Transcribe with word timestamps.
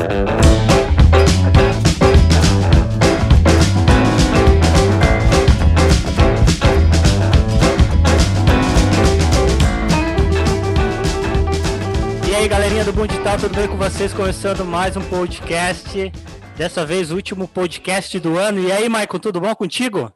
E 0.00 0.02
aí, 12.34 12.48
galerinha 12.48 12.82
do 12.82 12.94
Bom 12.94 13.06
Digital, 13.06 13.36
tudo 13.38 13.54
bem 13.54 13.68
com 13.68 13.76
vocês? 13.76 14.14
Começando 14.14 14.64
mais 14.64 14.96
um 14.96 15.02
podcast. 15.02 16.10
Dessa 16.56 16.86
vez, 16.86 17.10
o 17.10 17.16
último 17.16 17.46
podcast 17.46 18.18
do 18.18 18.38
ano. 18.38 18.58
E 18.58 18.72
aí, 18.72 18.88
Maicon, 18.88 19.18
tudo 19.18 19.38
bom 19.38 19.54
contigo? 19.54 20.10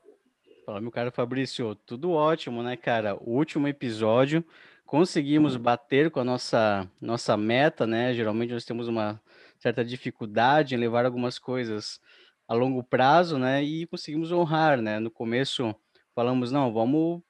Fala, 0.65 0.81
meu 0.81 0.91
caro 0.91 1.13
Fabrício, 1.13 1.75
tudo 1.85 2.13
ótimo, 2.13 2.63
né, 2.63 2.75
cara? 2.75 3.17
O 3.17 3.33
último 3.37 3.69
episódio, 3.69 4.43
conseguimos 4.87 5.59
bater 5.59 6.11
com 6.11 6.21
a 6.21 6.25
nossa, 6.25 6.89
nossa 6.99 7.37
meta, 7.37 7.87
né? 7.87 8.15
Geralmente 8.15 8.55
nós 8.55 8.65
temos 8.65 8.89
uma 8.89 9.21
certa 9.65 9.83
dificuldade 9.83 10.75
em 10.75 10.79
levar 10.79 11.07
algumas 11.07 11.39
coisas 11.39 11.99
a 12.47 12.53
longo 12.53 12.85
prazo, 12.85 13.39
né? 13.39 13.63
E 13.63 13.87
conseguimos 13.87 14.31
honrar, 14.31 14.83
né? 14.83 14.99
No 14.99 15.11
começo 15.11 15.75
falamos, 16.15 16.53
não, 16.53 16.71
vamos 16.71 17.23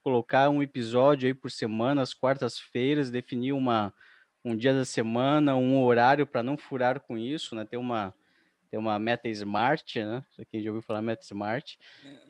colocar 0.00 0.48
um 0.50 0.62
episódio 0.62 1.26
aí 1.26 1.34
por 1.34 1.50
semana, 1.50 2.00
às 2.00 2.14
quartas-feiras, 2.14 3.10
definir 3.10 3.52
uma, 3.52 3.92
um 4.44 4.56
dia 4.56 4.72
da 4.72 4.84
semana, 4.84 5.56
um 5.56 5.82
horário 5.82 6.24
para 6.28 6.44
não 6.44 6.56
furar 6.56 7.00
com 7.00 7.18
isso, 7.18 7.56
né? 7.56 7.64
Ter 7.64 7.76
uma, 7.76 8.14
ter 8.70 8.78
uma 8.78 8.96
meta 8.96 9.28
smart, 9.28 9.98
né? 9.98 10.22
Quem 10.48 10.62
já 10.62 10.70
ouviu 10.70 10.82
falar 10.82 11.02
meta 11.02 11.24
smart. 11.24 11.76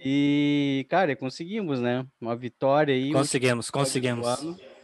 E, 0.03 0.87
cara, 0.89 1.15
conseguimos, 1.15 1.83
né? 1.83 2.07
Uma 2.19 2.35
vitória 2.35 2.95
aí. 2.95 3.13
Conseguimos, 3.13 3.71
conseguimos. 3.71 4.27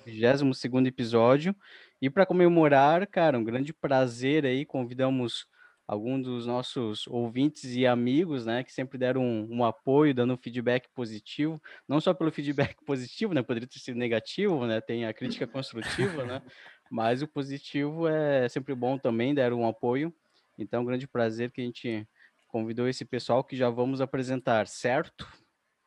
22 0.05 0.59
segundo 0.59 0.87
episódio. 0.87 1.57
E 2.01 2.11
para 2.11 2.27
comemorar, 2.27 3.07
cara, 3.07 3.39
um 3.39 3.45
grande 3.45 3.73
prazer 3.73 4.45
aí, 4.45 4.65
convidamos 4.65 5.47
alguns 5.87 6.25
dos 6.25 6.47
nossos 6.47 7.07
ouvintes 7.07 7.65
e 7.77 7.87
amigos, 7.87 8.45
né, 8.45 8.65
que 8.65 8.73
sempre 8.73 8.99
deram 8.99 9.23
um, 9.23 9.59
um, 9.59 9.65
apoio, 9.65 10.13
dando 10.13 10.35
um 10.35 10.37
feedback 10.37 10.89
positivo, 10.93 11.63
não 11.89 12.01
só 12.01 12.13
pelo 12.13 12.33
feedback 12.33 12.77
positivo, 12.85 13.33
né, 13.33 13.43
poderia 13.43 13.69
ter 13.69 13.79
sido 13.79 13.97
negativo, 13.97 14.67
né, 14.67 14.81
tem 14.81 15.07
a 15.07 15.15
crítica 15.15 15.47
construtiva, 15.47 16.25
né, 16.25 16.43
mas 16.91 17.23
o 17.23 17.29
positivo 17.29 18.09
é 18.09 18.49
sempre 18.49 18.75
bom 18.75 18.99
também, 18.99 19.33
deram 19.33 19.61
um 19.61 19.69
apoio, 19.69 20.13
então, 20.59 20.83
um 20.83 20.87
grande 20.87 21.07
prazer 21.07 21.51
que 21.53 21.61
a 21.61 21.65
gente 21.65 22.07
convidou 22.49 22.89
esse 22.89 23.05
pessoal 23.05 23.45
que 23.45 23.55
já 23.55 23.69
vamos 23.69 24.01
apresentar, 24.01 24.67
certo? 24.67 25.27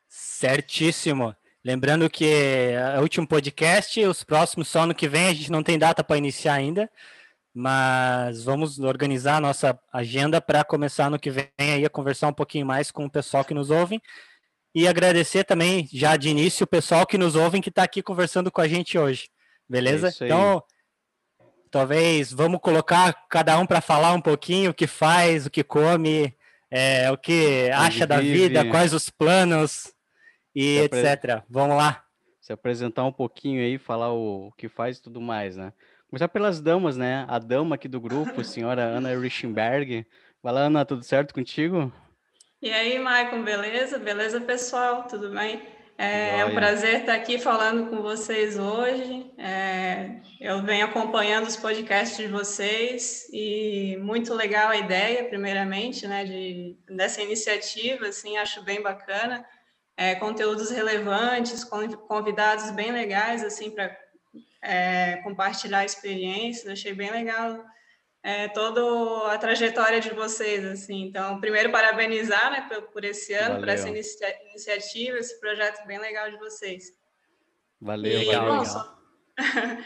Certíssimo. 0.08 1.36
Lembrando 1.64 2.10
que 2.10 2.26
é 2.26 2.98
o 2.98 3.02
último 3.02 3.28
podcast, 3.28 4.00
os 4.06 4.24
próximos 4.24 4.70
só 4.70 4.82
ano 4.82 4.96
que 4.96 5.10
vem, 5.10 5.28
a 5.28 5.34
gente 5.34 5.52
não 5.52 5.62
tem 5.62 5.78
data 5.78 6.02
para 6.02 6.18
iniciar 6.18 6.54
ainda, 6.54 6.90
mas 7.54 8.44
vamos 8.44 8.80
organizar 8.80 9.38
a 9.38 9.42
nossa 9.42 9.78
agenda 9.92 10.40
para 10.40 10.64
começar 10.64 11.10
no 11.10 11.20
que 11.20 11.30
vem 11.30 11.50
aí 11.58 11.84
a 11.84 11.90
conversar 11.90 12.30
um 12.30 12.34
pouquinho 12.34 12.66
mais 12.66 12.92
com 12.92 13.06
o 13.06 13.12
pessoal 13.12 13.44
que 13.44 13.54
nos 13.54 13.70
ouve 13.70 14.02
e 14.74 14.88
agradecer 14.88 15.44
também 15.44 15.88
já 15.92 16.16
de 16.16 16.30
início 16.30 16.64
o 16.64 16.68
pessoal 16.68 17.06
que 17.06 17.18
nos 17.18 17.36
ouve 17.36 17.60
que 17.60 17.70
está 17.70 17.84
aqui 17.84 18.02
conversando 18.02 18.50
com 18.50 18.62
a 18.62 18.68
gente 18.68 18.98
hoje, 18.98 19.30
beleza? 19.68 20.08
É 20.22 20.26
então, 20.26 20.64
talvez 21.70 22.32
vamos 22.32 22.62
colocar 22.62 23.14
cada 23.30 23.60
um 23.60 23.66
para 23.66 23.82
falar 23.82 24.14
um 24.14 24.22
pouquinho 24.22 24.72
o 24.72 24.74
que 24.74 24.88
faz, 24.88 25.46
o 25.46 25.50
que 25.50 25.64
come, 25.64 26.34
é, 26.72 27.12
o 27.12 27.18
que 27.18 27.70
acha 27.74 28.08
da 28.08 28.22
vida, 28.22 28.64
quais 28.70 28.94
os 28.94 29.10
planos 29.10 29.94
e 30.56 30.80
etc. 30.80 31.44
Vamos 31.50 31.78
lá. 31.78 32.04
Se 32.40 32.54
apresentar 32.54 33.04
um 33.06 33.12
pouquinho 33.12 33.62
aí, 33.62 33.78
falar 33.78 34.12
o, 34.12 34.48
o 34.48 34.52
que 34.54 34.68
faz 34.68 34.98
e 34.98 35.02
tudo 35.02 35.22
mais, 35.22 35.56
né? 35.56 35.74
Começar 36.10 36.28
pelas 36.28 36.60
damas, 36.60 36.98
né? 36.98 37.26
A 37.28 37.38
dama 37.38 37.76
aqui 37.76 37.88
do 37.88 38.02
grupo, 38.02 38.42
a 38.42 38.44
senhora 38.44 38.82
Ana 38.82 39.16
Richenberg. 39.18 40.06
Vai 40.42 40.54
lá, 40.54 40.62
Ana, 40.62 40.86
tudo 40.86 41.04
certo 41.04 41.34
contigo? 41.34 41.92
E 42.62 42.72
aí, 42.72 42.98
Maicon, 42.98 43.44
beleza? 43.44 44.00
Beleza, 44.00 44.42
pessoal? 44.42 45.04
Tudo 45.08 45.30
bem? 45.30 45.62
É, 46.02 46.40
é, 46.40 46.46
um 46.46 46.56
prazer 46.56 47.02
estar 47.02 47.14
aqui 47.14 47.38
falando 47.38 47.90
com 47.90 48.02
vocês 48.02 48.58
hoje. 48.58 49.30
É, 49.38 50.22
eu 50.40 50.64
venho 50.64 50.86
acompanhando 50.86 51.46
os 51.46 51.58
podcasts 51.58 52.18
de 52.18 52.28
vocês 52.28 53.28
e 53.34 53.98
muito 54.02 54.34
legal 54.34 54.70
a 54.70 54.78
ideia, 54.78 55.26
primeiramente, 55.26 56.08
né, 56.08 56.24
de, 56.24 56.78
dessa 56.90 57.22
iniciativa, 57.22 58.08
assim, 58.08 58.38
acho 58.38 58.64
bem 58.64 58.82
bacana. 58.82 59.46
É, 60.02 60.16
conteúdos 60.16 60.72
relevantes, 60.72 61.66
convidados 62.08 62.72
bem 62.72 62.90
legais, 62.90 63.44
assim, 63.44 63.70
para 63.70 63.94
é, 64.62 65.18
compartilhar 65.18 65.84
experiências, 65.84 66.72
achei 66.72 66.94
bem 66.94 67.12
legal 67.12 67.66
é, 68.24 68.48
toda 68.48 69.34
a 69.34 69.38
trajetória 69.38 70.00
de 70.00 70.12
vocês, 70.12 70.64
assim. 70.66 71.04
Então, 71.04 71.42
primeiro, 71.42 71.70
parabenizar, 71.70 72.50
né, 72.50 72.68
por, 72.70 72.84
por 72.84 73.04
esse 73.04 73.34
ano, 73.34 73.60
por 73.60 73.68
essa 73.68 73.90
inicia 73.90 74.34
iniciativa, 74.50 75.18
esse 75.18 75.38
projeto 75.40 75.86
bem 75.86 76.00
legal 76.00 76.30
de 76.30 76.38
vocês. 76.38 76.94
Valeu, 77.82 78.22
e, 78.22 78.26
valeu. 78.26 78.56
Bom, 78.56 78.66
so... 78.66 78.98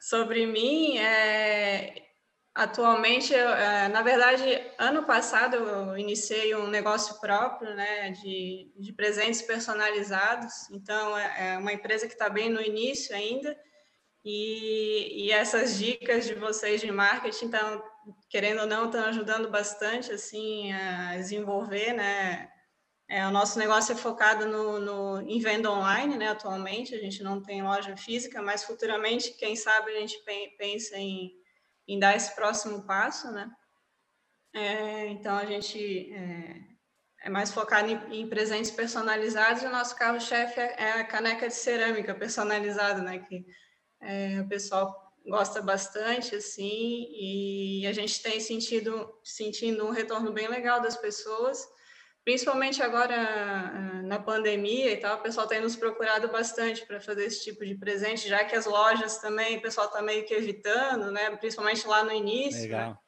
sobre 0.00 0.44
mim, 0.44 0.98
é... 0.98 2.11
atualmente, 2.54 3.34
é, 3.34 3.88
na 3.88 4.02
verdade, 4.02 4.44
ano 4.78 5.04
passado 5.04 5.56
eu 5.56 5.96
iniciei 5.98 6.54
um 6.54 6.68
negócio 6.68 7.20
próprio, 7.20 7.74
né, 7.74 8.10
de, 8.10 8.70
de 8.76 8.92
presentes 8.92 9.42
personalizados. 9.42 10.68
Então, 10.70 11.16
é, 11.16 11.54
é 11.54 11.58
uma 11.58 11.72
empresa 11.72 12.06
que 12.06 12.12
está 12.12 12.28
bem 12.28 12.50
no 12.50 12.60
início 12.60 13.14
ainda, 13.14 13.56
e, 14.24 15.26
e, 15.26 15.32
essas 15.32 15.78
dicas 15.78 16.26
de 16.26 16.34
vocês 16.34 16.80
de 16.80 16.92
marketing 16.92 17.46
estão, 17.46 17.82
querendo 18.30 18.60
ou 18.60 18.66
não, 18.66 18.86
estão 18.86 19.04
ajudando 19.06 19.50
bastante 19.50 20.12
assim 20.12 20.72
a 20.72 21.16
desenvolver, 21.16 21.92
né? 21.92 22.48
É, 23.08 23.26
o 23.26 23.32
nosso 23.32 23.58
negócio 23.58 23.92
é 23.92 23.96
focado 23.96 24.46
no, 24.46 24.78
no, 24.78 25.20
em 25.28 25.40
venda 25.40 25.70
online, 25.72 26.16
né? 26.16 26.28
Atualmente 26.28 26.94
a 26.94 26.98
gente 26.98 27.20
não 27.22 27.42
tem 27.42 27.62
loja 27.62 27.96
física, 27.96 28.40
mas 28.40 28.62
futuramente, 28.62 29.32
quem 29.32 29.56
sabe, 29.56 29.90
a 29.90 30.00
gente 30.00 30.16
pensa 30.56 30.96
em, 30.96 31.32
em 31.86 31.98
dar 31.98 32.16
esse 32.16 32.34
próximo 32.34 32.86
passo, 32.86 33.30
né? 33.30 33.50
É, 34.54 35.06
então 35.08 35.36
a 35.36 35.46
gente 35.46 36.12
é, 36.12 36.60
é 37.24 37.30
mais 37.30 37.52
focado 37.52 37.88
em, 37.88 38.20
em, 38.20 38.28
presentes 38.28 38.70
personalizados 38.70 39.62
e 39.62 39.66
o 39.66 39.70
nosso 39.70 39.96
carro-chefe 39.96 40.60
é, 40.60 40.74
é 40.78 40.92
a 41.00 41.04
caneca 41.04 41.48
de 41.48 41.54
cerâmica 41.54 42.14
personalizada, 42.14 43.00
né? 43.00 43.18
Que 43.20 43.46
é, 44.00 44.40
o 44.40 44.48
pessoal 44.48 45.02
gosta 45.26 45.62
bastante, 45.62 46.34
assim, 46.34 47.06
e 47.12 47.86
a 47.86 47.92
gente 47.92 48.22
tem 48.22 48.40
sentido, 48.40 49.08
sentindo 49.22 49.86
um 49.86 49.90
retorno 49.90 50.32
bem 50.32 50.48
legal 50.48 50.80
das 50.80 50.96
pessoas, 50.96 51.64
principalmente 52.24 52.82
agora 52.82 53.14
ah, 53.16 54.02
na 54.02 54.18
pandemia 54.18 54.92
e 54.92 54.96
tal, 54.96 55.18
o 55.18 55.22
pessoal 55.22 55.46
tem 55.46 55.60
nos 55.60 55.76
procurado 55.76 56.28
bastante 56.28 56.86
para 56.86 57.00
fazer 57.00 57.24
esse 57.24 57.44
tipo 57.44 57.64
de 57.64 57.74
presente, 57.74 58.28
já 58.28 58.44
que 58.44 58.54
as 58.54 58.66
lojas 58.66 59.18
também, 59.18 59.58
o 59.58 59.62
pessoal 59.62 59.86
está 59.86 60.02
meio 60.02 60.24
que 60.24 60.34
evitando, 60.34 61.10
né, 61.10 61.30
principalmente 61.36 61.86
lá 61.86 62.04
no 62.04 62.12
início. 62.12 62.62
Né. 62.62 62.66
Legal. 62.66 62.90
Né? 62.90 62.98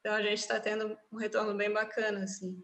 Então 0.00 0.14
a 0.14 0.22
gente 0.22 0.38
está 0.38 0.60
tendo 0.60 0.96
um 1.12 1.16
retorno 1.16 1.54
bem 1.54 1.72
bacana, 1.72 2.24
assim. 2.24 2.62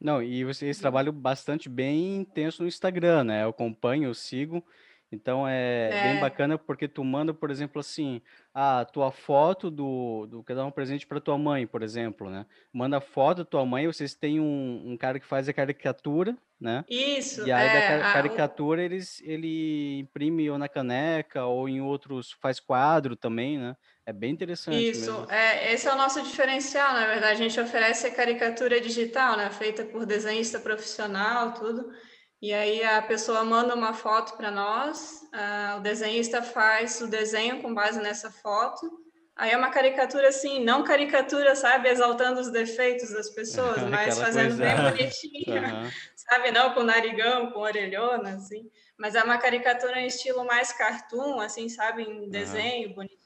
Não, 0.00 0.22
e 0.22 0.44
vocês 0.44 0.78
trabalham 0.78 1.12
bastante 1.12 1.68
bem 1.68 2.16
intenso 2.16 2.62
no 2.62 2.68
Instagram, 2.68 3.24
né? 3.24 3.44
Eu 3.44 3.50
acompanho, 3.50 4.04
eu 4.04 4.14
sigo. 4.14 4.64
Então 5.12 5.46
é, 5.46 5.90
é, 5.90 6.02
bem 6.04 6.20
bacana 6.20 6.56
porque 6.56 6.86
tu 6.86 7.02
manda, 7.02 7.34
por 7.34 7.50
exemplo, 7.50 7.80
assim, 7.80 8.22
a 8.54 8.84
tua 8.84 9.10
foto 9.10 9.70
do, 9.70 10.26
do 10.26 10.44
quer 10.44 10.54
dar 10.54 10.64
um 10.64 10.70
presente 10.70 11.06
para 11.06 11.20
tua 11.20 11.36
mãe, 11.36 11.66
por 11.66 11.82
exemplo, 11.82 12.30
né? 12.30 12.46
Manda 12.72 12.98
a 12.98 13.00
foto 13.00 13.38
da 13.38 13.44
tua 13.44 13.66
mãe, 13.66 13.86
vocês 13.86 14.14
têm 14.14 14.38
um, 14.38 14.82
um 14.86 14.96
cara 14.96 15.18
que 15.18 15.26
faz 15.26 15.48
a 15.48 15.52
caricatura, 15.52 16.36
né? 16.60 16.84
Isso. 16.88 17.46
E 17.46 17.50
aí 17.50 17.68
é, 17.68 17.98
da 17.98 18.12
caricatura 18.12 18.84
eles, 18.84 19.20
ele 19.24 19.98
imprime 19.98 20.48
ou 20.48 20.58
na 20.58 20.68
caneca 20.68 21.44
ou 21.44 21.68
em 21.68 21.80
outros 21.80 22.32
faz 22.40 22.60
quadro 22.60 23.16
também, 23.16 23.58
né? 23.58 23.76
É 24.06 24.12
bem 24.12 24.32
interessante. 24.32 24.90
Isso. 24.90 25.12
Mesmo. 25.12 25.30
É, 25.30 25.72
esse 25.72 25.88
é 25.88 25.92
o 25.92 25.96
nosso 25.96 26.22
diferencial, 26.22 26.94
na 26.94 27.06
verdade. 27.06 27.32
A 27.32 27.48
gente 27.48 27.60
oferece 27.60 28.06
a 28.06 28.14
caricatura 28.14 28.80
digital, 28.80 29.36
né? 29.36 29.50
Feita 29.50 29.84
por 29.84 30.06
desenhista 30.06 30.58
profissional, 30.58 31.52
tudo. 31.54 31.92
E 32.40 32.54
aí 32.54 32.82
a 32.82 33.02
pessoa 33.02 33.44
manda 33.44 33.74
uma 33.74 33.92
foto 33.92 34.34
para 34.34 34.50
nós, 34.50 35.22
uh, 35.34 35.76
o 35.76 35.80
desenhista 35.80 36.42
faz 36.42 37.00
o 37.02 37.06
desenho 37.06 37.60
com 37.60 37.74
base 37.74 38.00
nessa 38.00 38.30
foto. 38.30 38.90
Aí 39.36 39.50
é 39.52 39.56
uma 39.56 39.70
caricatura 39.70 40.28
assim, 40.28 40.62
não 40.62 40.82
caricatura, 40.82 41.54
sabe, 41.54 41.88
exaltando 41.88 42.40
os 42.40 42.50
defeitos 42.50 43.10
das 43.10 43.30
pessoas, 43.30 43.82
mas 43.88 44.18
fazendo 44.18 44.56
coisa... 44.56 44.64
bem 44.64 44.76
bonitinho, 44.76 45.62
uhum. 45.64 45.90
sabe, 46.16 46.50
não 46.50 46.72
com 46.72 46.82
narigão, 46.82 47.50
com 47.50 47.60
orelhona, 47.60 48.36
assim. 48.36 48.70
Mas 48.98 49.14
é 49.14 49.22
uma 49.22 49.38
caricatura 49.38 50.00
em 50.00 50.06
estilo 50.06 50.44
mais 50.44 50.72
cartoon, 50.72 51.40
assim, 51.40 51.68
sabe, 51.68 52.02
em 52.02 52.28
desenho, 52.28 52.88
uhum. 52.88 52.94
bonitinho. 52.94 53.20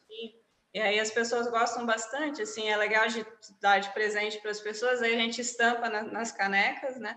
E 0.73 0.81
aí 0.81 0.99
as 0.99 1.11
pessoas 1.11 1.49
gostam 1.49 1.87
bastante, 1.87 2.43
assim, 2.43 2.69
é 2.69 2.77
legal 2.77 3.07
de 3.07 3.25
dar 3.61 3.79
de 3.79 3.91
presente 3.91 4.41
para 4.41 4.51
as 4.51 4.61
pessoas. 4.61 5.03
Aí 5.03 5.15
a 5.15 5.19
gente 5.19 5.41
estampa 5.41 5.89
na, 5.89 6.03
nas 6.03 6.33
canecas, 6.33 6.99
né? 6.99 7.17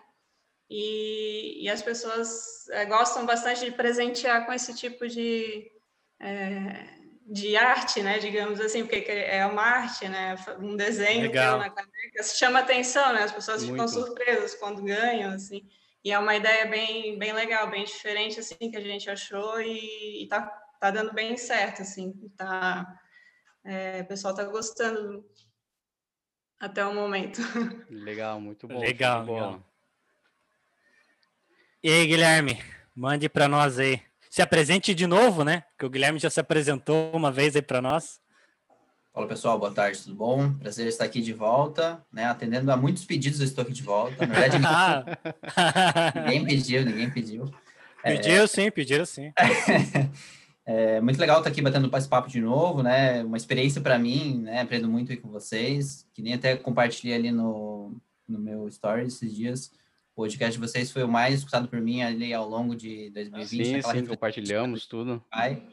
E, 0.70 1.64
e 1.64 1.70
as 1.70 1.82
pessoas 1.82 2.68
é, 2.70 2.86
gostam 2.86 3.26
bastante 3.26 3.64
de 3.64 3.72
presentear 3.72 4.46
com 4.46 4.52
esse 4.52 4.76
tipo 4.76 5.08
de, 5.08 5.72
é, 6.20 6.90
de 7.26 7.56
arte, 7.56 8.02
né, 8.02 8.20
digamos 8.20 8.60
assim, 8.60 8.86
porque 8.86 9.12
é 9.12 9.46
uma 9.46 9.62
arte, 9.62 10.08
né, 10.10 10.36
um 10.60 10.76
desenho 10.76 11.24
Legal. 11.24 11.58
na 11.60 11.70
caneca, 11.70 12.24
chama 12.24 12.60
atenção, 12.60 13.14
né, 13.14 13.24
as 13.24 13.32
pessoas 13.32 13.64
Muito. 13.64 13.74
ficam 13.74 13.88
surpresas 13.88 14.56
quando 14.56 14.84
ganham, 14.84 15.32
assim, 15.32 15.66
e 16.04 16.12
é 16.12 16.20
uma 16.20 16.36
ideia 16.36 16.66
bem, 16.66 17.18
bem 17.18 17.32
legal, 17.32 17.70
bem 17.70 17.86
diferente, 17.86 18.40
assim, 18.40 18.56
que 18.70 18.78
a 18.78 18.82
gente 18.82 19.10
achou 19.10 19.62
e, 19.62 20.24
e 20.24 20.28
tá, 20.28 20.42
tá 20.80 20.92
dando 20.92 21.14
bem 21.14 21.38
certo, 21.38 21.82
assim, 21.82 22.14
tá, 22.36 22.86
é, 23.64 24.02
o 24.02 24.08
pessoal 24.08 24.34
tá 24.34 24.44
gostando 24.44 25.26
até 26.60 26.86
o 26.86 26.94
momento. 26.94 27.40
Legal, 27.90 28.40
muito 28.42 28.68
bom. 28.68 28.80
Legal, 28.80 29.26
bola. 29.26 29.46
legal. 29.48 29.77
E 31.84 31.92
aí, 31.92 32.08
Guilherme, 32.08 32.58
mande 32.96 33.30
para 33.30 33.48
nós 33.48 33.78
aí. 33.78 34.02
Se 34.32 34.42
apresente 34.42 34.96
de 34.96 35.06
novo, 35.06 35.44
né? 35.44 35.64
Que 35.78 35.86
o 35.86 35.90
Guilherme 35.90 36.18
já 36.18 36.28
se 36.28 36.40
apresentou 36.40 37.12
uma 37.14 37.32
vez 37.32 37.56
aí 37.56 37.62
para 37.62 37.80
nós. 37.80 38.20
Fala 39.14 39.28
pessoal, 39.28 39.60
boa 39.60 39.72
tarde, 39.72 40.02
tudo 40.02 40.16
bom? 40.16 40.54
Prazer 40.54 40.88
estar 40.88 41.06
aqui 41.06 41.22
de 41.22 41.34
volta, 41.34 42.04
né? 42.12 42.26
Atendendo 42.26 42.72
a 42.72 42.78
muitos 42.78 43.06
pedidos, 43.06 43.40
eu 43.40 43.46
estou 43.46 43.62
aqui 43.62 43.74
de 43.74 43.84
volta. 43.84 44.26
Na 44.26 44.34
verdade, 44.34 44.58
ninguém 46.20 46.46
pediu, 46.46 46.84
ninguém 46.84 47.12
pediu. 47.12 47.54
pediu 48.02 48.48
sim, 48.48 48.72
pediu 48.72 49.06
sim. 49.06 49.32
É 50.70 51.00
muito 51.00 51.18
legal 51.18 51.38
estar 51.38 51.50
aqui 51.50 51.62
batendo 51.62 51.90
esse 51.96 52.10
papo 52.10 52.28
de 52.28 52.42
novo, 52.42 52.84
né? 52.84 53.24
Uma 53.24 53.38
experiência 53.38 53.80
para 53.80 53.98
mim, 53.98 54.42
né? 54.42 54.60
Aprendo 54.60 54.90
muito 54.90 55.14
aí 55.14 55.18
com 55.18 55.30
vocês, 55.30 56.06
que 56.14 56.22
nem 56.22 56.34
até 56.34 56.58
compartilhei 56.58 57.16
ali 57.16 57.32
no, 57.32 57.96
no 58.28 58.38
meu 58.38 58.68
story 58.68 59.06
esses 59.06 59.34
dias. 59.34 59.72
O 60.18 60.22
podcast 60.22 60.60
de 60.60 60.68
vocês 60.68 60.92
foi 60.92 61.04
o 61.04 61.08
mais 61.08 61.36
escutado 61.36 61.68
por 61.68 61.80
mim 61.80 62.02
ali 62.02 62.34
ao 62.34 62.50
longo 62.50 62.76
de 62.76 63.12
2020. 63.12 63.84
Sim, 63.84 63.92
sim, 63.92 64.06
compartilhamos 64.08 64.88
tudo. 64.88 65.24
Pai. 65.30 65.64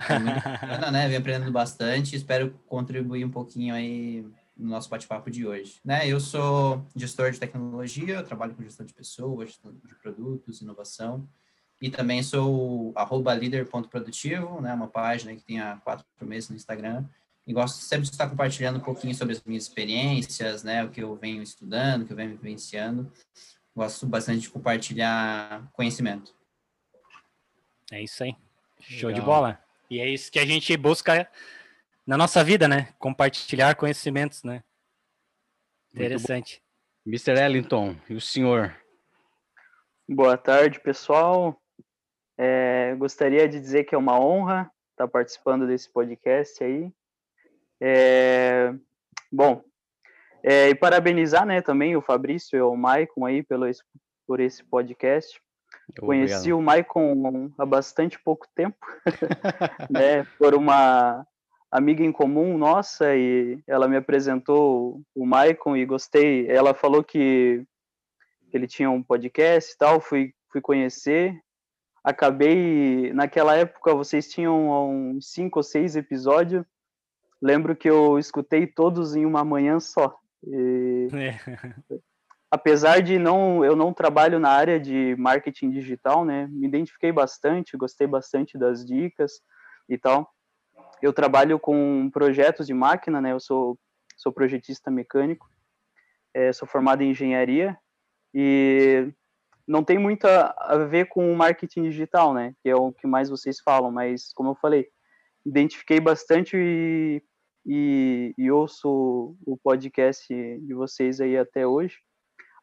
É 0.00 0.18
muito 0.18 0.42
bacana, 0.42 0.90
né? 0.90 1.06
Venho 1.06 1.20
aprendendo 1.20 1.52
bastante. 1.52 2.16
Espero 2.16 2.50
contribuir 2.66 3.24
um 3.24 3.30
pouquinho 3.30 3.72
aí 3.72 4.26
no 4.56 4.70
nosso 4.70 4.90
bate-papo 4.90 5.30
de 5.30 5.46
hoje. 5.46 5.76
Né? 5.84 6.08
Eu 6.08 6.18
sou 6.18 6.84
gestor 6.96 7.30
de 7.30 7.38
tecnologia, 7.38 8.16
eu 8.16 8.24
trabalho 8.24 8.56
com 8.56 8.62
gestão 8.64 8.84
de 8.84 8.92
pessoas, 8.92 9.50
gestão 9.50 9.72
de 9.72 9.94
produtos, 9.94 10.60
inovação. 10.60 11.24
E 11.80 11.88
também 11.88 12.24
sou 12.24 12.92
arroba 12.96 13.32
líder.produtivo, 13.34 14.60
né? 14.60 14.74
Uma 14.74 14.88
página 14.88 15.32
que 15.32 15.44
tem 15.44 15.60
há 15.60 15.76
quatro 15.76 16.04
meses 16.22 16.50
no 16.50 16.56
Instagram. 16.56 17.04
E 17.46 17.52
gosto 17.52 17.76
sempre 17.76 18.06
de 18.06 18.10
estar 18.10 18.28
compartilhando 18.28 18.78
um 18.78 18.82
pouquinho 18.82 19.14
sobre 19.14 19.36
as 19.36 19.44
minhas 19.44 19.62
experiências, 19.62 20.64
né? 20.64 20.82
O 20.82 20.90
que 20.90 21.00
eu 21.00 21.14
venho 21.14 21.40
estudando, 21.40 22.02
o 22.02 22.04
que 22.04 22.12
eu 22.12 22.16
venho 22.16 22.30
vivenciando. 22.30 23.12
Gosto 23.76 24.06
bastante 24.06 24.40
de 24.40 24.48
compartilhar 24.48 25.70
conhecimento. 25.74 26.34
É 27.92 28.02
isso 28.02 28.24
aí. 28.24 28.34
Show 28.80 29.10
Legal. 29.10 29.20
de 29.20 29.26
bola. 29.26 29.64
E 29.90 30.00
é 30.00 30.08
isso 30.08 30.32
que 30.32 30.38
a 30.38 30.46
gente 30.46 30.74
busca 30.78 31.30
na 32.06 32.16
nossa 32.16 32.42
vida, 32.42 32.66
né? 32.66 32.94
Compartilhar 32.98 33.74
conhecimentos, 33.74 34.42
né? 34.42 34.64
Interessante. 35.94 36.62
Mr. 37.06 37.38
Ellington, 37.38 37.94
e 38.08 38.14
o 38.14 38.20
senhor? 38.20 38.74
Boa 40.08 40.38
tarde, 40.38 40.80
pessoal. 40.80 41.60
É, 42.38 42.94
gostaria 42.96 43.46
de 43.46 43.60
dizer 43.60 43.84
que 43.84 43.94
é 43.94 43.98
uma 43.98 44.18
honra 44.18 44.70
estar 44.92 45.06
participando 45.06 45.66
desse 45.66 45.92
podcast 45.92 46.64
aí. 46.64 46.90
É, 47.78 48.72
bom, 49.30 49.62
é, 50.48 50.68
e 50.68 50.76
parabenizar 50.76 51.44
né, 51.44 51.60
também 51.60 51.96
o 51.96 52.00
Fabrício 52.00 52.56
e 52.56 52.62
o 52.62 52.76
Maicon 52.76 53.26
aí 53.26 53.42
pelo, 53.42 53.66
por 54.24 54.38
esse 54.38 54.62
podcast. 54.62 55.42
Conheci 55.98 56.52
o 56.52 56.62
Maicon 56.62 57.50
há 57.58 57.66
bastante 57.66 58.16
pouco 58.22 58.46
tempo, 58.54 58.78
né, 59.90 60.24
por 60.38 60.54
uma 60.54 61.26
amiga 61.68 62.04
em 62.04 62.12
comum 62.12 62.56
nossa, 62.56 63.16
e 63.16 63.58
ela 63.66 63.88
me 63.88 63.96
apresentou 63.96 65.02
o 65.16 65.26
Maicon 65.26 65.76
e 65.76 65.84
gostei. 65.84 66.48
Ela 66.48 66.74
falou 66.74 67.02
que, 67.02 67.64
que 68.48 68.56
ele 68.56 68.68
tinha 68.68 68.88
um 68.88 69.02
podcast 69.02 69.72
e 69.72 69.78
tal, 69.78 70.00
fui, 70.00 70.32
fui 70.52 70.60
conhecer. 70.60 71.36
Acabei, 72.04 73.12
naquela 73.12 73.56
época, 73.56 73.92
vocês 73.94 74.30
tinham 74.30 75.10
uns 75.10 75.32
cinco 75.32 75.58
ou 75.58 75.64
seis 75.64 75.96
episódios. 75.96 76.64
Lembro 77.42 77.74
que 77.74 77.90
eu 77.90 78.16
escutei 78.16 78.64
todos 78.64 79.16
em 79.16 79.26
uma 79.26 79.44
manhã 79.44 79.80
só. 79.80 80.16
E 80.44 81.08
É. 81.12 81.98
apesar 82.50 83.00
de 83.00 83.18
não 83.18 83.64
eu 83.64 83.76
não 83.76 83.92
trabalho 83.92 84.38
na 84.38 84.50
área 84.50 84.78
de 84.78 85.14
marketing 85.18 85.70
digital, 85.70 86.24
né? 86.24 86.46
Me 86.50 86.66
identifiquei 86.66 87.12
bastante, 87.12 87.76
gostei 87.76 88.06
bastante 88.06 88.58
das 88.58 88.84
dicas 88.84 89.40
e 89.88 89.98
tal. 89.98 90.30
Eu 91.02 91.12
trabalho 91.12 91.58
com 91.58 92.10
projetos 92.10 92.66
de 92.66 92.74
máquina, 92.74 93.20
né? 93.20 93.32
Eu 93.32 93.40
sou 93.40 93.78
sou 94.16 94.32
projetista 94.32 94.90
mecânico, 94.90 95.46
eh, 96.34 96.52
sou 96.52 96.66
formado 96.66 97.02
em 97.02 97.10
engenharia 97.10 97.76
e 98.32 99.12
não 99.68 99.84
tem 99.84 99.98
muito 99.98 100.26
a, 100.26 100.54
a 100.58 100.78
ver 100.78 101.06
com 101.06 101.30
o 101.30 101.36
marketing 101.36 101.82
digital, 101.82 102.32
né? 102.32 102.54
Que 102.62 102.70
é 102.70 102.76
o 102.76 102.92
que 102.92 103.06
mais 103.06 103.28
vocês 103.28 103.60
falam, 103.60 103.90
mas 103.90 104.32
como 104.32 104.50
eu 104.50 104.54
falei, 104.54 104.88
identifiquei 105.44 106.00
bastante 106.00 106.56
e, 106.56 107.22
e, 107.66 108.32
e 108.38 108.50
ouço 108.50 109.36
o 109.44 109.56
podcast 109.62 110.26
de 110.28 110.74
vocês 110.74 111.20
aí 111.20 111.36
até 111.36 111.66
hoje 111.66 111.96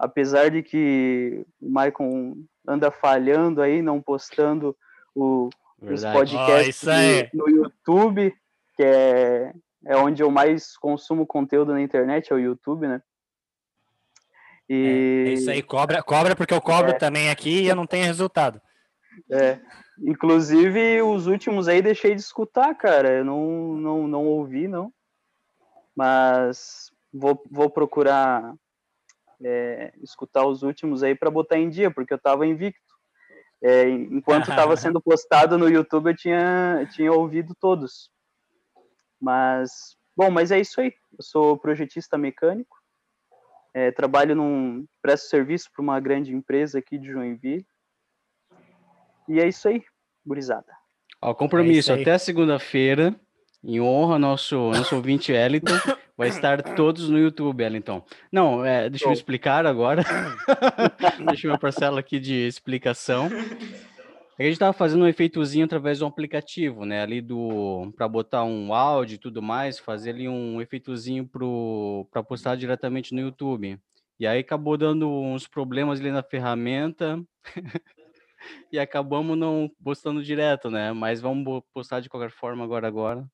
apesar 0.04 0.50
de 0.50 0.62
que 0.62 1.46
o 1.62 1.70
Maicon 1.70 2.36
anda 2.68 2.92
falhando 2.92 3.62
aí, 3.62 3.82
não 3.82 4.02
postando 4.02 4.76
o, 5.16 5.50
os 5.82 6.04
podcasts 6.04 6.88
aí. 6.88 7.30
no, 7.34 7.46
no 7.46 7.50
YouTube, 7.50 8.34
que 8.76 8.84
é, 8.84 9.54
é 9.86 9.96
onde 9.96 10.22
eu 10.22 10.30
mais 10.30 10.76
consumo 10.78 11.26
conteúdo 11.26 11.72
na 11.72 11.82
internet, 11.82 12.32
é 12.32 12.36
o 12.36 12.40
YouTube, 12.40 12.88
né? 12.88 13.02
E, 14.70 15.26
É 15.28 15.34
isso 15.34 15.52
aí, 15.52 15.62
cobra, 15.62 16.04
cobra 16.04 16.36
porque 16.36 16.54
eu 16.54 16.62
cobro 16.62 16.98
também 16.98 17.30
aqui 17.30 17.62
e 17.62 17.68
eu 17.68 17.76
não 17.76 17.86
tenho 17.86 18.06
resultado. 18.06 18.62
É, 19.32 19.60
inclusive, 20.00 21.02
os 21.02 21.28
últimos 21.28 21.68
aí 21.68 21.82
deixei 21.82 22.16
de 22.16 22.22
escutar, 22.22 22.74
cara. 22.76 23.18
Eu 23.18 23.26
não, 23.26 23.76
não, 23.76 24.08
não 24.08 24.26
ouvi, 24.26 24.68
não. 24.68 24.94
Mas 25.96 26.92
vou, 27.12 27.44
vou 27.50 27.70
procurar 27.70 28.56
é, 29.44 29.94
escutar 30.02 30.46
os 30.46 30.64
últimos 30.64 31.04
aí 31.04 31.16
para 31.16 31.30
botar 31.30 31.58
em 31.58 31.70
dia, 31.70 31.92
porque 31.92 32.14
eu 32.14 32.20
tava 32.20 32.48
invicto. 32.48 32.82
É, 33.62 33.88
enquanto 33.90 34.50
estava 34.52 34.76
sendo 34.76 35.02
postado 35.02 35.58
no 35.58 35.70
YouTube, 35.70 36.10
eu 36.10 36.16
tinha, 36.16 36.88
tinha 36.92 37.12
ouvido 37.12 37.56
todos. 37.60 38.12
Mas, 39.22 39.96
bom, 40.16 40.30
mas 40.30 40.52
é 40.52 40.60
isso 40.60 40.82
aí. 40.82 40.94
Eu 41.18 41.24
sou 41.24 41.58
projetista 41.58 42.18
mecânico. 42.18 42.78
é, 43.74 43.92
trabalho 43.92 44.36
num 44.36 44.86
presto 45.02 45.28
serviço 45.30 45.70
para 45.72 45.82
uma 45.82 46.00
grande 46.00 46.34
empresa 46.34 46.80
aqui 46.80 46.98
de 46.98 47.12
Joinville. 47.12 47.66
E 49.28 49.40
é 49.40 49.48
isso 49.48 49.68
aí, 49.68 49.82
gurizada. 50.26 50.72
Ó, 51.22 51.34
compromisso, 51.34 51.92
É 51.92 52.02
até 52.02 52.18
segunda-feira, 52.18 53.16
em 53.64 53.80
honra 53.80 54.14
ao 54.14 54.20
nosso, 54.20 54.56
nosso 54.72 54.96
ouvinte 54.96 55.32
Wellington, 55.32 55.78
vai 56.18 56.28
estar 56.28 56.62
todos 56.62 57.10
no 57.10 57.18
YouTube, 57.18 57.64
Wellington. 57.64 58.04
Não, 58.32 58.66
é, 58.66 58.90
deixa 58.90 59.06
eu 59.06 59.14
explicar 59.14 59.66
agora. 59.66 60.04
deixa 61.28 61.48
eu 61.48 61.52
uma 61.52 61.58
parcela 61.58 62.00
aqui 62.00 62.20
de 62.20 62.34
explicação. 62.48 63.30
É 64.38 64.44
a 64.44 64.44
gente 64.44 64.54
estava 64.54 64.74
fazendo 64.74 65.04
um 65.04 65.08
efeitozinho 65.08 65.66
através 65.66 66.00
do 66.00 66.06
aplicativo, 66.06 66.86
né? 66.86 67.02
Ali 67.02 67.22
do 67.22 67.94
para 67.96 68.08
botar 68.08 68.44
um 68.44 68.74
áudio 68.74 69.16
e 69.16 69.20
tudo 69.20 69.42
mais, 69.42 69.80
fazer 69.80 70.10
ali 70.10 70.28
um 70.28 70.60
efeitozinho 70.60 71.30
para 72.12 72.24
postar 72.24 72.56
diretamente 72.56 73.14
no 73.14 73.22
YouTube. 73.22 73.80
E 74.20 74.28
aí 74.28 74.40
acabou 74.40 74.76
dando 74.76 75.10
uns 75.10 75.48
problemas 75.48 76.00
ali 76.00 76.12
na 76.12 76.24
ferramenta 76.24 77.22
e 78.72 78.80
acabamos 78.80 79.38
não 79.38 79.70
postando 79.84 80.24
direto, 80.24 80.70
né? 80.70 80.92
Mas 80.92 81.22
vamos 81.22 81.64
postar 81.74 82.00
de 82.00 82.10
qualquer 82.10 82.32
forma 82.32 82.64
agora 82.64 82.88
agora. 82.88 83.26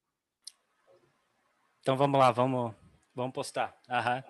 Então 1.82 1.96
vamos 1.96 2.20
lá, 2.20 2.32
vamos, 2.32 2.74
vamos 3.16 3.34
postar. 3.34 3.76
Aham. 3.90 4.24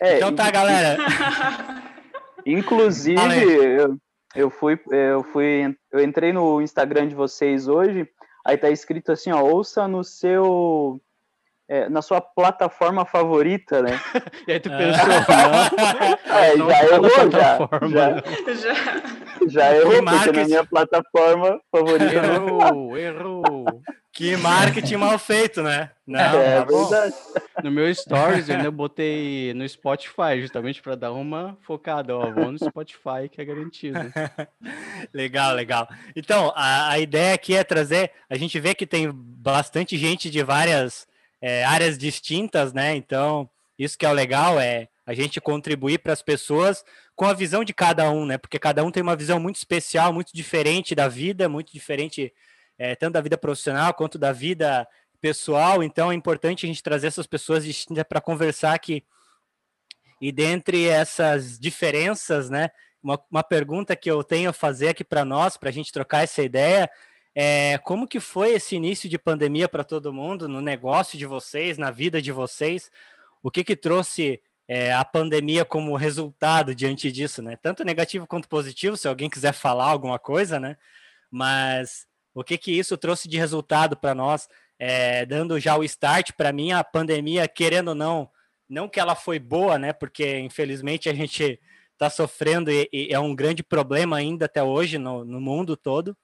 É, 0.00 0.16
Então 0.16 0.34
tá, 0.34 0.50
galera. 0.50 0.96
Inclusive, 2.46 3.18
eu, 3.78 3.98
eu 4.34 4.50
fui, 4.50 4.78
eu 4.90 5.22
fui, 5.24 5.76
eu 5.90 6.02
entrei 6.02 6.32
no 6.32 6.60
Instagram 6.60 7.08
de 7.08 7.14
vocês 7.14 7.68
hoje, 7.68 8.08
aí 8.44 8.56
tá 8.56 8.68
escrito 8.70 9.12
assim, 9.12 9.30
ó, 9.32 9.42
ouça 9.42 9.88
no 9.88 10.04
seu, 10.04 11.00
é, 11.68 11.88
na 11.88 12.02
sua 12.02 12.20
plataforma 12.20 13.04
favorita, 13.04 13.82
né? 13.82 13.98
E 14.46 14.52
aí 14.52 14.60
tu 14.60 14.70
Ah. 14.72 14.76
pensou, 14.78 15.06
não, 15.06 16.34
É, 16.36 16.56
não 16.56 16.70
já 16.70 16.76
na 16.82 16.84
errou, 16.94 17.10
já, 17.10 17.56
plataforma. 17.56 17.88
já, 17.88 18.22
Já. 18.54 18.74
já 19.48 19.76
errou, 19.76 20.02
porque 20.04 20.32
na 20.32 20.44
minha 20.44 20.64
plataforma 20.64 21.60
favorita. 21.70 22.14
Errou, 22.14 22.96
errou. 22.98 23.64
Que 24.12 24.36
marketing 24.36 24.94
mal 24.96 25.18
feito, 25.18 25.60
né? 25.60 25.90
Não, 26.06 26.20
é 26.20 26.60
tá 26.60 26.64
verdade. 26.66 27.14
No 27.64 27.70
meu 27.72 27.92
stories 27.92 28.48
eu 28.48 28.54
ainda 28.56 28.70
botei 28.70 29.52
no 29.54 29.68
Spotify, 29.68 30.40
justamente 30.40 30.80
para 30.80 30.94
dar 30.94 31.12
uma 31.12 31.58
focada, 31.62 32.16
ó, 32.16 32.30
vou 32.30 32.52
no 32.52 32.58
Spotify 32.58 33.28
que 33.28 33.40
é 33.40 33.44
garantido. 33.44 33.98
legal, 35.12 35.52
legal. 35.54 35.88
Então, 36.14 36.52
a, 36.54 36.90
a, 36.90 36.98
ideia 37.00 37.34
aqui 37.34 37.56
é 37.56 37.64
trazer, 37.64 38.12
a 38.30 38.36
gente 38.36 38.60
vê 38.60 38.72
que 38.72 38.86
tem 38.86 39.10
bastante 39.12 39.96
gente 39.96 40.30
de 40.30 40.42
várias 40.44 41.08
é, 41.46 41.62
áreas 41.62 41.98
distintas, 41.98 42.72
né? 42.72 42.96
Então, 42.96 43.50
isso 43.78 43.98
que 43.98 44.06
é 44.06 44.08
o 44.08 44.14
legal, 44.14 44.58
é 44.58 44.88
a 45.04 45.12
gente 45.12 45.42
contribuir 45.42 45.98
para 45.98 46.14
as 46.14 46.22
pessoas 46.22 46.82
com 47.14 47.26
a 47.26 47.34
visão 47.34 47.62
de 47.62 47.74
cada 47.74 48.10
um, 48.10 48.24
né? 48.24 48.38
Porque 48.38 48.58
cada 48.58 48.82
um 48.82 48.90
tem 48.90 49.02
uma 49.02 49.14
visão 49.14 49.38
muito 49.38 49.56
especial, 49.56 50.10
muito 50.10 50.32
diferente 50.32 50.94
da 50.94 51.06
vida, 51.06 51.46
muito 51.46 51.70
diferente 51.70 52.32
é, 52.78 52.94
tanto 52.94 53.12
da 53.12 53.20
vida 53.20 53.36
profissional 53.36 53.92
quanto 53.92 54.16
da 54.16 54.32
vida 54.32 54.88
pessoal. 55.20 55.82
Então 55.82 56.10
é 56.10 56.14
importante 56.14 56.64
a 56.64 56.66
gente 56.66 56.82
trazer 56.82 57.08
essas 57.08 57.26
pessoas 57.26 57.62
distintas 57.62 58.04
para 58.04 58.22
conversar 58.22 58.72
aqui. 58.72 59.04
E 60.22 60.32
dentre 60.32 60.88
essas 60.88 61.58
diferenças, 61.58 62.48
né, 62.48 62.70
uma, 63.02 63.22
uma 63.30 63.42
pergunta 63.42 63.94
que 63.94 64.10
eu 64.10 64.24
tenho 64.24 64.48
a 64.48 64.54
fazer 64.54 64.88
aqui 64.88 65.04
para 65.04 65.26
nós, 65.26 65.58
para 65.58 65.68
a 65.68 65.72
gente 65.72 65.92
trocar 65.92 66.24
essa 66.24 66.42
ideia, 66.42 66.88
é 67.34 67.78
como 67.78 68.06
que 68.06 68.20
foi 68.20 68.52
esse 68.52 68.76
início 68.76 69.08
de 69.08 69.18
pandemia 69.18 69.68
para 69.68 69.82
todo 69.82 70.12
mundo, 70.12 70.48
no 70.48 70.60
negócio 70.60 71.18
de 71.18 71.26
vocês, 71.26 71.76
na 71.76 71.90
vida 71.90 72.22
de 72.22 72.30
vocês? 72.30 72.90
O 73.42 73.50
que 73.50 73.64
que 73.64 73.74
trouxe 73.74 74.40
é, 74.68 74.92
a 74.92 75.04
pandemia 75.04 75.64
como 75.64 75.96
resultado 75.96 76.74
diante 76.74 77.10
disso, 77.10 77.42
né? 77.42 77.56
Tanto 77.56 77.84
negativo 77.84 78.26
quanto 78.26 78.48
positivo, 78.48 78.96
se 78.96 79.08
alguém 79.08 79.28
quiser 79.28 79.52
falar 79.52 79.86
alguma 79.86 80.18
coisa, 80.18 80.60
né? 80.60 80.76
Mas 81.30 82.06
o 82.34 82.42
que 82.42 82.56
que 82.56 82.72
isso 82.72 82.96
trouxe 82.96 83.28
de 83.28 83.36
resultado 83.36 83.96
para 83.96 84.14
nós, 84.14 84.48
é, 84.78 85.26
dando 85.26 85.58
já 85.60 85.76
o 85.76 85.84
start 85.84 86.32
para 86.36 86.52
mim 86.52 86.72
a 86.72 86.82
pandemia, 86.82 87.46
querendo 87.48 87.88
ou 87.88 87.94
não, 87.94 88.30
não 88.68 88.88
que 88.88 89.00
ela 89.00 89.14
foi 89.14 89.38
boa, 89.38 89.78
né? 89.78 89.92
Porque 89.92 90.38
infelizmente 90.38 91.08
a 91.08 91.14
gente 91.14 91.60
está 91.92 92.08
sofrendo 92.10 92.70
e, 92.70 92.88
e, 92.92 93.08
é 93.12 93.18
um 93.18 93.34
grande 93.34 93.62
problema 93.62 94.16
ainda 94.16 94.46
até 94.46 94.62
hoje 94.62 94.98
no, 94.98 95.24
no 95.24 95.40
mundo 95.40 95.76
todo. 95.76 96.16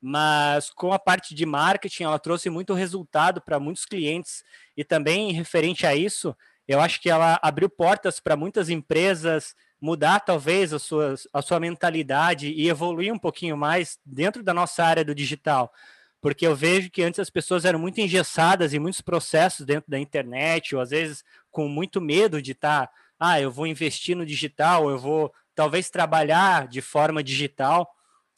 Mas 0.00 0.70
com 0.70 0.92
a 0.92 0.98
parte 0.98 1.34
de 1.34 1.44
marketing, 1.44 2.04
ela 2.04 2.18
trouxe 2.18 2.48
muito 2.48 2.72
resultado 2.72 3.40
para 3.40 3.60
muitos 3.60 3.84
clientes 3.84 4.42
e 4.76 4.82
também 4.82 5.32
referente 5.32 5.86
a 5.86 5.94
isso, 5.94 6.34
eu 6.66 6.80
acho 6.80 7.00
que 7.00 7.10
ela 7.10 7.38
abriu 7.42 7.68
portas 7.68 8.20
para 8.20 8.36
muitas 8.36 8.70
empresas, 8.70 9.56
mudar 9.80 10.20
talvez 10.20 10.72
a 10.72 10.78
sua, 10.78 11.16
a 11.32 11.42
sua 11.42 11.58
mentalidade 11.58 12.48
e 12.48 12.68
evoluir 12.68 13.12
um 13.12 13.18
pouquinho 13.18 13.56
mais 13.56 13.98
dentro 14.06 14.42
da 14.42 14.54
nossa 14.54 14.84
área 14.84 15.04
do 15.04 15.14
digital. 15.14 15.72
Porque 16.20 16.46
eu 16.46 16.54
vejo 16.54 16.90
que 16.90 17.02
antes 17.02 17.18
as 17.18 17.28
pessoas 17.28 17.64
eram 17.64 17.78
muito 17.78 18.00
engessadas 18.00 18.72
em 18.72 18.78
muitos 18.78 19.00
processos 19.00 19.66
dentro 19.66 19.90
da 19.90 19.98
internet, 19.98 20.76
ou 20.76 20.80
às 20.80 20.90
vezes 20.90 21.24
com 21.50 21.66
muito 21.66 22.00
medo 22.00 22.40
de 22.40 22.52
estar, 22.52 22.86
tá, 22.86 22.92
ah, 23.18 23.40
eu 23.40 23.50
vou 23.50 23.66
investir 23.66 24.16
no 24.16 24.24
digital, 24.24 24.88
eu 24.88 24.98
vou 24.98 25.32
talvez 25.54 25.90
trabalhar 25.90 26.68
de 26.68 26.80
forma 26.80 27.22
digital. 27.22 27.90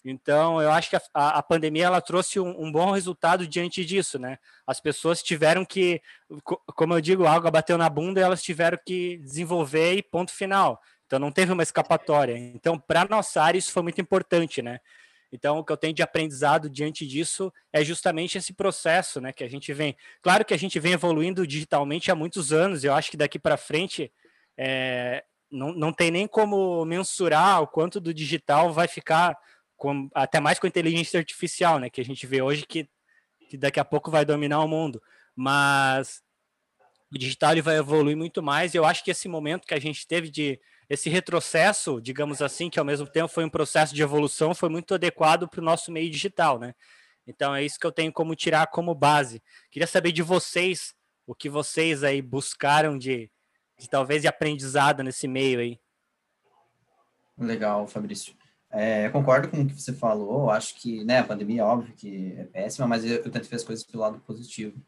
Então, 0.05 0.61
eu 0.61 0.71
acho 0.73 0.91
que 0.91 0.97
a, 0.97 1.03
a 1.15 1.43
pandemia 1.43 1.87
ela 1.87 2.01
trouxe 2.01 2.41
um, 2.41 2.65
um, 2.65 2.73
bom 2.73 2.91
resultado 2.91 3.47
diante 3.47 3.85
disso, 3.85 4.19
né? 4.19 4.37
As 4.67 4.81
pessoas 4.81 5.23
tiveram 5.23 5.65
que, 5.65 6.03
como 6.75 6.95
eu 6.95 7.01
digo, 7.01 7.25
a 7.25 7.33
água 7.33 7.51
bateu 7.51 7.79
na 7.79 7.89
bunda 7.89 8.21
e 8.21 8.23
elas 8.23 8.43
tiveram 8.43 8.79
que 8.85 9.19
desenvolver 9.19 9.95
e 9.95 10.03
ponto 10.03 10.33
final. 10.33 10.81
Então 11.07 11.21
não 11.21 11.31
teve 11.31 11.53
uma 11.53 11.63
escapatória. 11.63 12.37
Então, 12.37 12.79
para 12.79 13.07
nossa 13.09 13.43
área, 13.43 13.59
isso 13.59 13.71
foi 13.71 13.83
muito 13.83 14.01
importante, 14.01 14.61
né? 14.61 14.81
Então, 15.31 15.59
o 15.59 15.65
que 15.65 15.73
eu 15.73 15.77
tenho 15.77 15.95
de 15.95 16.03
aprendizado 16.03 16.69
diante 16.69 17.07
disso 17.07 17.53
é 17.73 17.83
justamente 17.85 18.37
esse 18.37 18.53
processo, 18.53 19.21
né? 19.21 19.33
Que 19.33 19.45
a 19.45 19.49
gente 19.49 19.73
vem. 19.73 19.97
Claro 20.21 20.45
que 20.45 20.53
a 20.53 20.59
gente 20.59 20.79
vem 20.81 20.93
evoluindo 20.93 21.47
digitalmente 21.47 22.11
há 22.11 22.15
muitos 22.15 22.53
anos. 22.53 22.83
Eu 22.83 22.93
acho 22.93 23.11
que 23.11 23.17
daqui 23.17 23.39
para 23.39 23.57
frente 23.57 24.13
é, 24.59 25.25
não, 25.51 25.73
não 25.73 25.93
tem 25.93 26.11
nem 26.11 26.27
como 26.27 26.85
mensurar 26.85 27.63
o 27.63 27.67
quanto 27.67 28.01
do 28.01 28.13
digital 28.13 28.73
vai 28.73 28.89
ficar, 28.89 29.37
com, 29.83 30.09
até 30.15 30.39
mais 30.39 30.61
com 30.61 30.67
inteligência 30.69 31.19
artificial, 31.19 31.81
né? 31.81 31.91
Que 31.91 32.01
a 32.01 32.05
gente 32.05 32.25
vê 32.25 32.41
hoje 32.41 32.65
que, 32.65 32.89
que 33.51 33.57
daqui 33.57 33.81
a 33.81 33.85
pouco 33.85 34.12
vai 34.12 34.25
dominar 34.25 34.61
o 34.61 34.69
mundo. 34.69 35.03
Mas 35.35 36.23
o 37.12 37.19
digital 37.19 37.51
ele 37.51 37.62
vai 37.62 37.79
evoluir 37.79 38.17
muito 38.17 38.41
mais. 38.41 38.75
E 38.75 38.77
eu 38.77 38.85
acho 38.85 39.03
que 39.03 39.11
esse 39.11 39.29
momento 39.29 39.67
que 39.67 39.75
a 39.75 39.81
gente 39.81 40.07
teve 40.07 40.31
de 40.31 40.61
esse 40.89 41.11
retrocesso, 41.11 42.01
digamos 42.01 42.41
assim, 42.41 42.71
que 42.71 42.79
ao 42.79 42.85
mesmo 42.85 43.09
tempo 43.09 43.27
foi 43.27 43.45
um 43.45 43.51
processo 43.51 43.93
de 43.93 44.01
evolução, 44.01 44.55
foi 44.55 44.69
muito 44.69 44.95
adequado 44.95 45.49
para 45.49 45.61
o 45.61 45.65
nosso 45.65 45.91
meio 45.91 46.09
digital, 46.09 46.61
né? 46.61 46.77
Então 47.27 47.53
é 47.53 47.65
isso 47.65 47.81
que 47.81 47.87
eu 47.87 47.93
tenho 47.93 48.12
como 48.12 48.37
tirar 48.37 48.69
como 48.69 48.95
base. 48.95 49.43
Queria 49.69 49.89
saber 49.89 50.12
de 50.12 50.23
vocês, 50.23 50.95
o 51.27 51.35
que 51.35 51.49
vocês 51.49 52.05
aí 52.05 52.23
buscaram 52.23 52.97
de, 52.97 53.29
de 53.77 53.91
talvez 53.91 54.23
de 54.23 54.29
aprendizado 54.29 55.03
nesse 55.03 55.27
meio 55.27 55.59
aí. 55.59 55.81
Legal, 57.37 57.89
Fabrício. 57.89 58.42
É, 58.73 59.11
concordo 59.11 59.49
com 59.49 59.61
o 59.61 59.67
que 59.67 59.79
você 59.79 59.93
falou. 59.93 60.50
Acho 60.50 60.75
que, 60.76 61.05
né, 61.05 61.19
a 61.19 61.25
pandemia, 61.25 61.64
óbvio 61.64 61.95
que 61.95 62.35
é 62.38 62.45
péssima, 62.45 62.88
mas 62.88 63.05
eu, 63.05 63.17
eu 63.17 63.31
tento 63.31 63.49
ver 63.49 63.57
as 63.57 63.64
coisas 63.64 63.85
pelo 63.85 64.02
lado 64.02 64.19
positivo. 64.21 64.81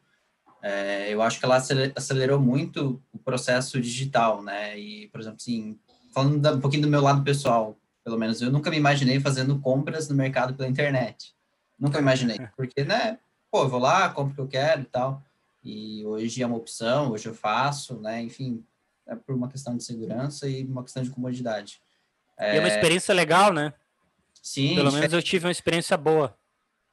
É, 0.61 1.13
eu 1.13 1.21
acho 1.21 1.37
que 1.37 1.45
ela 1.45 1.57
acelerou 1.95 2.39
muito 2.39 2.99
o 3.13 3.19
processo 3.19 3.79
digital, 3.79 4.41
né? 4.41 4.77
E, 4.79 5.07
por 5.09 5.21
exemplo, 5.21 5.37
assim, 5.39 5.79
falando 6.11 6.55
um 6.55 6.59
pouquinho 6.59 6.81
do 6.81 6.89
meu 6.89 7.01
lado 7.01 7.23
pessoal, 7.23 7.77
pelo 8.03 8.17
menos, 8.17 8.41
eu 8.41 8.51
nunca 8.51 8.71
me 8.71 8.77
imaginei 8.77 9.19
fazendo 9.19 9.59
compras 9.59 10.09
no 10.09 10.15
mercado 10.15 10.55
pela 10.55 10.67
internet. 10.67 11.35
Nunca 11.77 11.99
imaginei, 11.99 12.37
porque, 12.57 12.83
né, 12.83 13.19
pô, 13.51 13.63
eu 13.63 13.69
vou 13.69 13.79
lá, 13.79 14.09
compro 14.09 14.31
o 14.31 14.35
que 14.35 14.41
eu 14.41 14.47
quero 14.47 14.81
e 14.81 14.85
tal, 14.85 15.23
e 15.63 16.05
hoje 16.05 16.41
é 16.41 16.47
uma 16.47 16.57
opção, 16.57 17.11
hoje 17.11 17.27
eu 17.27 17.33
faço, 17.33 17.99
né, 17.99 18.21
enfim, 18.21 18.63
é 19.07 19.15
por 19.15 19.35
uma 19.35 19.47
questão 19.47 19.77
de 19.77 19.83
segurança 19.83 20.47
e 20.47 20.63
uma 20.63 20.83
questão 20.83 21.03
de 21.03 21.11
comodidade. 21.11 21.81
É, 22.37 22.57
é 22.57 22.59
uma 22.59 22.67
experiência 22.67 23.13
legal, 23.13 23.53
né? 23.53 23.73
Sim. 24.41 24.75
Pelo 24.75 24.91
menos 24.91 25.11
eu 25.11 25.23
tive 25.23 25.45
uma 25.45 25.51
experiência 25.51 25.97
boa. 25.97 26.37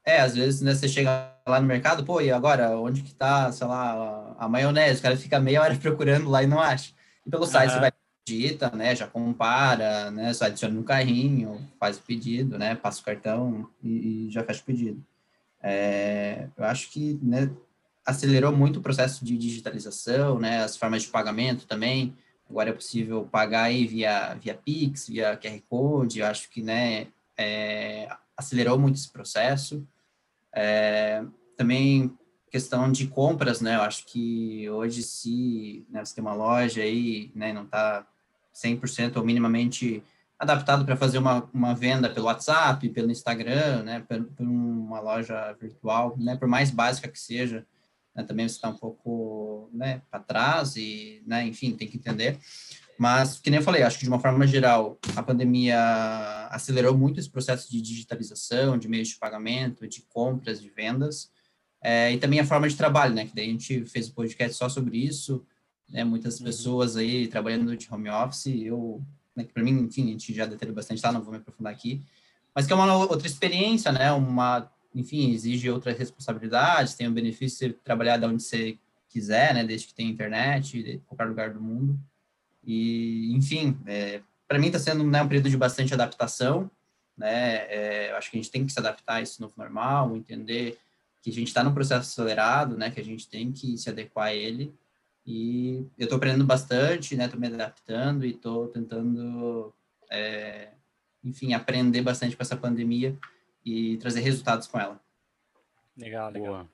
É, 0.05 0.19
às 0.19 0.35
vezes, 0.35 0.61
né, 0.61 0.73
você 0.75 0.87
chega 0.87 1.31
lá 1.47 1.61
no 1.61 1.67
mercado, 1.67 2.03
pô, 2.03 2.19
e 2.19 2.31
agora, 2.31 2.77
onde 2.77 3.01
que 3.01 3.13
tá, 3.13 3.51
sei 3.51 3.67
lá, 3.67 4.35
a 4.37 4.49
maionese? 4.49 4.99
O 4.99 5.03
cara 5.03 5.15
fica 5.15 5.39
meia 5.39 5.61
hora 5.61 5.75
procurando 5.79 6.29
lá 6.29 6.43
e 6.43 6.47
não 6.47 6.59
acha. 6.59 6.91
E 7.25 7.29
pelo 7.29 7.45
site 7.45 7.71
você 7.71 7.79
vai 7.79 7.91
digita, 8.25 8.71
né, 8.71 8.95
já 8.95 9.05
compara, 9.05 10.09
né, 10.09 10.33
só 10.33 10.45
adiciona 10.45 10.73
no 10.73 10.83
carrinho, 10.83 11.59
faz 11.77 11.97
o 11.97 12.01
pedido, 12.01 12.57
né, 12.57 12.73
passa 12.73 13.01
o 13.01 13.03
cartão 13.03 13.69
e, 13.83 14.27
e 14.27 14.31
já 14.31 14.43
fecha 14.43 14.61
o 14.61 14.65
pedido. 14.65 15.03
É, 15.61 16.47
eu 16.57 16.63
acho 16.65 16.89
que, 16.89 17.19
né, 17.21 17.49
acelerou 18.05 18.51
muito 18.51 18.79
o 18.79 18.81
processo 18.81 19.23
de 19.25 19.37
digitalização, 19.37 20.39
né, 20.39 20.63
as 20.63 20.77
formas 20.77 21.03
de 21.03 21.09
pagamento 21.09 21.65
também, 21.67 22.15
agora 22.53 22.69
é 22.69 22.73
possível 22.73 23.25
pagar 23.25 23.63
aí 23.63 23.87
via, 23.87 24.35
via 24.35 24.53
Pix, 24.53 25.07
via 25.07 25.35
QR 25.35 25.59
Code, 25.67 26.19
eu 26.19 26.27
acho 26.27 26.51
que, 26.51 26.61
né, 26.61 27.07
é, 27.35 28.07
acelerou 28.37 28.77
muito 28.77 28.95
esse 28.95 29.11
processo. 29.11 29.85
É, 30.53 31.23
também 31.57 32.15
questão 32.51 32.91
de 32.91 33.07
compras, 33.07 33.59
né, 33.59 33.75
eu 33.75 33.81
acho 33.81 34.05
que 34.05 34.69
hoje 34.69 35.01
se 35.01 35.83
né, 35.89 36.05
você 36.05 36.13
tem 36.13 36.23
uma 36.23 36.35
loja 36.35 36.83
aí, 36.83 37.31
né, 37.33 37.51
não 37.51 37.63
está 37.63 38.05
100% 38.53 39.17
ou 39.17 39.25
minimamente 39.25 40.03
adaptado 40.37 40.85
para 40.85 40.95
fazer 40.95 41.17
uma, 41.17 41.49
uma 41.51 41.73
venda 41.73 42.07
pelo 42.07 42.27
WhatsApp, 42.27 42.87
pelo 42.89 43.09
Instagram, 43.09 43.81
né, 43.81 44.05
por, 44.07 44.23
por 44.25 44.45
uma 44.45 44.99
loja 44.99 45.57
virtual, 45.59 46.15
né, 46.19 46.35
por 46.35 46.47
mais 46.47 46.69
básica 46.69 47.07
que 47.07 47.19
seja, 47.19 47.65
né, 48.15 48.23
também 48.23 48.47
você 48.47 48.55
está 48.55 48.69
um 48.69 48.77
pouco, 48.77 49.69
né, 49.73 50.01
para 50.09 50.19
trás 50.19 50.75
e, 50.75 51.23
né, 51.25 51.45
enfim, 51.45 51.71
tem 51.71 51.87
que 51.87 51.97
entender. 51.97 52.39
Mas, 52.97 53.39
que 53.39 53.49
nem 53.49 53.59
eu 53.59 53.63
falei, 53.63 53.81
acho 53.81 53.97
que 53.97 54.03
de 54.03 54.09
uma 54.09 54.19
forma 54.19 54.45
geral, 54.45 54.99
a 55.15 55.23
pandemia 55.23 56.47
acelerou 56.51 56.95
muito 56.95 57.19
esse 57.19 57.29
processo 57.29 57.69
de 57.69 57.81
digitalização, 57.81 58.77
de 58.77 58.87
meios 58.87 59.09
de 59.09 59.17
pagamento, 59.17 59.87
de 59.87 60.01
compras, 60.03 60.61
de 60.61 60.69
vendas, 60.69 61.31
é, 61.81 62.13
e 62.13 62.17
também 62.17 62.39
a 62.39 62.45
forma 62.45 62.69
de 62.69 62.77
trabalho, 62.77 63.13
né, 63.13 63.25
que 63.25 63.35
daí 63.35 63.47
a 63.47 63.51
gente 63.51 63.85
fez 63.85 64.09
um 64.09 64.13
podcast 64.13 64.55
só 64.55 64.69
sobre 64.69 64.97
isso, 64.97 65.45
né, 65.89 66.03
muitas 66.03 66.39
uhum. 66.39 66.45
pessoas 66.45 66.95
aí 66.95 67.27
trabalhando 67.27 67.75
de 67.75 67.87
home 67.91 68.09
office, 68.09 68.45
eu, 68.45 69.01
né, 69.35 69.45
para 69.51 69.63
mim, 69.63 69.71
enfim, 69.81 70.07
a 70.07 70.11
gente 70.11 70.33
já 70.33 70.45
detalhou 70.45 70.75
bastante 70.75 71.01
lá, 71.03 71.11
não 71.11 71.21
vou 71.21 71.31
me 71.31 71.39
aprofundar 71.39 71.73
aqui, 71.73 72.03
mas 72.55 72.67
que 72.67 72.73
é 72.73 72.75
uma 72.75 72.95
outra 72.95 73.27
experiência, 73.27 73.91
né, 73.91 74.11
uma, 74.11 74.71
enfim, 74.93 75.31
exige 75.31 75.69
outras 75.69 75.97
responsabilidades, 75.97 76.93
tem 76.93 77.07
o 77.07 77.11
benefício 77.11 77.69
de 77.69 77.73
trabalhar 77.75 78.17
de 78.17 78.25
onde 78.25 78.43
você 78.43 78.77
quiser, 79.09 79.53
né, 79.53 79.63
desde 79.63 79.87
que 79.87 79.93
tem 79.93 80.09
internet, 80.09 80.81
de 80.81 80.97
qualquer 81.07 81.25
lugar 81.25 81.53
do 81.53 81.61
mundo, 81.61 81.99
e, 82.65 83.33
enfim, 83.33 83.77
é, 83.85 84.21
para 84.47 84.59
mim 84.59 84.67
está 84.67 84.79
sendo 84.79 85.03
né, 85.03 85.21
um 85.21 85.27
período 85.27 85.49
de 85.49 85.57
bastante 85.57 85.93
adaptação, 85.93 86.69
né, 87.17 87.65
é, 87.67 88.11
eu 88.11 88.17
acho 88.17 88.31
que 88.31 88.37
a 88.37 88.41
gente 88.41 88.51
tem 88.51 88.65
que 88.65 88.71
se 88.71 88.79
adaptar 88.79 89.15
a 89.15 89.21
esse 89.21 89.39
novo 89.39 89.53
normal, 89.57 90.15
entender 90.15 90.77
que 91.21 91.29
a 91.29 91.33
gente 91.33 91.47
está 91.47 91.63
num 91.63 91.73
processo 91.73 92.09
acelerado, 92.09 92.77
né, 92.77 92.89
que 92.89 92.99
a 92.99 93.05
gente 93.05 93.27
tem 93.27 93.51
que 93.51 93.77
se 93.77 93.89
adequar 93.89 94.27
a 94.27 94.33
ele, 94.33 94.73
e 95.25 95.85
eu 95.97 96.03
estou 96.03 96.17
aprendendo 96.17 96.45
bastante, 96.45 97.15
né? 97.15 97.25
Estou 97.25 97.39
me 97.39 97.47
adaptando 97.47 98.25
e 98.25 98.31
estou 98.31 98.67
tentando, 98.67 99.73
é, 100.09 100.69
enfim, 101.23 101.53
aprender 101.53 102.01
bastante 102.01 102.35
com 102.35 102.43
essa 102.43 102.57
pandemia 102.57 103.17
e 103.65 103.97
trazer 103.97 104.21
resultados 104.21 104.67
com 104.67 104.79
ela. 104.79 104.99
Legal, 105.97 106.31
legal. 106.31 106.53
Boa. 106.53 106.69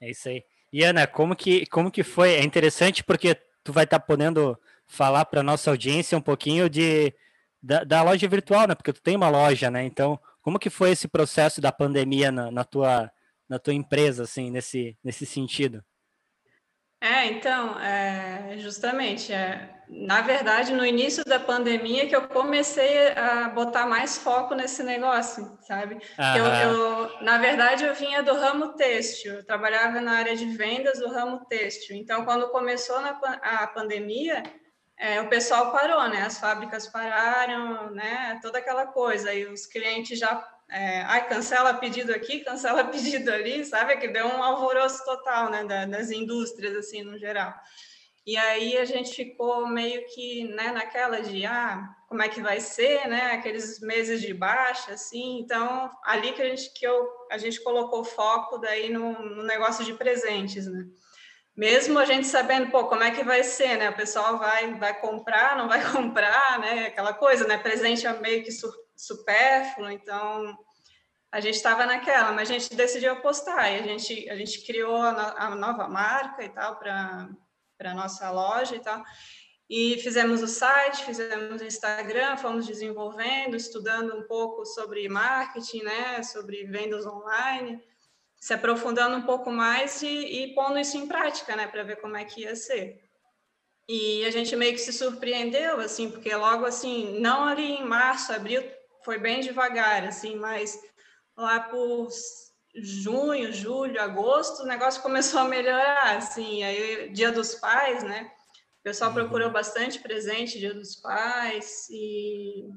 É 0.00 0.10
isso 0.10 0.28
aí. 0.28 0.44
E 0.72 0.82
Ana, 0.82 1.06
como 1.06 1.36
que, 1.36 1.66
como 1.66 1.90
que 1.90 2.02
foi? 2.02 2.34
É 2.34 2.42
interessante 2.42 3.04
porque 3.04 3.34
tu 3.62 3.72
vai 3.72 3.84
estar 3.84 3.98
tá 3.98 4.04
podendo 4.04 4.58
falar 4.86 5.24
para 5.24 5.42
nossa 5.42 5.70
audiência 5.70 6.18
um 6.18 6.20
pouquinho 6.20 6.68
de 6.68 7.14
da, 7.62 7.82
da, 7.84 8.02
loja 8.02 8.28
virtual, 8.28 8.68
né? 8.68 8.74
Porque 8.74 8.92
tu 8.92 9.00
tem 9.00 9.16
uma 9.16 9.30
loja, 9.30 9.70
né? 9.70 9.84
Então, 9.84 10.20
como 10.42 10.58
que 10.58 10.68
foi 10.68 10.90
esse 10.90 11.08
processo 11.08 11.60
da 11.60 11.72
pandemia 11.72 12.30
na, 12.30 12.50
na 12.50 12.64
tua 12.64 13.10
na 13.48 13.58
tua 13.58 13.74
empresa, 13.74 14.24
assim, 14.24 14.50
nesse 14.50 14.96
nesse 15.02 15.24
sentido? 15.24 15.82
É, 17.00 17.26
então, 17.26 17.78
é, 17.80 18.56
justamente, 18.58 19.32
é, 19.32 19.83
na 19.96 20.20
verdade, 20.20 20.72
no 20.72 20.84
início 20.84 21.24
da 21.24 21.38
pandemia 21.38 22.08
que 22.08 22.16
eu 22.16 22.26
comecei 22.28 23.12
a 23.12 23.48
botar 23.48 23.86
mais 23.86 24.18
foco 24.18 24.54
nesse 24.54 24.82
negócio, 24.82 25.56
sabe? 25.62 25.98
Eu, 26.36 26.44
eu, 26.44 27.22
na 27.22 27.38
verdade, 27.38 27.84
eu 27.84 27.94
vinha 27.94 28.22
do 28.22 28.34
ramo 28.34 28.74
têxtil, 28.74 29.34
eu 29.34 29.46
trabalhava 29.46 30.00
na 30.00 30.12
área 30.12 30.36
de 30.36 30.46
vendas 30.46 30.98
do 30.98 31.08
ramo 31.08 31.44
têxtil. 31.44 31.96
Então, 31.96 32.24
quando 32.24 32.48
começou 32.48 33.00
na, 33.00 33.10
a 33.42 33.66
pandemia, 33.68 34.42
é, 34.98 35.20
o 35.20 35.28
pessoal 35.28 35.70
parou, 35.70 36.08
né? 36.08 36.22
As 36.22 36.38
fábricas 36.38 36.88
pararam, 36.88 37.90
né? 37.92 38.38
Toda 38.42 38.58
aquela 38.58 38.86
coisa. 38.86 39.32
E 39.32 39.46
os 39.46 39.64
clientes 39.64 40.18
já 40.18 40.44
é, 40.70 41.02
ai, 41.02 41.28
cancela 41.28 41.74
pedido 41.74 42.12
aqui, 42.12 42.40
cancela 42.40 42.82
pedido 42.90 43.30
ali, 43.30 43.64
sabe? 43.64 43.96
Que 43.96 44.08
deu 44.08 44.26
um 44.26 44.42
alvoroço 44.42 45.04
total, 45.04 45.50
né, 45.50 45.64
das 45.86 46.10
indústrias, 46.10 46.74
assim, 46.74 47.02
no 47.02 47.18
geral. 47.18 47.54
E 48.26 48.38
aí 48.38 48.78
a 48.78 48.86
gente 48.86 49.14
ficou 49.14 49.66
meio 49.66 50.06
que, 50.06 50.44
né, 50.48 50.72
naquela 50.72 51.20
de, 51.20 51.44
ah, 51.44 51.94
como 52.08 52.22
é 52.22 52.28
que 52.28 52.40
vai 52.40 52.58
ser, 52.58 53.06
né, 53.06 53.32
aqueles 53.32 53.80
meses 53.80 54.22
de 54.22 54.32
baixa, 54.32 54.92
assim, 54.92 55.40
então, 55.40 55.90
ali 56.02 56.32
que 56.32 56.40
a 56.40 56.48
gente, 56.48 56.72
que 56.72 56.86
eu, 56.86 57.06
a 57.30 57.36
gente 57.36 57.62
colocou 57.62 58.02
foco 58.02 58.56
daí 58.56 58.88
no, 58.90 59.12
no 59.12 59.42
negócio 59.42 59.84
de 59.84 59.92
presentes, 59.92 60.66
né. 60.66 60.86
Mesmo 61.54 61.98
a 61.98 62.04
gente 62.06 62.26
sabendo, 62.26 62.70
pô, 62.70 62.86
como 62.86 63.02
é 63.04 63.10
que 63.10 63.22
vai 63.22 63.44
ser, 63.44 63.76
né, 63.76 63.90
o 63.90 63.96
pessoal 63.96 64.38
vai, 64.38 64.72
vai 64.74 64.98
comprar, 64.98 65.58
não 65.58 65.68
vai 65.68 65.84
comprar, 65.92 66.58
né, 66.60 66.86
aquela 66.86 67.12
coisa, 67.12 67.46
né, 67.46 67.58
presente 67.58 68.06
é 68.06 68.20
meio 68.20 68.42
que 68.42 68.50
sur 68.50 68.72
supérfluo, 68.96 69.90
então 69.90 70.56
a 71.30 71.40
gente 71.40 71.56
estava 71.56 71.84
naquela, 71.84 72.32
mas 72.32 72.48
a 72.48 72.54
gente 72.54 72.74
decidiu 72.74 73.12
apostar 73.12 73.72
e 73.72 73.80
a 73.80 73.82
gente, 73.82 74.30
a 74.30 74.36
gente 74.36 74.64
criou 74.64 74.96
a, 74.96 75.34
a 75.36 75.54
nova 75.56 75.88
marca 75.88 76.44
e 76.44 76.48
tal 76.48 76.76
para 76.76 77.28
a 77.80 77.94
nossa 77.94 78.30
loja 78.30 78.76
e 78.76 78.80
tal. 78.80 79.02
E 79.68 79.98
fizemos 79.98 80.42
o 80.42 80.46
site, 80.46 81.04
fizemos 81.04 81.60
o 81.60 81.64
Instagram, 81.64 82.36
fomos 82.36 82.66
desenvolvendo, 82.66 83.56
estudando 83.56 84.14
um 84.14 84.22
pouco 84.24 84.64
sobre 84.66 85.08
marketing, 85.08 85.82
né, 85.82 86.22
sobre 86.22 86.64
vendas 86.64 87.06
online, 87.06 87.82
se 88.38 88.52
aprofundando 88.52 89.16
um 89.16 89.22
pouco 89.22 89.50
mais 89.50 90.02
e, 90.02 90.08
e 90.08 90.54
pondo 90.54 90.78
isso 90.78 90.98
em 90.98 91.06
prática, 91.06 91.56
né, 91.56 91.66
para 91.66 91.82
ver 91.82 91.96
como 91.96 92.16
é 92.16 92.24
que 92.24 92.42
ia 92.42 92.54
ser. 92.54 93.02
E 93.88 94.24
a 94.26 94.30
gente 94.30 94.54
meio 94.54 94.72
que 94.72 94.78
se 94.78 94.92
surpreendeu, 94.92 95.80
assim, 95.80 96.10
porque 96.10 96.34
logo 96.34 96.66
assim, 96.66 97.18
não 97.20 97.44
ali 97.44 97.72
em 97.72 97.84
março, 97.84 98.32
abril, 98.32 98.62
foi 99.02 99.18
bem 99.18 99.40
devagar, 99.40 100.04
assim, 100.04 100.36
mas 100.36 100.78
lá 101.36 101.60
por 101.60 102.08
junho, 102.74 103.52
julho, 103.52 104.00
agosto, 104.00 104.62
o 104.62 104.66
negócio 104.66 105.02
começou 105.02 105.40
a 105.40 105.48
melhorar, 105.48 106.16
assim, 106.16 106.62
aí 106.62 107.10
Dia 107.10 107.30
dos 107.30 107.54
Pais, 107.54 108.02
né? 108.02 108.30
O 108.80 108.82
pessoal 108.82 109.10
uhum. 109.10 109.16
procurou 109.16 109.50
bastante 109.50 109.98
presente 110.00 110.58
Dia 110.58 110.74
dos 110.74 110.96
Pais 110.96 111.88
e 111.90 112.68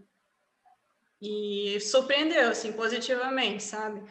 e 1.19 1.79
surpreendeu, 1.79 2.49
assim, 2.49 2.71
positivamente, 2.73 3.63
sabe? 3.63 4.03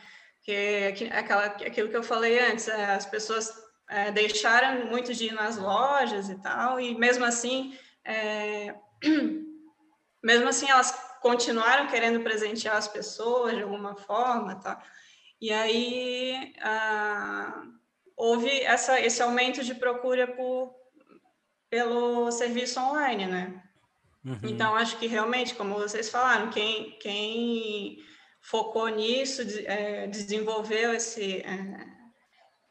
Que 0.43 1.09
aquela, 1.12 1.45
aquilo 1.45 1.88
que 1.88 1.97
eu 1.97 2.02
falei 2.02 2.38
antes, 2.40 2.66
é, 2.66 2.87
as 2.87 3.07
pessoas 3.07 3.52
é, 3.88 4.11
deixaram 4.11 4.87
muito 4.87 5.14
de 5.14 5.26
ir 5.26 5.33
nas 5.33 5.57
lojas 5.57 6.28
e 6.28 6.40
tal, 6.40 6.81
e 6.81 6.97
mesmo 6.97 7.25
assim, 7.25 7.78
é, 8.05 8.75
mesmo 10.23 10.49
assim 10.49 10.69
elas 10.69 10.90
continuaram 11.21 11.87
querendo 11.87 12.21
presentear 12.21 12.76
as 12.76 12.88
pessoas 12.88 13.55
de 13.55 13.62
alguma 13.62 13.97
forma, 13.97 14.57
tá? 14.57 14.83
E 15.40 15.52
aí 15.52 16.55
ah, 16.62 17.62
houve 18.16 18.50
essa, 18.62 19.00
esse 19.00 19.23
aumento 19.23 19.62
de 19.62 19.75
procura 19.75 20.26
por, 20.26 20.75
pelo 21.69 22.31
serviço 22.31 22.81
online, 22.81 23.26
né? 23.26 23.62
Uhum. 24.25 24.40
Então, 24.42 24.75
acho 24.75 24.99
que 24.99 25.07
realmente, 25.07 25.55
como 25.55 25.75
vocês 25.75 26.09
falaram, 26.09 26.51
quem, 26.51 26.99
quem 26.99 27.99
focou 28.40 28.88
nisso, 28.88 29.42
é, 29.66 30.07
desenvolveu 30.07 30.94
esse, 30.94 31.42
é, 31.42 31.87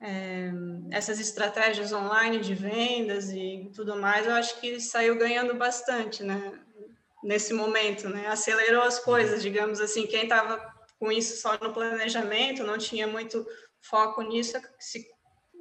é, 0.01 0.51
essas 0.91 1.19
estratégias 1.19 1.93
online 1.93 2.39
de 2.39 2.53
vendas 2.53 3.31
e 3.31 3.71
tudo 3.73 3.95
mais, 3.95 4.25
eu 4.25 4.33
acho 4.33 4.59
que 4.59 4.79
saiu 4.79 5.17
ganhando 5.17 5.53
bastante, 5.53 6.23
né? 6.23 6.59
nesse 7.25 7.53
momento, 7.53 8.07
né? 8.07 8.27
Acelerou 8.27 8.83
as 8.83 8.99
coisas, 8.99 9.41
digamos 9.41 9.81
assim. 9.81 10.05
Quem 10.05 10.23
estava 10.23 10.57
com 11.05 11.11
isso 11.11 11.39
só 11.39 11.55
no 11.61 11.71
planejamento, 11.71 12.63
não 12.63 12.79
tinha 12.79 13.05
muito 13.05 13.45
foco 13.79 14.23
nisso, 14.23 14.59
se 14.79 15.05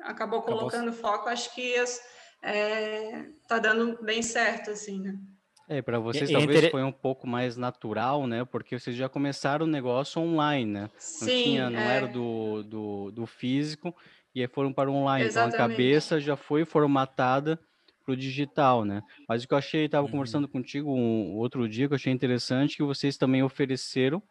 acabou 0.00 0.40
colocando 0.40 0.88
acabou. 0.88 1.12
foco, 1.12 1.28
acho 1.28 1.54
que 1.54 1.74
está 1.74 2.00
é, 2.42 3.26
tá 3.46 3.58
dando 3.58 4.02
bem 4.02 4.22
certo, 4.22 4.70
assim, 4.70 5.00
né? 5.00 5.18
É, 5.68 5.82
para 5.82 5.98
vocês 5.98 6.30
e, 6.30 6.32
talvez 6.32 6.58
inter... 6.58 6.70
foi 6.70 6.82
um 6.82 6.92
pouco 6.92 7.26
mais 7.26 7.56
natural, 7.58 8.26
né? 8.26 8.44
Porque 8.44 8.78
vocês 8.78 8.96
já 8.96 9.08
começaram 9.08 9.66
o 9.66 9.68
negócio 9.68 10.20
online, 10.20 10.70
né? 10.70 10.90
Sim, 10.98 11.26
não, 11.26 11.42
tinha, 11.42 11.70
não 11.70 11.80
é... 11.80 11.96
era 11.96 12.06
do, 12.06 12.62
do, 12.62 13.10
do, 13.10 13.26
físico, 13.26 13.94
e 14.34 14.40
aí 14.40 14.48
foram 14.48 14.72
para 14.72 14.90
o 14.90 14.94
online. 14.94 15.26
Exatamente. 15.26 15.54
Então 15.54 15.64
a 15.64 15.68
cabeça 15.68 16.20
já 16.20 16.36
foi 16.36 16.64
formatada 16.64 17.58
para 18.02 18.12
o 18.12 18.16
digital, 18.16 18.84
né? 18.84 19.02
Mas 19.28 19.44
o 19.44 19.48
que 19.48 19.54
eu 19.54 19.58
achei, 19.58 19.84
estava 19.84 20.06
uhum. 20.06 20.12
conversando 20.12 20.48
contigo 20.48 20.90
um 20.90 21.36
outro 21.36 21.68
dia, 21.68 21.86
que 21.86 21.94
eu 21.94 21.96
achei 21.96 22.12
interessante, 22.12 22.76
que 22.76 22.82
vocês 22.82 23.16
também 23.16 23.42
ofereceram, 23.42 24.22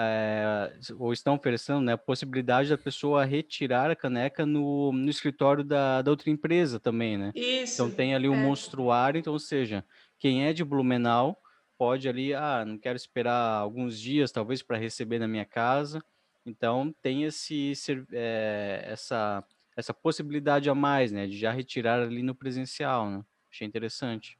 é, 0.00 0.72
ou 0.96 1.12
estão 1.12 1.34
oferecendo, 1.34 1.80
né, 1.80 1.94
a 1.94 1.98
possibilidade 1.98 2.68
da 2.68 2.78
pessoa 2.78 3.24
retirar 3.24 3.90
a 3.90 3.96
caneca 3.96 4.46
no, 4.46 4.92
no 4.92 5.10
escritório 5.10 5.64
da, 5.64 6.02
da 6.02 6.10
outra 6.12 6.30
empresa 6.30 6.78
também, 6.78 7.18
né? 7.18 7.32
Isso. 7.34 7.74
Então 7.74 7.90
tem 7.90 8.14
ali 8.14 8.28
o 8.28 8.32
um 8.32 8.36
é. 8.36 8.42
monstruário, 8.42 9.18
então, 9.18 9.32
ou 9.32 9.40
seja, 9.40 9.84
quem 10.16 10.46
é 10.46 10.52
de 10.52 10.64
Blumenau 10.64 11.36
pode 11.76 12.08
ali, 12.08 12.32
ah, 12.32 12.64
não 12.64 12.78
quero 12.78 12.96
esperar 12.96 13.58
alguns 13.58 13.98
dias, 13.98 14.30
talvez, 14.30 14.62
para 14.62 14.76
receber 14.76 15.18
na 15.18 15.26
minha 15.26 15.44
casa. 15.44 16.00
Então 16.46 16.94
tem 17.02 17.24
esse, 17.24 17.72
é, 18.12 18.84
essa 18.86 19.44
essa 19.76 19.94
possibilidade 19.94 20.68
a 20.68 20.74
mais, 20.74 21.12
né, 21.12 21.28
de 21.28 21.38
já 21.38 21.52
retirar 21.52 22.02
ali 22.02 22.20
no 22.20 22.34
presencial, 22.34 23.08
né? 23.08 23.24
Achei 23.48 23.64
interessante. 23.64 24.37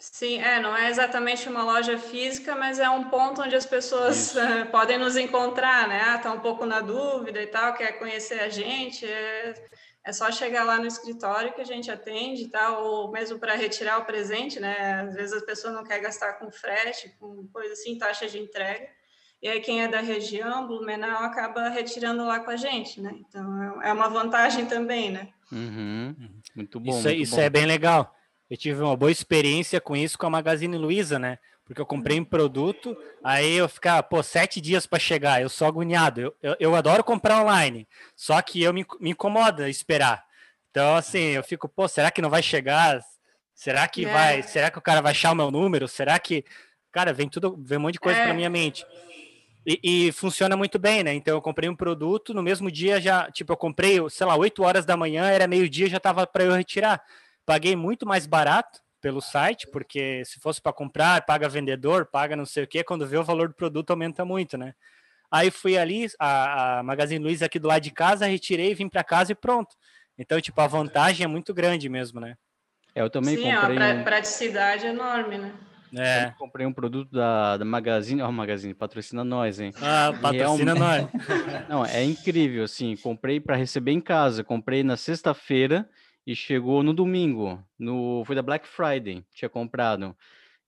Sim, 0.00 0.40
é, 0.40 0.58
não 0.60 0.74
é 0.74 0.88
exatamente 0.88 1.46
uma 1.46 1.62
loja 1.62 1.98
física, 1.98 2.56
mas 2.56 2.78
é 2.78 2.88
um 2.88 3.10
ponto 3.10 3.42
onde 3.42 3.54
as 3.54 3.66
pessoas 3.66 4.34
uh, 4.34 4.64
podem 4.72 4.98
nos 4.98 5.14
encontrar, 5.14 5.86
né? 5.86 6.00
Ah, 6.06 6.18
tá 6.18 6.32
um 6.32 6.40
pouco 6.40 6.64
na 6.64 6.80
dúvida 6.80 7.40
e 7.42 7.46
tal, 7.46 7.74
quer 7.74 7.98
conhecer 7.98 8.40
a 8.40 8.48
gente, 8.48 9.04
é, 9.04 9.54
é 10.02 10.10
só 10.10 10.30
chegar 10.32 10.64
lá 10.64 10.78
no 10.78 10.86
escritório 10.86 11.52
que 11.52 11.60
a 11.60 11.66
gente 11.66 11.90
atende 11.90 12.44
e 12.44 12.48
tal, 12.48 12.82
ou 12.82 13.12
mesmo 13.12 13.38
para 13.38 13.54
retirar 13.54 13.98
o 13.98 14.06
presente, 14.06 14.58
né? 14.58 15.02
Às 15.06 15.14
vezes 15.14 15.42
a 15.42 15.44
pessoa 15.44 15.70
não 15.70 15.84
quer 15.84 16.00
gastar 16.00 16.32
com 16.38 16.50
frete, 16.50 17.14
com 17.20 17.46
coisa 17.52 17.74
assim, 17.74 17.98
taxa 17.98 18.26
de 18.26 18.38
entrega. 18.38 18.88
E 19.42 19.48
aí 19.50 19.60
quem 19.60 19.82
é 19.82 19.88
da 19.88 20.00
região, 20.00 20.66
Blumenau, 20.66 21.22
acaba 21.24 21.68
retirando 21.68 22.24
lá 22.24 22.40
com 22.40 22.50
a 22.50 22.56
gente, 22.56 23.02
né? 23.02 23.14
Então 23.18 23.82
é, 23.82 23.90
é 23.90 23.92
uma 23.92 24.08
vantagem 24.08 24.64
também, 24.64 25.10
né? 25.10 25.28
Uhum. 25.52 26.16
Muito 26.54 26.80
bom. 26.80 26.98
Isso, 26.98 27.06
é, 27.06 27.10
muito 27.10 27.22
isso 27.22 27.36
bom. 27.36 27.42
é 27.42 27.50
bem 27.50 27.66
legal. 27.66 28.16
Eu 28.50 28.56
tive 28.56 28.82
uma 28.82 28.96
boa 28.96 29.12
experiência 29.12 29.80
com 29.80 29.96
isso 29.96 30.18
com 30.18 30.26
a 30.26 30.30
Magazine 30.30 30.76
Luiza, 30.76 31.20
né? 31.20 31.38
Porque 31.64 31.80
eu 31.80 31.86
comprei 31.86 32.18
um 32.18 32.24
produto, 32.24 32.96
aí 33.22 33.54
eu 33.54 33.68
ficava, 33.68 34.02
pô, 34.02 34.20
sete 34.24 34.60
dias 34.60 34.86
para 34.86 34.98
chegar, 34.98 35.40
eu 35.40 35.48
sou 35.48 35.68
agoniado. 35.68 36.20
Eu, 36.20 36.34
eu, 36.42 36.56
eu, 36.58 36.74
adoro 36.74 37.04
comprar 37.04 37.40
online, 37.40 37.86
só 38.16 38.42
que 38.42 38.60
eu 38.60 38.74
me, 38.74 38.84
me 38.98 39.10
incomoda 39.10 39.68
esperar. 39.68 40.24
Então, 40.68 40.96
assim, 40.96 41.18
eu 41.18 41.44
fico, 41.44 41.68
pô, 41.68 41.86
será 41.86 42.10
que 42.10 42.20
não 42.20 42.28
vai 42.28 42.42
chegar? 42.42 43.00
Será 43.54 43.86
que 43.86 44.04
é. 44.04 44.12
vai? 44.12 44.42
Será 44.42 44.68
que 44.68 44.78
o 44.78 44.82
cara 44.82 45.00
vai 45.00 45.12
achar 45.12 45.30
o 45.30 45.36
meu 45.36 45.50
número? 45.50 45.86
Será 45.86 46.18
que. 46.18 46.44
Cara, 46.90 47.12
vem 47.12 47.28
tudo, 47.28 47.56
vem 47.62 47.78
um 47.78 47.82
monte 47.82 47.94
de 47.94 48.00
coisa 48.00 48.18
é. 48.18 48.24
para 48.24 48.34
minha 48.34 48.50
mente. 48.50 48.84
E, 49.64 50.08
e, 50.08 50.12
funciona 50.12 50.56
muito 50.56 50.76
bem, 50.76 51.04
né? 51.04 51.14
Então 51.14 51.34
eu 51.34 51.42
comprei 51.42 51.68
um 51.68 51.76
produto, 51.76 52.34
no 52.34 52.42
mesmo 52.42 52.68
dia 52.68 53.00
já, 53.00 53.30
tipo, 53.30 53.52
eu 53.52 53.56
comprei, 53.56 53.98
sei 54.08 54.26
lá, 54.26 54.34
8 54.34 54.60
horas 54.64 54.84
da 54.84 54.96
manhã, 54.96 55.26
era 55.26 55.46
meio-dia, 55.46 55.88
já 55.88 56.00
tava 56.00 56.26
para 56.26 56.42
eu 56.42 56.52
retirar. 56.52 57.00
Paguei 57.50 57.74
muito 57.74 58.06
mais 58.06 58.28
barato 58.28 58.78
pelo 59.00 59.20
site, 59.20 59.66
porque 59.72 60.24
se 60.24 60.38
fosse 60.38 60.62
para 60.62 60.72
comprar, 60.72 61.26
paga 61.26 61.48
vendedor, 61.48 62.06
paga 62.06 62.36
não 62.36 62.46
sei 62.46 62.62
o 62.62 62.66
quê, 62.68 62.84
quando 62.84 63.04
vê 63.04 63.18
o 63.18 63.24
valor 63.24 63.48
do 63.48 63.54
produto 63.54 63.90
aumenta 63.90 64.24
muito, 64.24 64.56
né? 64.56 64.72
Aí 65.28 65.50
fui 65.50 65.76
ali, 65.76 66.06
a, 66.20 66.78
a 66.78 66.82
Magazine 66.84 67.24
Luiza 67.24 67.46
aqui 67.46 67.58
do 67.58 67.66
lado 67.66 67.82
de 67.82 67.90
casa, 67.90 68.24
retirei, 68.24 68.72
vim 68.72 68.88
para 68.88 69.02
casa 69.02 69.32
e 69.32 69.34
pronto. 69.34 69.74
Então, 70.16 70.40
tipo, 70.40 70.60
a 70.60 70.68
vantagem 70.68 71.24
é 71.24 71.26
muito 71.26 71.52
grande 71.52 71.88
mesmo, 71.88 72.20
né? 72.20 72.36
É, 72.94 73.02
eu 73.02 73.10
também 73.10 73.34
Sim, 73.34 73.42
comprei. 73.42 73.76
Sim, 73.76 73.82
é 73.82 73.94
uma 73.94 74.04
praticidade 74.04 74.86
enorme, 74.86 75.38
né? 75.38 75.52
É. 75.98 76.32
comprei 76.38 76.64
um 76.64 76.72
produto 76.72 77.10
da, 77.10 77.56
da 77.56 77.64
Magazine, 77.64 78.22
ó, 78.22 78.28
oh, 78.28 78.32
Magazine, 78.32 78.72
patrocina 78.72 79.24
nós, 79.24 79.58
hein? 79.58 79.72
Ah, 79.82 80.12
patrocina 80.22 80.72
nós. 80.72 81.08
Não, 81.68 81.84
é 81.84 82.04
incrível, 82.04 82.62
assim, 82.62 82.94
comprei 82.94 83.40
para 83.40 83.56
receber 83.56 83.90
em 83.90 84.00
casa, 84.00 84.44
comprei 84.44 84.84
na 84.84 84.96
sexta-feira 84.96 85.90
e 86.30 86.36
chegou 86.36 86.80
no 86.84 86.94
domingo, 86.94 87.60
no 87.76 88.22
foi 88.24 88.36
da 88.36 88.42
Black 88.42 88.64
Friday, 88.64 89.24
tinha 89.34 89.48
comprado. 89.48 90.16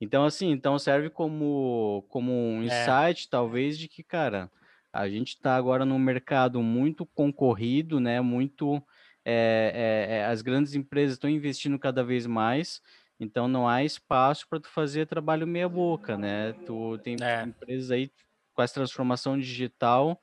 Então, 0.00 0.24
assim, 0.24 0.50
então 0.50 0.76
serve 0.76 1.08
como, 1.08 2.04
como 2.08 2.32
um 2.32 2.62
é. 2.62 2.66
insight, 2.66 3.26
é. 3.26 3.30
talvez, 3.30 3.78
de 3.78 3.86
que, 3.86 4.02
cara, 4.02 4.50
a 4.92 5.08
gente 5.08 5.28
está 5.28 5.54
agora 5.54 5.84
num 5.84 6.00
mercado 6.00 6.60
muito 6.60 7.06
concorrido, 7.06 8.00
né? 8.00 8.20
Muito. 8.20 8.82
É, 9.24 10.08
é, 10.08 10.24
as 10.24 10.42
grandes 10.42 10.74
empresas 10.74 11.12
estão 11.12 11.30
investindo 11.30 11.78
cada 11.78 12.02
vez 12.02 12.26
mais, 12.26 12.82
então 13.20 13.46
não 13.46 13.68
há 13.68 13.84
espaço 13.84 14.48
para 14.48 14.58
tu 14.58 14.68
fazer 14.68 15.06
trabalho 15.06 15.46
meia 15.46 15.68
boca, 15.68 16.18
né? 16.18 16.54
Tu 16.66 16.98
tem 17.04 17.16
é. 17.22 17.44
empresas 17.44 17.92
aí 17.92 18.10
com 18.52 18.62
essa 18.62 18.74
transformação 18.74 19.38
digital 19.38 20.20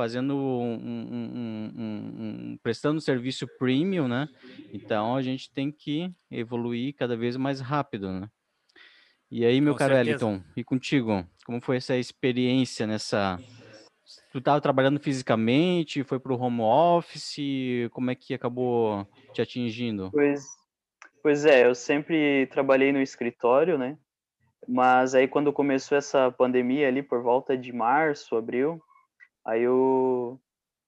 fazendo 0.00 0.34
um, 0.34 0.78
um, 0.82 1.72
um, 1.76 2.52
um, 2.52 2.58
prestando 2.62 3.02
serviço 3.02 3.46
premium, 3.58 4.08
né? 4.08 4.30
Então 4.72 5.14
a 5.14 5.20
gente 5.20 5.52
tem 5.52 5.70
que 5.70 6.10
evoluir 6.30 6.94
cada 6.96 7.14
vez 7.14 7.36
mais 7.36 7.60
rápido, 7.60 8.10
né? 8.10 8.26
E 9.30 9.44
aí, 9.44 9.60
meu 9.60 9.74
Com 9.74 9.78
caro 9.78 9.92
certeza. 9.92 10.24
Eliton, 10.24 10.42
e 10.56 10.64
contigo? 10.64 11.22
Como 11.44 11.60
foi 11.60 11.76
essa 11.76 11.98
experiência 11.98 12.86
nessa? 12.86 13.38
Tu 14.32 14.38
estava 14.38 14.58
trabalhando 14.58 14.98
fisicamente, 14.98 16.02
foi 16.02 16.18
para 16.18 16.32
o 16.32 16.40
home 16.40 16.62
office? 16.62 17.36
Como 17.90 18.10
é 18.10 18.14
que 18.14 18.32
acabou 18.32 19.06
te 19.34 19.42
atingindo? 19.42 20.10
Pois, 20.12 20.46
pois 21.22 21.44
é, 21.44 21.66
eu 21.66 21.74
sempre 21.74 22.46
trabalhei 22.46 22.90
no 22.90 23.02
escritório, 23.02 23.76
né? 23.76 23.98
Mas 24.66 25.14
aí 25.14 25.28
quando 25.28 25.52
começou 25.52 25.98
essa 25.98 26.32
pandemia 26.32 26.88
ali 26.88 27.02
por 27.02 27.22
volta 27.22 27.54
de 27.54 27.70
março, 27.70 28.34
abril, 28.34 28.80
aí 29.44 29.66
o 29.66 30.38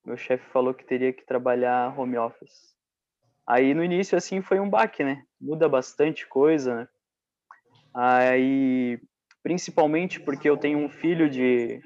meu 0.05 0.17
chefe 0.17 0.45
falou 0.51 0.75
que 0.75 0.85
teria 0.85 1.13
que 1.13 1.25
trabalhar 1.25 1.99
home 1.99 2.19
office. 2.19 2.73
Aí 3.47 3.75
no 3.75 3.85
início 3.85 4.17
assim 4.17 4.41
foi 4.41 4.61
um 4.61 4.69
baque, 4.69 5.03
né? 5.03 5.25
Muda 5.41 5.69
bastante 5.69 6.27
coisa, 6.27 6.77
né? 6.77 6.89
Aí, 7.95 8.99
principalmente 9.43 10.19
porque 10.19 10.49
eu 10.49 10.57
tenho 10.57 10.79
um 10.79 10.89
filho 10.89 11.29
de 11.29 11.81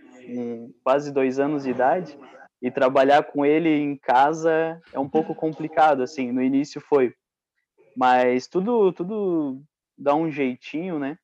quase 0.85 1.13
dois 1.13 1.39
anos 1.39 1.65
de 1.65 1.71
idade 1.71 2.17
e 2.63 2.71
trabalhar 2.71 3.25
com 3.25 3.45
ele 3.45 3.69
em 3.69 3.97
casa 3.97 4.81
é 4.93 4.99
um 4.99 5.09
pouco 5.09 5.35
complicado, 5.35 6.03
assim. 6.03 6.33
No 6.33 6.43
início 6.43 6.81
foi, 6.81 7.15
mas 7.97 8.47
tudo 8.47 8.93
tudo 8.93 9.63
dá 9.97 10.15
um 10.15 10.31
jeitinho, 10.31 10.99
né? 10.99 11.19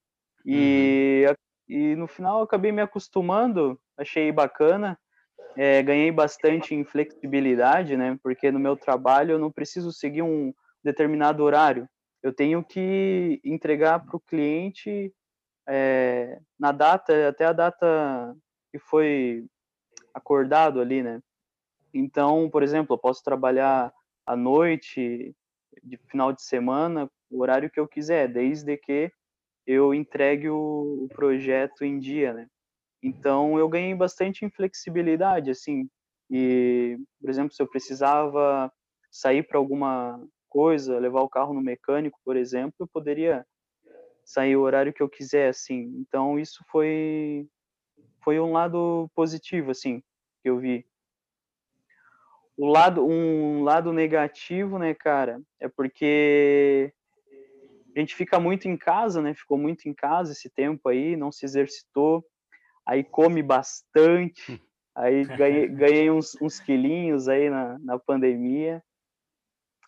E 0.45 1.27
uhum. 1.29 1.35
e 1.69 1.97
no 1.97 2.07
final 2.09 2.39
eu 2.39 2.45
acabei 2.45 2.73
me 2.73 2.83
acostumando, 2.83 3.79
achei 3.97 4.33
bacana. 4.33 4.99
É, 5.57 5.83
ganhei 5.83 6.11
bastante 6.11 6.75
em 6.75 6.85
flexibilidade, 6.85 7.97
né? 7.97 8.19
Porque 8.23 8.51
no 8.51 8.59
meu 8.59 8.77
trabalho 8.77 9.33
eu 9.33 9.39
não 9.39 9.51
preciso 9.51 9.93
seguir 9.93 10.23
um 10.23 10.53
determinado 10.83 11.43
horário 11.43 11.89
eu 12.23 12.33
tenho 12.33 12.63
que 12.63 13.41
entregar 13.45 13.99
para 14.05 14.17
o 14.17 14.21
cliente 14.21 15.13
é, 15.69 16.39
na 16.59 16.71
data, 16.71 17.29
até 17.29 17.45
a 17.45 17.53
data 17.53 18.37
que 18.71 18.79
foi 18.79 19.45
acordado 20.15 20.81
ali, 20.81 21.03
né? 21.03 21.21
Então, 21.93 22.49
por 22.49 22.63
exemplo, 22.63 22.95
eu 22.95 22.99
posso 22.99 23.23
trabalhar 23.23 23.93
à 24.25 24.37
noite, 24.37 25.35
de 25.83 25.97
final 26.09 26.33
de 26.33 26.43
semana, 26.43 27.11
o 27.31 27.41
horário 27.41 27.71
que 27.71 27.81
eu 27.81 27.89
quiser, 27.89 28.29
desde 28.29 28.77
que 28.77 29.13
eu 29.67 29.93
entregue 29.93 30.49
o, 30.49 31.09
projeto 31.13 31.85
em 31.85 31.99
dia, 31.99 32.33
né? 32.33 32.47
Então, 33.03 33.59
eu 33.59 33.69
ganhei 33.69 33.95
bastante 33.95 34.45
inflexibilidade, 34.45 35.51
assim. 35.51 35.89
E, 36.31 36.99
por 37.21 37.29
exemplo, 37.29 37.53
se 37.53 37.63
eu 37.63 37.67
precisava 37.67 38.73
sair 39.11 39.43
para 39.43 39.59
alguma 39.59 40.23
coisa, 40.49 40.99
levar 40.99 41.23
o 41.23 41.29
carro 41.29 41.53
no 41.53 41.61
mecânico, 41.61 42.19
por 42.25 42.37
exemplo, 42.37 42.75
eu 42.81 42.87
poderia 42.87 43.45
sair 44.25 44.57
o 44.57 44.63
horário 44.63 44.93
que 44.93 45.03
eu 45.03 45.09
quiser, 45.09 45.49
assim. 45.49 45.95
Então 45.99 46.39
isso 46.39 46.65
foi 46.71 47.47
foi 48.25 48.39
um 48.39 48.53
lado 48.53 49.11
positivo, 49.15 49.71
assim, 49.71 50.01
que 50.43 50.49
eu 50.49 50.59
vi. 50.59 50.87
O 52.57 52.67
lado 52.67 53.05
um 53.05 53.63
lado 53.65 53.93
negativo, 53.93 54.79
né, 54.79 54.95
cara, 54.95 55.41
é 55.61 55.69
porque 55.69 56.93
a 57.97 58.01
gente 58.01 58.15
fica 58.15 58.39
muito 58.39 58.69
em 58.69 58.77
casa, 58.77 59.21
né? 59.21 59.35
Ficou 59.35 59.59
muito 59.59 59.89
em 59.89 59.95
casa 59.95 60.33
esse 60.33 60.49
tempo 60.49 60.89
aí, 60.89 61.17
não 61.17 61.33
se 61.33 61.45
exercitou, 61.45 62.25
aí 62.87 63.05
come 63.05 63.43
bastante, 63.43 64.61
aí 64.95 65.25
ganhei, 65.25 65.69
ganhei 65.69 66.11
uns, 66.11 66.37
uns 66.41 66.61
quilinhos 66.61 67.29
aí 67.29 67.49
na, 67.49 67.79
na 67.79 67.99
pandemia. 67.99 68.83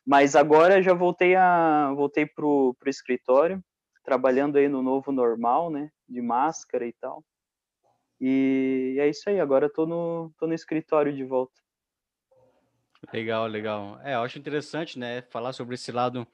Mas 0.06 0.36
agora 0.36 0.82
já 0.82 0.92
voltei 0.92 1.34
a 1.34 1.92
voltei 1.94 2.26
pro, 2.26 2.74
pro 2.78 2.90
escritório, 2.90 3.62
trabalhando 4.04 4.56
aí 4.56 4.68
no 4.68 4.82
novo 4.82 5.10
normal, 5.10 5.70
né, 5.70 5.90
de 6.08 6.20
máscara 6.20 6.86
e 6.86 6.92
tal. 7.00 7.24
E 8.20 8.96
é 9.00 9.08
isso 9.08 9.28
aí, 9.28 9.40
agora 9.40 9.68
tô 9.68 9.86
no 9.86 10.32
tô 10.38 10.46
no 10.46 10.54
escritório 10.54 11.12
de 11.12 11.24
volta. 11.24 11.52
Legal, 13.12 13.46
legal. 13.46 14.00
É, 14.02 14.14
eu 14.14 14.20
acho 14.20 14.38
interessante, 14.38 14.98
né, 14.98 15.22
falar 15.22 15.52
sobre 15.52 15.74
esse 15.74 15.90
lado 15.90 16.26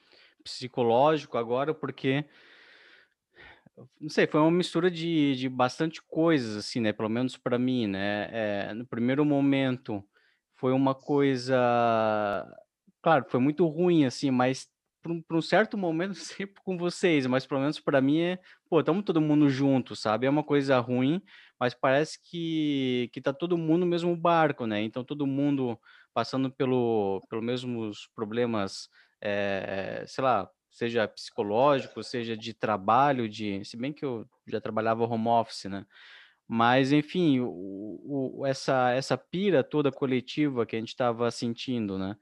psicológico 0.42 1.37
agora, 1.37 1.75
porque 1.75 2.25
não 4.01 4.09
sei, 4.09 4.27
foi 4.27 4.40
uma 4.40 4.51
mistura 4.51 4.90
de, 4.90 5.35
de 5.37 5.49
bastante 5.49 6.03
coisas, 6.03 6.57
assim, 6.57 6.81
né? 6.81 6.93
Pelo 6.93 7.09
menos 7.09 7.37
para 7.37 7.59
mim, 7.59 7.87
né? 7.87 8.29
É, 8.33 8.75
no 8.75 8.87
primeiro 8.87 9.25
momento 9.25 10.05
foi 10.57 10.73
uma 10.73 10.95
coisa 10.95 11.57
Claro, 13.03 13.25
foi 13.29 13.40
muito 13.40 13.66
ruim, 13.66 14.05
assim, 14.05 14.31
mas 14.31 14.69
para 15.03 15.37
um, 15.37 15.43
certo 15.43 15.79
momento 15.79 16.14
sempre 16.45 16.62
com 16.62 16.77
vocês, 16.77 17.27
mas 17.27 17.47
pelo 17.47 17.61
menos 17.61 17.81
para 17.81 18.01
mim 18.01 18.21
é, 18.21 18.38
pô, 18.69 18.81
estamos 18.81 19.05
todo 19.05 19.21
mundo 19.21 19.49
junto, 19.49 19.97
sabe? 19.97 20.27
É 20.27 20.31
uma 20.31 20.45
coisa 20.45 20.79
ruim, 20.79 21.23
mas 21.59 21.73
parece 21.75 22.19
que, 22.23 23.09
que 23.12 23.21
tá 23.21 23.33
todo 23.33 23.57
mundo 23.57 23.81
no 23.81 23.87
mesmo 23.87 24.14
barco, 24.16 24.66
né? 24.66 24.83
Então 24.83 25.03
todo 25.05 25.27
mundo 25.27 25.79
passando 26.12 26.51
pelo, 26.51 27.23
pelos 27.31 27.45
mesmos 27.45 28.09
problemas, 28.14 28.88
é, 29.23 30.05
sei 30.07 30.23
lá, 30.25 30.51
seja 30.81 31.07
psicológico, 31.07 32.03
seja 32.03 32.35
de 32.35 32.55
trabalho, 32.55 33.29
de, 33.29 33.62
se 33.66 33.77
bem 33.77 33.93
que 33.93 34.03
eu 34.03 34.27
já 34.47 34.61
trabalhava 34.61 35.05
home 35.05 35.29
office, 35.29 35.66
né? 35.66 35.85
Mas, 36.49 36.90
enfim, 36.90 37.40
o, 37.40 38.38
o, 38.38 38.47
essa, 38.47 38.90
essa 38.90 39.16
pira 39.16 39.62
toda 39.62 39.93
coletiva 39.93 40.64
que 40.64 40.75
a 40.75 40.79
gente 40.79 40.88
estava 40.88 41.31
sentindo, 41.31 41.99
né? 41.99 42.16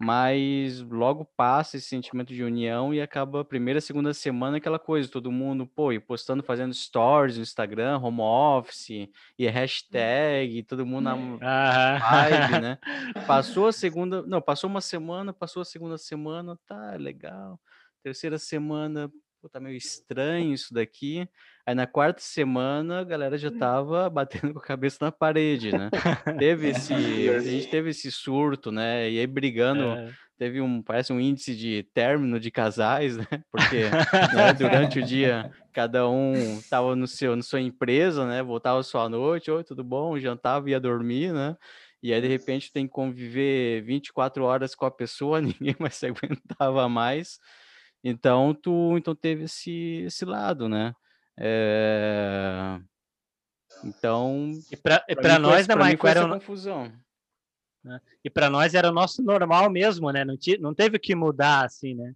mas 0.00 0.80
logo 0.82 1.24
passa 1.36 1.76
esse 1.76 1.88
sentimento 1.88 2.32
de 2.32 2.44
união 2.44 2.94
e 2.94 3.00
acaba 3.00 3.40
a 3.40 3.44
primeira, 3.44 3.80
segunda 3.80 4.14
semana 4.14 4.58
aquela 4.58 4.78
coisa, 4.78 5.10
todo 5.10 5.32
mundo, 5.32 5.66
pô, 5.66 5.92
e 5.92 5.98
postando, 5.98 6.40
fazendo 6.40 6.72
stories 6.72 7.36
no 7.36 7.42
Instagram, 7.42 7.98
home 7.98 8.20
office, 8.20 9.10
e 9.36 9.48
hashtag, 9.48 10.62
todo 10.62 10.86
mundo 10.86 11.04
na 11.04 11.14
vibe, 11.16 12.60
né? 12.62 12.78
Passou 13.26 13.66
a 13.66 13.72
segunda, 13.72 14.22
não, 14.22 14.40
passou 14.40 14.70
uma 14.70 14.80
semana, 14.80 15.32
passou 15.32 15.62
a 15.62 15.64
segunda 15.64 15.98
semana, 15.98 16.56
tá, 16.64 16.92
legal. 16.96 17.58
Terceira 18.08 18.38
semana, 18.38 19.12
pô, 19.38 19.50
tá 19.50 19.60
meio 19.60 19.76
estranho 19.76 20.54
isso 20.54 20.72
daqui. 20.72 21.28
Aí 21.66 21.74
na 21.74 21.86
quarta 21.86 22.22
semana 22.22 23.00
a 23.00 23.04
galera 23.04 23.36
já 23.36 23.50
tava 23.50 24.08
batendo 24.08 24.54
com 24.54 24.60
a 24.60 24.64
cabeça 24.64 24.96
na 25.02 25.12
parede, 25.12 25.70
né? 25.72 25.90
teve 26.38 26.68
esse, 26.72 26.94
a 27.28 27.38
gente 27.40 27.68
teve 27.68 27.90
esse 27.90 28.10
surto, 28.10 28.72
né? 28.72 29.10
E 29.10 29.18
aí 29.18 29.26
brigando, 29.26 29.82
é. 29.90 30.10
teve 30.38 30.58
um, 30.58 30.80
parece 30.80 31.12
um 31.12 31.20
índice 31.20 31.54
de 31.54 31.82
término 31.92 32.40
de 32.40 32.50
casais, 32.50 33.18
né? 33.18 33.26
Porque 33.52 33.90
né, 34.34 34.54
durante 34.58 35.00
o 35.00 35.04
dia 35.04 35.52
cada 35.70 36.08
um 36.08 36.62
tava 36.70 36.96
no 36.96 37.06
seu, 37.06 37.36
na 37.36 37.42
sua 37.42 37.60
empresa, 37.60 38.26
né? 38.26 38.42
Voltava 38.42 38.82
só 38.82 39.04
à 39.04 39.08
noite, 39.10 39.50
oi, 39.50 39.62
tudo 39.62 39.84
bom? 39.84 40.18
Jantava, 40.18 40.70
ia 40.70 40.80
dormir, 40.80 41.30
né? 41.30 41.58
E 42.02 42.14
aí, 42.14 42.22
de 42.22 42.28
repente, 42.28 42.72
tem 42.72 42.86
que 42.86 42.92
conviver 42.94 43.82
24 43.82 44.44
horas 44.44 44.74
com 44.74 44.86
a 44.86 44.90
pessoa, 44.90 45.42
ninguém 45.42 45.76
mais 45.78 45.96
se 45.96 46.06
aguentava 46.06 46.88
mais. 46.88 47.38
Então, 48.02 48.54
tu 48.54 48.96
então 48.96 49.14
teve 49.14 49.44
esse, 49.44 50.02
esse 50.06 50.24
lado, 50.24 50.68
né? 50.68 50.94
É... 51.36 52.80
Então, 53.84 54.50
e 54.70 54.76
para 55.16 55.38
nós, 55.38 55.68
né, 55.68 55.74
Maico, 55.74 56.06
era 56.06 56.24
uma 56.24 56.34
confusão. 56.34 56.92
Né? 57.84 58.00
E 58.24 58.30
para 58.30 58.50
nós 58.50 58.74
era 58.74 58.88
o 58.88 58.92
nosso 58.92 59.22
normal 59.22 59.70
mesmo, 59.70 60.10
né? 60.10 60.24
Não, 60.24 60.36
te, 60.36 60.58
não 60.58 60.74
teve 60.74 60.98
que 60.98 61.14
mudar 61.14 61.64
assim, 61.64 61.94
né? 61.94 62.12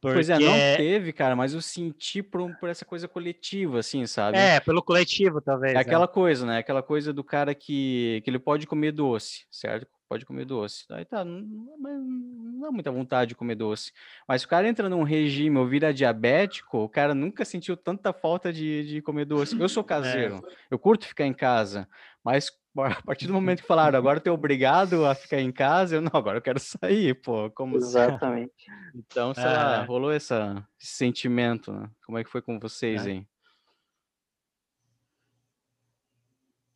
Porque... 0.00 0.14
Pois 0.14 0.30
é, 0.30 0.38
não 0.38 0.76
teve, 0.76 1.12
cara, 1.12 1.34
mas 1.34 1.52
eu 1.52 1.60
senti 1.60 2.22
por, 2.22 2.54
por 2.58 2.68
essa 2.68 2.84
coisa 2.84 3.08
coletiva, 3.08 3.80
assim, 3.80 4.06
sabe? 4.06 4.38
É, 4.38 4.60
pelo 4.60 4.80
coletivo, 4.80 5.40
talvez. 5.40 5.74
É 5.74 5.78
aquela 5.78 6.04
é. 6.04 6.08
coisa, 6.08 6.46
né? 6.46 6.58
Aquela 6.58 6.82
coisa 6.82 7.12
do 7.12 7.24
cara 7.24 7.52
que, 7.54 8.20
que 8.22 8.30
ele 8.30 8.38
pode 8.38 8.66
comer 8.66 8.92
doce, 8.92 9.44
certo? 9.50 9.88
Pode 10.08 10.24
comer 10.24 10.44
doce. 10.44 10.84
Aí 10.90 11.04
tá, 11.04 11.24
não, 11.24 11.40
não 11.78 12.60
dá 12.60 12.70
muita 12.70 12.90
vontade 12.90 13.30
de 13.30 13.34
comer 13.34 13.54
doce. 13.54 13.92
Mas 14.26 14.40
se 14.40 14.46
o 14.46 14.50
cara 14.50 14.68
entra 14.68 14.88
num 14.88 15.02
regime 15.02 15.58
ou 15.58 15.66
vira 15.66 15.92
diabético, 15.92 16.78
o 16.78 16.88
cara 16.88 17.14
nunca 17.14 17.44
sentiu 17.44 17.76
tanta 17.76 18.12
falta 18.12 18.52
de, 18.52 18.86
de 18.86 19.02
comer 19.02 19.26
doce. 19.26 19.58
Eu 19.58 19.68
sou 19.68 19.84
caseiro, 19.84 20.42
é. 20.46 20.52
eu 20.70 20.78
curto 20.78 21.06
ficar 21.06 21.26
em 21.26 21.34
casa, 21.34 21.88
mas 22.24 22.50
a 22.78 23.02
partir 23.02 23.26
do 23.26 23.32
momento 23.32 23.60
que 23.60 23.66
falaram, 23.66 23.98
agora 23.98 24.20
tu 24.20 24.28
é 24.28 24.32
obrigado 24.32 25.04
a 25.04 25.14
ficar 25.14 25.40
em 25.40 25.52
casa, 25.52 25.96
eu 25.96 26.00
não, 26.00 26.12
agora 26.14 26.38
eu 26.38 26.42
quero 26.42 26.58
sair, 26.58 27.14
pô. 27.14 27.50
Como 27.50 27.76
assim? 27.76 27.86
Exatamente. 27.86 28.52
então, 28.94 29.34
sei 29.34 29.44
é. 29.44 29.46
lá, 29.46 29.84
rolou 29.84 30.12
essa, 30.12 30.66
esse 30.80 30.92
sentimento, 30.92 31.72
né? 31.72 31.90
Como 32.04 32.18
é 32.18 32.24
que 32.24 32.30
foi 32.30 32.40
com 32.40 32.58
vocês 32.58 33.06
é. 33.06 33.10
aí? 33.10 33.26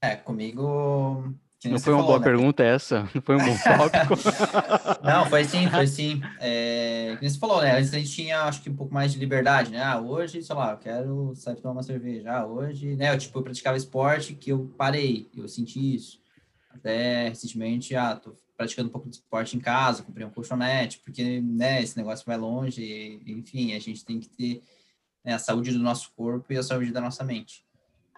É, 0.04 0.16
comigo 0.16 1.32
não 1.68 1.78
foi 1.78 1.92
uma 1.92 2.02
falou, 2.02 2.06
boa 2.06 2.18
né? 2.18 2.24
pergunta 2.24 2.62
essa? 2.62 3.08
Não 3.14 3.22
foi 3.22 3.36
um 3.36 3.38
bom 3.38 3.56
tópico? 3.62 4.14
não, 5.04 5.26
foi 5.26 5.44
sim, 5.44 5.68
foi 5.68 5.86
sim. 5.86 6.20
É, 6.40 7.16
como 7.18 7.30
você 7.30 7.38
falou, 7.38 7.62
né? 7.62 7.78
Antes 7.78 7.92
a 7.94 7.98
gente 7.98 8.10
tinha, 8.10 8.42
acho 8.42 8.62
que, 8.62 8.70
um 8.70 8.76
pouco 8.76 8.92
mais 8.92 9.12
de 9.12 9.18
liberdade, 9.18 9.70
né? 9.70 9.82
Ah, 9.82 10.00
hoje, 10.00 10.42
sei 10.42 10.56
lá, 10.56 10.72
eu 10.72 10.78
quero 10.78 11.32
sair 11.34 11.56
tomar 11.56 11.72
uma 11.72 11.82
cerveja. 11.82 12.32
Ah, 12.32 12.46
hoje, 12.46 12.96
né? 12.96 13.12
Eu, 13.14 13.18
tipo, 13.18 13.38
eu 13.38 13.42
praticava 13.42 13.76
esporte 13.76 14.34
que 14.34 14.50
eu 14.50 14.72
parei, 14.76 15.30
eu 15.36 15.46
senti 15.48 15.94
isso. 15.94 16.20
Até 16.70 17.28
recentemente, 17.28 17.94
ah, 17.94 18.16
tô 18.16 18.34
praticando 18.56 18.88
um 18.88 18.92
pouco 18.92 19.08
de 19.08 19.16
esporte 19.16 19.56
em 19.56 19.60
casa, 19.60 20.02
comprei 20.02 20.26
um 20.26 20.30
colchonete, 20.30 21.00
porque, 21.04 21.40
né, 21.40 21.82
esse 21.82 21.96
negócio 21.96 22.24
vai 22.24 22.36
longe, 22.36 22.82
e, 22.82 23.32
enfim, 23.32 23.74
a 23.74 23.78
gente 23.78 24.04
tem 24.04 24.20
que 24.20 24.28
ter 24.28 24.62
né, 25.24 25.34
a 25.34 25.38
saúde 25.38 25.72
do 25.72 25.78
nosso 25.78 26.12
corpo 26.16 26.52
e 26.52 26.56
a 26.56 26.62
saúde 26.62 26.92
da 26.92 27.00
nossa 27.00 27.24
mente. 27.24 27.64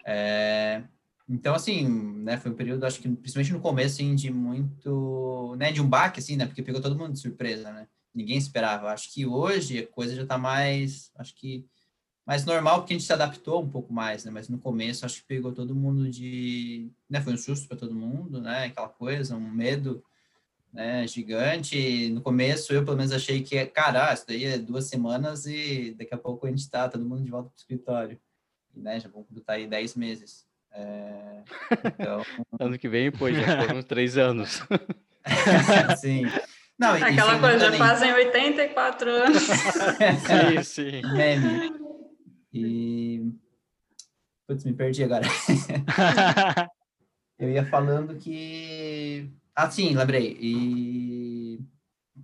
É, 0.07 0.83
então, 1.29 1.55
assim, 1.55 1.89
né, 1.89 2.37
foi 2.37 2.51
um 2.51 2.55
período, 2.55 2.85
acho 2.85 3.01
que 3.01 3.09
principalmente 3.09 3.53
no 3.53 3.61
começo, 3.61 3.95
assim, 3.95 4.15
de 4.15 4.31
muito, 4.31 5.55
né, 5.59 5.73
de 5.73 5.81
um 5.81 5.89
baque, 5.89 6.21
assim, 6.21 6.37
né, 6.37 6.47
porque 6.47 6.63
pegou 6.63 6.81
todo 6.81 6.97
mundo 6.97 7.13
de 7.13 7.19
surpresa, 7.21 7.73
né, 7.73 7.89
ninguém 8.15 8.37
esperava. 8.37 8.91
Acho 8.93 9.13
que 9.13 9.25
hoje 9.27 9.79
a 9.79 9.87
coisa 9.87 10.15
já 10.15 10.27
tá 10.27 10.37
mais, 10.37 11.11
acho 11.17 11.35
que 11.35 11.67
mais 12.27 12.45
normal, 12.45 12.79
porque 12.79 12.95
a 12.95 12.97
gente 12.97 13.07
se 13.07 13.13
adaptou 13.13 13.63
um 13.63 13.69
pouco 13.69 13.93
mais, 13.93 14.25
né, 14.25 14.31
mas 14.31 14.49
no 14.49 14.59
começo 14.59 15.05
acho 15.05 15.21
que 15.23 15.27
pegou 15.27 15.53
todo 15.53 15.75
mundo 15.75 16.11
de, 16.11 16.91
né, 17.09 17.21
foi 17.21 17.35
um 17.35 17.39
susto 17.39 17.69
para 17.69 17.77
todo 17.77 17.95
mundo, 17.95 18.41
né, 18.41 18.67
aquela 18.67 18.89
coisa, 18.89 19.37
um 19.37 19.51
medo, 19.51 20.05
né, 20.73 21.07
gigante. 21.07 22.11
No 22.11 22.21
começo 22.21 22.73
eu, 22.73 22.85
pelo 22.85 22.97
menos, 22.97 23.13
achei 23.13 23.43
que, 23.43 23.65
cara, 23.67 24.11
ah, 24.11 24.15
isso 24.15 24.27
daí 24.27 24.45
é 24.45 24.59
duas 24.59 24.87
semanas 24.87 25.47
e 25.47 25.95
daqui 25.97 26.15
a 26.15 26.19
pouco 26.19 26.47
a 26.47 26.51
gente 26.51 26.69
tá 26.69 26.89
todo 26.89 27.05
mundo 27.05 27.23
de 27.23 27.31
volta 27.31 27.49
pro 27.49 27.59
escritório, 27.59 28.21
né, 28.75 29.01
já 29.01 29.09
vamos 29.09 29.27
estar 29.37 29.55
aí 29.55 29.67
dez 29.67 29.95
meses. 29.95 30.47
É, 30.75 31.43
então... 31.87 32.23
ano 32.59 32.79
que 32.79 32.89
vem, 32.89 33.11
pô, 33.11 33.31
já 33.31 33.63
foram 33.63 33.83
três 33.83 34.19
anos. 34.19 34.63
sim. 35.99 36.25
Não, 36.79 36.95
Aquela 36.95 37.39
coisa, 37.39 37.71
já 37.71 37.79
fazem 37.79 38.13
84 38.13 39.11
anos. 39.11 39.43
sim, 40.27 40.63
sim. 40.65 41.03
Meme. 41.13 41.73
E. 42.53 43.33
Putz, 44.47 44.65
me 44.65 44.73
perdi 44.73 45.05
agora. 45.05 45.25
Eu 47.39 47.51
ia 47.51 47.65
falando 47.65 48.17
que. 48.17 49.31
Ah, 49.55 49.71
sim, 49.71 49.95
lembrei. 49.95 50.37
E. 50.41 51.61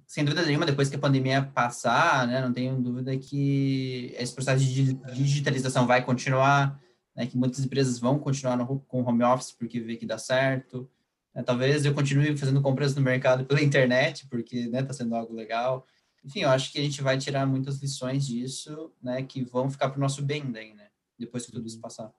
Sem 0.05 0.25
dúvida 0.25 0.45
nenhuma, 0.45 0.67
depois 0.67 0.89
que 0.89 0.97
a 0.97 1.01
pandemia 1.01 1.43
passar, 1.55 2.27
né, 2.27 2.41
não 2.41 2.53
tenho 2.53 2.75
dúvida 2.77 3.17
que 3.17 4.13
esse 4.19 4.35
processo 4.35 4.65
de 4.65 4.95
digitalização 5.15 5.87
vai 5.87 6.05
continuar 6.05 6.77
né, 7.15 7.27
que 7.27 7.37
muitas 7.37 7.65
empresas 7.65 7.99
vão 7.99 8.19
continuar 8.19 8.57
no, 8.57 8.81
com 8.81 9.03
home 9.03 9.25
office 9.25 9.53
porque 9.53 9.81
vê 9.81 9.97
que 9.97 10.07
dá 10.07 10.19
certo. 10.19 10.89
Né, 11.35 11.43
talvez 11.43 11.85
eu 11.85 11.95
continue 11.95 12.37
fazendo 12.37 12.63
compras 12.63 12.95
no 12.95 13.03
mercado 13.03 13.45
pela 13.45 13.63
internet, 13.63 14.27
porque 14.29 14.57
está 14.57 14.81
né, 14.81 14.83
tá 14.83 14.93
sendo 14.93 15.15
algo 15.15 15.35
legal. 15.35 15.87
Enfim, 16.25 16.41
eu 16.41 16.51
acho 16.51 16.71
que 16.73 16.79
a 16.79 16.83
gente 16.83 17.03
vai 17.03 17.17
tirar 17.17 17.47
muitas 17.47 17.81
lições 17.81 18.27
disso, 18.27 18.93
né, 19.03 19.23
que 19.23 19.43
vão 19.43 19.71
ficar 19.71 19.89
para 19.89 19.99
o 19.99 20.01
nosso 20.01 20.23
bem 20.23 20.51
daí, 20.51 20.75
né, 20.75 20.89
depois 21.19 21.47
que 21.47 21.53
tudo 21.53 21.67
isso 21.67 21.81
passar. 21.81 22.13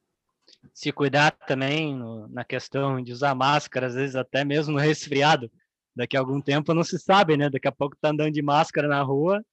Se 0.73 0.91
cuidar 0.91 1.31
também 1.31 1.95
no, 1.95 2.27
na 2.27 2.43
questão 2.43 3.01
de 3.01 3.11
usar 3.11 3.35
máscara, 3.35 3.87
às 3.87 3.93
vezes 3.93 4.15
até 4.15 4.43
mesmo 4.43 4.73
no 4.73 4.79
resfriado. 4.79 5.51
Daqui 5.95 6.15
a 6.15 6.19
algum 6.19 6.41
tempo 6.41 6.73
não 6.73 6.83
se 6.83 6.97
sabe, 6.97 7.35
né? 7.35 7.49
Daqui 7.49 7.67
a 7.67 7.71
pouco 7.71 7.97
tá 7.99 8.09
andando 8.09 8.31
de 8.31 8.41
máscara 8.41 8.87
na 8.87 9.01
rua, 9.01 9.43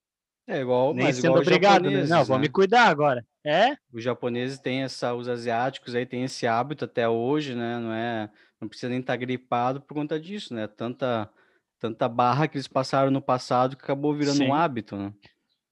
é 0.48 0.60
igual, 0.60 0.94
Nem 0.94 1.04
mas 1.04 1.16
sendo 1.16 1.26
igual 1.26 1.42
obrigado, 1.42 1.90
né? 1.90 2.04
Não, 2.04 2.24
vou 2.24 2.38
me 2.38 2.48
cuidar 2.48 2.86
agora. 2.88 3.24
É? 3.44 3.76
Os 3.92 4.02
japoneses 4.02 4.58
têm 4.58 4.82
essa, 4.82 5.14
os 5.14 5.28
asiáticos 5.28 5.94
aí 5.94 6.06
têm 6.06 6.24
esse 6.24 6.46
hábito 6.46 6.86
até 6.86 7.08
hoje, 7.08 7.54
né? 7.54 7.78
Não 7.78 7.92
é, 7.92 8.30
não 8.60 8.66
precisa 8.66 8.88
nem 8.88 9.00
estar 9.00 9.12
tá 9.12 9.16
gripado 9.18 9.80
por 9.82 9.94
conta 9.94 10.18
disso, 10.18 10.54
né? 10.54 10.66
Tanta, 10.66 11.30
tanta 11.78 12.08
barra 12.08 12.48
que 12.48 12.56
eles 12.56 12.66
passaram 12.66 13.10
no 13.10 13.20
passado 13.20 13.76
que 13.76 13.84
acabou 13.84 14.14
virando 14.14 14.38
Sim. 14.38 14.48
um 14.48 14.54
hábito, 14.54 14.96
né? 14.96 15.12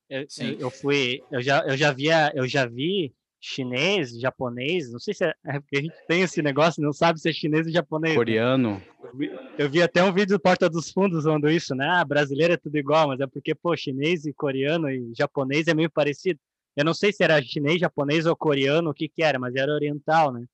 Eu, 0.09 0.27
eu, 0.61 0.71
fui, 0.71 1.23
eu 1.33 1.43
já, 1.43 1.67
eu 1.67 1.77
já 1.77 1.91
via, 1.91 2.31
eu 2.35 2.47
já 2.47 2.65
vi 2.67 3.13
chinês, 3.47 4.19
japonês, 4.19 4.91
não 4.91 4.99
sei 4.99 5.15
se 5.15 5.25
é, 5.25 5.33
é, 5.47 5.61
porque 5.61 5.79
a 5.79 5.83
gente 5.83 5.95
tem 6.09 6.23
esse 6.23 6.43
negócio, 6.43 6.83
não 6.83 6.93
sabe 6.93 7.21
se 7.21 7.29
é 7.29 7.33
chinês 7.33 7.67
ou 7.67 7.73
japonês. 7.73 8.15
Né? 8.15 8.19
Coreano. 8.19 8.83
Eu, 9.05 9.17
vi, 9.17 9.31
eu 9.59 9.71
vi, 9.71 9.83
até 9.83 10.03
um 10.03 10.13
vídeo 10.13 10.37
do 10.37 10.41
Porta 10.41 10.69
dos 10.69 10.91
Fundos 10.91 11.23
falando 11.23 11.49
isso, 11.49 11.73
né? 11.73 11.87
Ah, 11.89 12.05
brasileiro 12.05 12.55
é 12.55 12.57
tudo 12.57 12.77
igual, 12.77 13.07
mas 13.07 13.21
é 13.21 13.27
porque, 13.27 13.55
pô, 13.55 13.77
chinês 13.77 14.27
e 14.27 14.33
coreano 14.33 14.91
e 14.91 15.13
japonês 15.17 15.69
é 15.69 15.75
meio 15.75 15.89
parecido. 15.89 16.41
Eu 16.75 16.85
não 16.85 16.93
sei 16.93 17.13
se 17.13 17.23
era 17.23 17.41
chinês, 17.41 17.79
japonês 17.79 18.27
ou 18.27 18.35
coreano, 18.35 18.91
o 18.91 18.95
que 18.95 19.09
que 19.09 19.23
era, 19.23 19.39
mas 19.39 19.55
era 19.55 19.73
oriental, 19.73 20.33
né? 20.33 20.45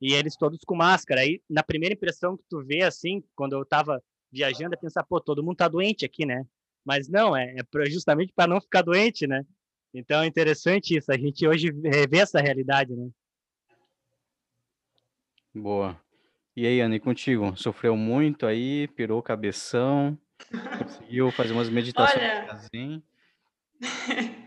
E 0.00 0.12
eles 0.12 0.36
todos 0.36 0.58
com 0.66 0.74
máscara. 0.74 1.20
Aí, 1.20 1.40
na 1.48 1.62
primeira 1.62 1.94
impressão 1.94 2.36
que 2.36 2.42
tu 2.50 2.64
vê, 2.64 2.82
assim, 2.82 3.22
quando 3.36 3.52
eu 3.52 3.64
tava 3.64 4.02
viajando, 4.32 4.74
é 4.74 4.76
pensar, 4.76 5.04
pô, 5.04 5.20
todo 5.20 5.42
mundo 5.42 5.56
tá 5.56 5.68
doente 5.68 6.04
aqui, 6.04 6.26
né? 6.26 6.44
Mas 6.84 7.08
não, 7.08 7.36
é, 7.36 7.54
é 7.56 7.90
justamente 7.90 8.32
para 8.34 8.48
não 8.48 8.60
ficar 8.60 8.82
doente, 8.82 9.26
né? 9.26 9.44
Então 9.92 10.22
é 10.22 10.26
interessante 10.26 10.96
isso, 10.96 11.10
a 11.10 11.18
gente 11.18 11.46
hoje 11.46 11.70
vê 11.72 12.18
essa 12.18 12.40
realidade, 12.40 12.94
né? 12.94 13.08
Boa. 15.54 16.00
E 16.56 16.66
aí, 16.66 16.80
Ana, 16.80 16.94
e 16.94 17.00
contigo? 17.00 17.56
Sofreu 17.56 17.96
muito 17.96 18.46
aí, 18.46 18.86
pirou 18.88 19.18
o 19.18 19.22
cabeção, 19.22 20.16
conseguiu 20.78 21.30
fazer 21.32 21.52
umas 21.52 21.68
meditações 21.68 22.22
Olha... 22.22 22.52
assim? 22.52 23.02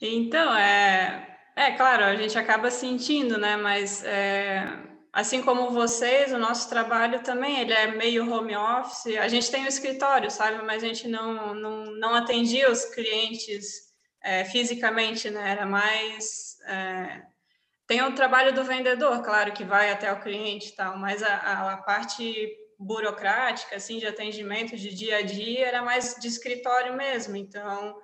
então, 0.00 0.54
é, 0.56 1.38
é 1.54 1.72
claro, 1.72 2.04
a 2.04 2.16
gente 2.16 2.38
acaba 2.38 2.70
sentindo, 2.70 3.36
né? 3.38 3.56
Mas 3.56 4.04
é, 4.04 4.66
assim 5.12 5.42
como 5.42 5.70
vocês, 5.70 6.32
o 6.32 6.38
nosso 6.38 6.68
trabalho 6.68 7.22
também 7.22 7.60
ele 7.60 7.72
é 7.72 7.88
meio 7.88 8.30
home 8.30 8.56
office. 8.56 9.16
A 9.18 9.28
gente 9.28 9.50
tem 9.50 9.62
o 9.62 9.64
um 9.64 9.68
escritório, 9.68 10.30
sabe? 10.30 10.64
Mas 10.64 10.82
a 10.82 10.86
gente 10.86 11.08
não, 11.08 11.54
não, 11.54 11.84
não 11.86 12.14
atendia 12.14 12.70
os 12.70 12.84
clientes 12.86 13.85
é, 14.26 14.44
fisicamente, 14.44 15.30
né? 15.30 15.52
Era 15.52 15.64
mais. 15.64 16.58
É... 16.66 17.22
Tem 17.86 18.02
o 18.02 18.14
trabalho 18.14 18.52
do 18.52 18.64
vendedor, 18.64 19.22
claro, 19.22 19.52
que 19.52 19.64
vai 19.64 19.92
até 19.92 20.12
o 20.12 20.20
cliente 20.20 20.70
e 20.70 20.72
tal, 20.72 20.98
mas 20.98 21.22
a, 21.22 21.72
a 21.72 21.76
parte 21.76 22.52
burocrática, 22.76 23.76
assim, 23.76 23.98
de 23.98 24.06
atendimento 24.06 24.76
de 24.76 24.92
dia 24.92 25.18
a 25.18 25.22
dia, 25.22 25.68
era 25.68 25.82
mais 25.82 26.16
de 26.16 26.26
escritório 26.26 26.94
mesmo. 26.94 27.36
Então, 27.36 27.96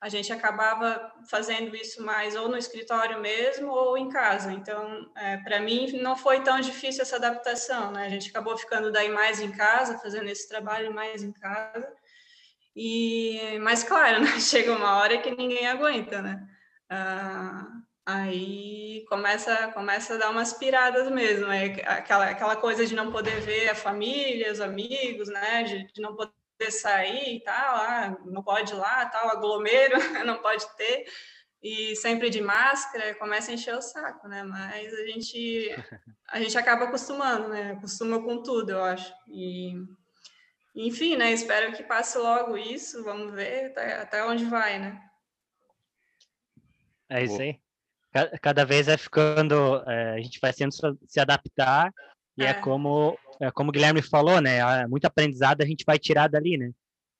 a 0.00 0.08
gente 0.08 0.32
acabava 0.32 1.12
fazendo 1.30 1.74
isso 1.76 2.04
mais 2.04 2.34
ou 2.34 2.48
no 2.48 2.58
escritório 2.58 3.20
mesmo 3.20 3.70
ou 3.70 3.96
em 3.96 4.08
casa. 4.08 4.52
Então, 4.52 5.08
é, 5.16 5.36
para 5.38 5.60
mim, 5.60 5.92
não 6.02 6.16
foi 6.16 6.42
tão 6.42 6.58
difícil 6.60 7.02
essa 7.02 7.16
adaptação, 7.16 7.92
né? 7.92 8.06
A 8.06 8.08
gente 8.08 8.30
acabou 8.30 8.58
ficando 8.58 8.90
daí 8.90 9.08
mais 9.08 9.40
em 9.40 9.52
casa, 9.52 9.98
fazendo 9.98 10.28
esse 10.28 10.48
trabalho 10.48 10.92
mais 10.92 11.22
em 11.22 11.32
casa. 11.32 11.88
E, 12.80 13.58
mas 13.58 13.82
claro, 13.82 14.20
né? 14.22 14.38
chega 14.38 14.72
uma 14.72 14.98
hora 14.98 15.18
que 15.18 15.34
ninguém 15.34 15.66
aguenta, 15.66 16.22
né? 16.22 16.48
Ah, 16.88 17.66
aí 18.06 19.04
começa, 19.08 19.72
começa 19.72 20.14
a 20.14 20.16
dar 20.16 20.30
umas 20.30 20.52
piradas 20.52 21.10
mesmo, 21.10 21.50
é 21.50 21.64
aquela, 21.84 22.30
aquela 22.30 22.54
coisa 22.54 22.86
de 22.86 22.94
não 22.94 23.10
poder 23.10 23.40
ver 23.40 23.68
a 23.68 23.74
família, 23.74 24.52
os 24.52 24.60
amigos, 24.60 25.28
né? 25.28 25.64
De, 25.64 25.92
de 25.92 26.00
não 26.00 26.14
poder 26.14 26.70
sair 26.70 27.36
e 27.36 27.40
tal, 27.40 27.76
ah, 27.76 28.16
não 28.26 28.44
pode 28.44 28.72
ir 28.72 28.76
lá, 28.76 29.06
tal, 29.06 29.28
aglomero, 29.28 29.96
não 30.24 30.38
pode 30.38 30.64
ter, 30.76 31.04
e 31.60 31.96
sempre 31.96 32.30
de 32.30 32.40
máscara, 32.40 33.14
começa 33.16 33.50
a 33.50 33.54
encher 33.54 33.74
o 33.74 33.82
saco, 33.82 34.28
né? 34.28 34.44
Mas 34.44 34.94
a 34.94 35.04
gente, 35.04 35.74
a 36.30 36.38
gente 36.40 36.56
acaba 36.56 36.84
acostumando, 36.84 37.48
né? 37.48 37.72
Acostuma 37.72 38.22
com 38.22 38.40
tudo, 38.40 38.70
eu 38.70 38.84
acho. 38.84 39.12
E 39.26 39.74
enfim, 40.86 41.16
né? 41.16 41.32
Espero 41.32 41.72
que 41.76 41.82
passe 41.82 42.16
logo 42.16 42.56
isso. 42.56 43.02
Vamos 43.02 43.34
ver 43.34 43.66
até, 43.66 44.00
até 44.00 44.24
onde 44.24 44.44
vai, 44.44 44.78
né? 44.78 45.02
É 47.08 47.24
isso 47.24 47.40
aí. 47.40 47.58
Cada 48.40 48.64
vez 48.64 48.86
vai 48.86 48.96
ficando, 48.96 49.82
é, 49.86 50.14
a 50.14 50.20
gente 50.20 50.38
vai 50.40 50.52
sendo 50.52 50.72
se 51.06 51.20
adaptar 51.20 51.92
e 52.36 52.44
é, 52.44 52.50
é 52.50 52.54
como 52.54 53.18
é 53.40 53.50
como 53.50 53.70
o 53.70 53.72
Guilherme 53.72 54.02
falou, 54.02 54.40
né? 54.40 54.86
Muito 54.86 55.04
aprendizado 55.04 55.62
a 55.62 55.66
gente 55.66 55.84
vai 55.84 55.98
tirar 55.98 56.28
dali, 56.28 56.56
né? 56.56 56.70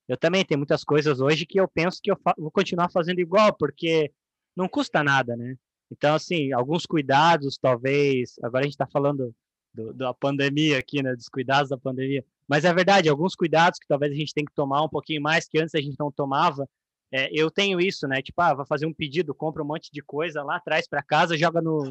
Eu 0.06 0.16
também 0.16 0.44
tenho 0.44 0.58
muitas 0.58 0.84
coisas 0.84 1.20
hoje 1.20 1.44
que 1.44 1.60
eu 1.60 1.68
penso 1.68 2.00
que 2.02 2.10
eu 2.10 2.18
vou 2.38 2.50
continuar 2.50 2.90
fazendo 2.90 3.20
igual, 3.20 3.52
porque 3.52 4.10
não 4.56 4.68
custa 4.68 5.02
nada, 5.04 5.36
né? 5.36 5.56
Então, 5.90 6.14
assim, 6.14 6.52
alguns 6.52 6.86
cuidados, 6.86 7.58
talvez. 7.58 8.34
Agora 8.42 8.60
a 8.60 8.64
gente 8.64 8.74
está 8.74 8.86
falando 8.86 9.34
do, 9.78 9.92
da 9.92 10.12
pandemia 10.12 10.78
aqui, 10.78 11.02
né? 11.02 11.14
Dos 11.14 11.28
cuidados 11.28 11.70
da 11.70 11.78
pandemia. 11.78 12.24
Mas 12.48 12.64
é 12.64 12.74
verdade, 12.74 13.08
alguns 13.08 13.34
cuidados 13.36 13.78
que 13.78 13.86
talvez 13.86 14.12
a 14.12 14.16
gente 14.16 14.34
tenha 14.34 14.46
que 14.46 14.54
tomar 14.54 14.82
um 14.82 14.88
pouquinho 14.88 15.22
mais 15.22 15.46
que 15.46 15.58
antes 15.58 15.74
a 15.74 15.80
gente 15.80 15.96
não 15.98 16.10
tomava. 16.10 16.68
É, 17.12 17.28
eu 17.32 17.50
tenho 17.50 17.80
isso, 17.80 18.06
né? 18.08 18.20
Tipo, 18.20 18.42
ah, 18.42 18.54
vai 18.54 18.66
fazer 18.66 18.86
um 18.86 18.92
pedido, 18.92 19.34
compra 19.34 19.62
um 19.62 19.66
monte 19.66 19.90
de 19.92 20.02
coisa 20.02 20.42
lá, 20.42 20.60
traz 20.60 20.86
para 20.86 21.02
casa, 21.02 21.38
joga 21.38 21.62
no, 21.62 21.90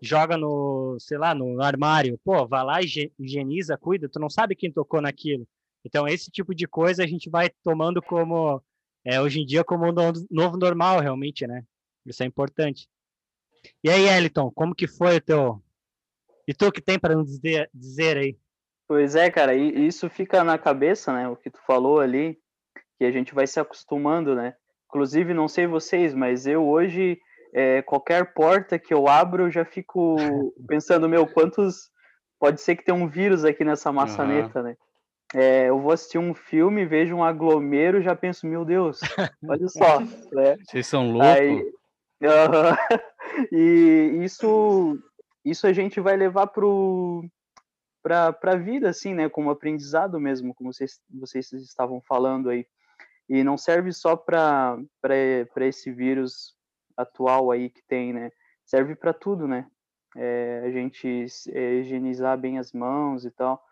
joga 0.00 0.36
no, 0.36 0.96
sei 1.00 1.18
lá, 1.18 1.34
no 1.34 1.60
armário. 1.62 2.20
Pô, 2.24 2.46
vai 2.46 2.64
lá, 2.64 2.78
higieniza, 3.18 3.76
cuida. 3.76 4.08
Tu 4.08 4.20
não 4.20 4.28
sabe 4.30 4.54
quem 4.54 4.70
tocou 4.70 5.00
naquilo. 5.00 5.46
Então, 5.84 6.06
esse 6.06 6.30
tipo 6.30 6.54
de 6.54 6.66
coisa 6.66 7.02
a 7.02 7.06
gente 7.06 7.28
vai 7.28 7.50
tomando 7.62 8.00
como, 8.00 8.62
é, 9.04 9.20
hoje 9.20 9.40
em 9.40 9.46
dia, 9.46 9.64
como 9.64 9.86
um 9.86 9.92
novo 10.30 10.56
normal, 10.56 11.00
realmente, 11.00 11.46
né? 11.46 11.64
Isso 12.06 12.22
é 12.22 12.26
importante. 12.26 12.88
E 13.82 13.90
aí, 13.90 14.08
Eliton, 14.08 14.50
como 14.50 14.74
que 14.74 14.86
foi 14.86 15.16
o 15.16 15.20
teu... 15.20 15.63
E 16.46 16.54
tu 16.54 16.70
que 16.70 16.80
tem 16.80 16.98
para 16.98 17.14
nos 17.14 17.28
dizer, 17.28 17.70
dizer 17.72 18.16
aí? 18.16 18.38
Pois 18.86 19.16
é, 19.16 19.30
cara, 19.30 19.54
e 19.54 19.86
isso 19.86 20.10
fica 20.10 20.44
na 20.44 20.58
cabeça, 20.58 21.12
né? 21.12 21.28
O 21.28 21.36
que 21.36 21.50
tu 21.50 21.58
falou 21.66 22.00
ali, 22.00 22.38
que 22.98 23.04
a 23.04 23.10
gente 23.10 23.34
vai 23.34 23.46
se 23.46 23.58
acostumando, 23.58 24.34
né? 24.34 24.54
Inclusive, 24.88 25.32
não 25.32 25.48
sei 25.48 25.66
vocês, 25.66 26.14
mas 26.14 26.46
eu 26.46 26.66
hoje, 26.66 27.18
é, 27.54 27.82
qualquer 27.82 28.34
porta 28.34 28.78
que 28.78 28.92
eu 28.92 29.08
abro, 29.08 29.44
eu 29.44 29.50
já 29.50 29.64
fico 29.64 30.16
pensando, 30.68 31.08
meu, 31.08 31.26
quantos. 31.26 31.92
Pode 32.38 32.60
ser 32.60 32.76
que 32.76 32.84
tenha 32.84 32.96
um 32.96 33.08
vírus 33.08 33.44
aqui 33.44 33.64
nessa 33.64 33.90
maçaneta, 33.90 34.58
uhum. 34.58 34.66
né? 34.66 34.76
É, 35.34 35.68
eu 35.68 35.80
vou 35.80 35.90
assistir 35.90 36.18
um 36.18 36.34
filme, 36.34 36.84
vejo 36.84 37.14
um 37.14 37.24
aglomero, 37.24 38.02
já 38.02 38.14
penso, 38.14 38.46
meu 38.46 38.64
Deus, 38.64 39.00
olha 39.48 39.68
só. 39.68 40.00
né? 40.00 40.56
Vocês 40.64 40.86
são 40.86 41.10
loucos. 41.10 41.26
Aí, 41.26 41.60
uh, 42.22 42.76
e 43.50 44.20
isso, 44.22 44.96
isso 45.44 45.66
a 45.66 45.72
gente 45.72 46.00
vai 46.00 46.16
levar 46.16 46.48
pro 46.48 47.24
para 48.02 48.36
a 48.42 48.56
vida, 48.56 48.90
assim, 48.90 49.14
né, 49.14 49.30
como 49.30 49.48
aprendizado 49.48 50.20
mesmo, 50.20 50.54
como 50.54 50.70
vocês, 50.70 51.00
vocês 51.08 51.50
estavam 51.52 52.02
falando 52.02 52.50
aí. 52.50 52.66
E 53.26 53.42
não 53.42 53.56
serve 53.56 53.92
só 53.94 54.14
para 54.14 54.76
esse 55.60 55.90
vírus 55.90 56.54
atual 56.94 57.50
aí 57.50 57.70
que 57.70 57.82
tem, 57.88 58.12
né? 58.12 58.30
Serve 58.66 58.94
para 58.94 59.14
tudo, 59.14 59.48
né? 59.48 59.66
É, 60.14 60.62
a 60.66 60.70
gente 60.70 61.26
é, 61.48 61.74
higienizar 61.76 62.38
bem 62.38 62.58
as 62.58 62.72
mãos 62.72 63.24
e 63.24 63.30
tal, 63.30 63.64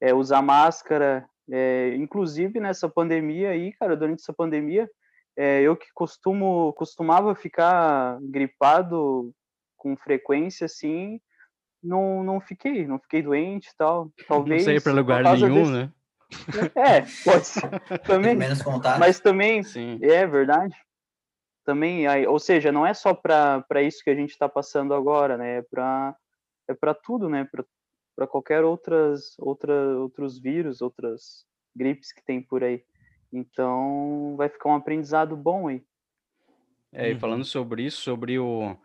é, 0.00 0.14
usar 0.14 0.40
máscara, 0.40 1.28
é, 1.50 1.94
inclusive 1.96 2.58
nessa 2.58 2.88
pandemia 2.88 3.50
aí, 3.50 3.72
cara, 3.74 3.94
durante 3.94 4.22
essa 4.22 4.32
pandemia, 4.32 4.90
é, 5.36 5.60
eu 5.60 5.76
que 5.76 5.86
costumo 5.94 6.72
costumava 6.72 7.34
ficar 7.34 8.18
gripado 8.22 9.34
com 9.76 9.96
frequência, 9.96 10.64
assim, 10.64 11.20
não, 11.82 12.22
não 12.24 12.40
fiquei, 12.40 12.86
não 12.86 12.98
fiquei 12.98 13.22
doente 13.22 13.68
e 13.68 13.76
tal. 13.76 14.10
Talvez. 14.28 14.64
Não 14.64 14.72
saí 14.72 14.80
para 14.80 14.92
lugar 14.92 15.22
nenhum, 15.22 15.54
desse... 15.54 15.72
né? 15.72 15.92
É, 16.74 17.02
pode 17.24 17.46
ser. 17.46 17.62
Também. 18.04 18.34
Menos 18.34 18.60
contato. 18.60 18.98
Mas 18.98 19.20
também, 19.20 19.62
Sim. 19.62 20.00
é 20.02 20.26
verdade. 20.26 20.74
Também, 21.64 22.06
aí, 22.06 22.26
ou 22.26 22.38
seja, 22.38 22.72
não 22.72 22.84
é 22.86 22.92
só 22.94 23.14
para 23.14 23.82
isso 23.82 24.02
que 24.02 24.10
a 24.10 24.14
gente 24.14 24.30
está 24.30 24.48
passando 24.48 24.92
agora, 24.92 25.36
né? 25.36 25.58
É 25.58 25.62
para 25.62 26.16
é 26.68 26.74
para 26.74 26.94
tudo, 26.94 27.28
né? 27.28 27.48
Para 28.16 28.26
qualquer 28.26 28.64
outras, 28.64 29.36
outra, 29.38 29.72
outros 29.98 30.38
vírus, 30.38 30.80
outras 30.80 31.44
gripes 31.74 32.12
que 32.12 32.24
tem 32.24 32.42
por 32.42 32.64
aí. 32.64 32.82
Então, 33.32 34.34
vai 34.36 34.48
ficar 34.48 34.70
um 34.70 34.74
aprendizado 34.74 35.36
bom 35.36 35.68
aí. 35.68 35.82
É, 36.92 37.10
e 37.10 37.18
falando 37.18 37.44
sobre 37.44 37.84
isso, 37.84 38.00
sobre 38.00 38.38
o 38.38 38.76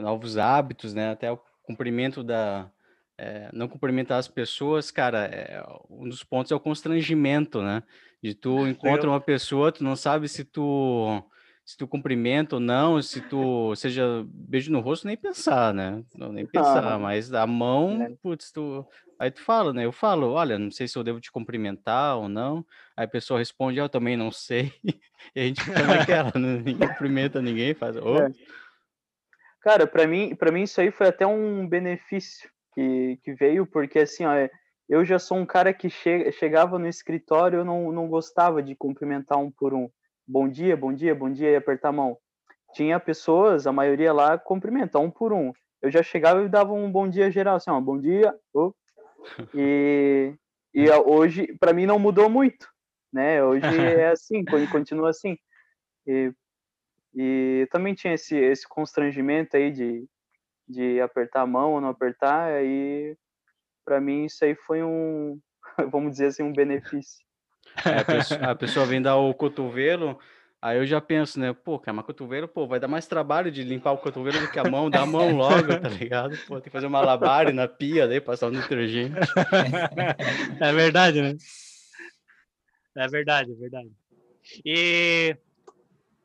novos 0.00 0.36
hábitos, 0.38 0.94
né? 0.94 1.10
Até 1.10 1.30
o 1.30 1.40
cumprimento 1.62 2.22
da. 2.22 2.70
É, 3.16 3.48
não 3.52 3.68
cumprimentar 3.68 4.18
as 4.18 4.26
pessoas, 4.26 4.90
cara, 4.90 5.26
é, 5.26 5.64
um 5.88 6.08
dos 6.08 6.24
pontos 6.24 6.50
é 6.50 6.54
o 6.54 6.60
constrangimento, 6.60 7.62
né? 7.62 7.82
De 8.22 8.34
tu 8.34 8.66
encontra 8.66 9.08
uma 9.08 9.20
pessoa, 9.20 9.70
tu 9.70 9.84
não 9.84 9.94
sabe 9.94 10.28
se 10.28 10.44
tu 10.44 11.22
se 11.64 11.78
tu 11.78 11.88
cumprimenta 11.88 12.56
ou 12.56 12.60
não, 12.60 13.00
se 13.00 13.22
tu 13.22 13.74
seja 13.74 14.04
beijo 14.28 14.70
no 14.70 14.80
rosto, 14.80 15.06
nem 15.06 15.16
pensar, 15.16 15.72
né? 15.72 16.04
Não, 16.14 16.30
nem 16.30 16.44
pensar, 16.44 16.84
ah, 16.92 16.98
mas 16.98 17.32
a 17.32 17.46
mão, 17.46 18.02
é. 18.02 18.14
putz, 18.22 18.52
tu. 18.52 18.86
Aí 19.18 19.30
tu 19.30 19.40
fala, 19.40 19.72
né? 19.72 19.86
Eu 19.86 19.92
falo, 19.92 20.32
olha, 20.32 20.58
não 20.58 20.70
sei 20.70 20.86
se 20.86 20.98
eu 20.98 21.02
devo 21.02 21.20
te 21.20 21.32
cumprimentar 21.32 22.18
ou 22.18 22.28
não. 22.28 22.66
Aí 22.94 23.06
a 23.06 23.08
pessoa 23.08 23.38
responde, 23.38 23.78
eu 23.78 23.88
também 23.88 24.16
não 24.16 24.30
sei. 24.30 24.72
E 25.34 25.40
a 25.40 25.44
gente 25.44 25.64
fica 25.64 25.82
naquela, 25.86 26.32
né? 26.34 26.58
ninguém 26.62 26.86
cumprimenta 26.86 27.40
ninguém, 27.40 27.72
faz. 27.72 27.96
Oh. 27.96 28.18
É. 28.18 28.30
Cara, 29.64 29.86
para 29.86 30.06
mim, 30.06 30.34
para 30.36 30.52
mim 30.52 30.64
isso 30.64 30.78
aí 30.78 30.90
foi 30.90 31.08
até 31.08 31.26
um 31.26 31.66
benefício 31.66 32.50
que, 32.74 33.18
que 33.22 33.32
veio, 33.32 33.64
porque 33.64 34.00
assim, 34.00 34.22
ó, 34.26 34.32
eu 34.86 35.06
já 35.06 35.18
sou 35.18 35.38
um 35.38 35.46
cara 35.46 35.72
que 35.72 35.88
che 35.88 36.30
chegava 36.32 36.78
no 36.78 36.86
escritório, 36.86 37.60
eu 37.60 37.64
não, 37.64 37.90
não 37.90 38.06
gostava 38.06 38.62
de 38.62 38.76
cumprimentar 38.76 39.38
um 39.38 39.50
por 39.50 39.72
um. 39.72 39.88
Bom 40.28 40.46
dia, 40.46 40.76
bom 40.76 40.92
dia, 40.92 41.14
bom 41.14 41.32
dia 41.32 41.50
e 41.50 41.56
apertar 41.56 41.88
a 41.88 41.92
mão. 41.92 42.18
Tinha 42.74 43.00
pessoas, 43.00 43.66
a 43.66 43.72
maioria 43.72 44.12
lá, 44.12 44.36
cumprimentar 44.36 45.00
um 45.00 45.10
por 45.10 45.32
um. 45.32 45.50
Eu 45.80 45.90
já 45.90 46.02
chegava 46.02 46.42
e 46.42 46.48
dava 46.48 46.74
um 46.74 46.92
bom 46.92 47.08
dia 47.08 47.30
geral, 47.30 47.56
assim, 47.56 47.70
ó, 47.70 47.80
bom 47.80 47.98
dia, 47.98 48.34
oh. 48.52 48.74
e, 49.54 50.34
e 50.74 50.90
hoje, 51.08 51.56
para 51.58 51.72
mim, 51.72 51.86
não 51.86 51.98
mudou 51.98 52.28
muito, 52.28 52.68
né? 53.10 53.42
Hoje 53.42 53.64
é 54.04 54.10
assim, 54.10 54.44
continua 54.70 55.08
assim. 55.08 55.38
E 56.06 56.34
e 57.14 57.68
também 57.70 57.94
tinha 57.94 58.14
esse, 58.14 58.36
esse 58.36 58.68
constrangimento 58.68 59.56
aí 59.56 59.70
de, 59.70 60.04
de 60.68 61.00
apertar 61.00 61.42
a 61.42 61.46
mão 61.46 61.74
ou 61.74 61.80
não 61.80 61.88
apertar, 61.88 62.52
aí 62.52 63.16
para 63.84 64.00
mim 64.00 64.24
isso 64.24 64.44
aí 64.44 64.54
foi 64.54 64.82
um, 64.82 65.38
vamos 65.90 66.12
dizer 66.12 66.26
assim, 66.26 66.42
um 66.42 66.52
benefício. 66.52 67.24
É, 67.84 68.00
a, 68.00 68.04
pessoa, 68.04 68.40
a, 68.40 68.54
pessoa, 68.54 68.86
vem 68.86 69.00
dar 69.00 69.16
o 69.16 69.32
cotovelo, 69.32 70.18
aí 70.60 70.78
eu 70.78 70.86
já 70.86 71.00
penso, 71.00 71.38
né, 71.38 71.52
pô, 71.52 71.78
cara, 71.78 71.94
mas 71.94 72.06
cotovelo, 72.06 72.48
pô, 72.48 72.66
vai 72.66 72.80
dar 72.80 72.88
mais 72.88 73.06
trabalho 73.06 73.50
de 73.50 73.62
limpar 73.62 73.92
o 73.92 73.98
cotovelo 73.98 74.40
do 74.40 74.50
que 74.50 74.58
a 74.58 74.64
mão, 74.64 74.90
dá 74.90 75.02
a 75.02 75.06
mão 75.06 75.34
logo, 75.36 75.68
tá 75.80 75.88
ligado? 75.88 76.36
Pô, 76.46 76.54
tem 76.54 76.64
que 76.64 76.70
fazer 76.70 76.86
uma 76.86 77.00
labare 77.00 77.52
na 77.52 77.68
pia, 77.68 78.08
daí 78.08 78.20
passar 78.20 78.48
o 78.48 78.50
detergente. 78.50 79.14
É 80.60 80.72
verdade, 80.72 81.22
né? 81.22 81.34
É 82.96 83.08
verdade, 83.08 83.52
é 83.52 83.54
verdade. 83.54 83.90
E 84.64 85.36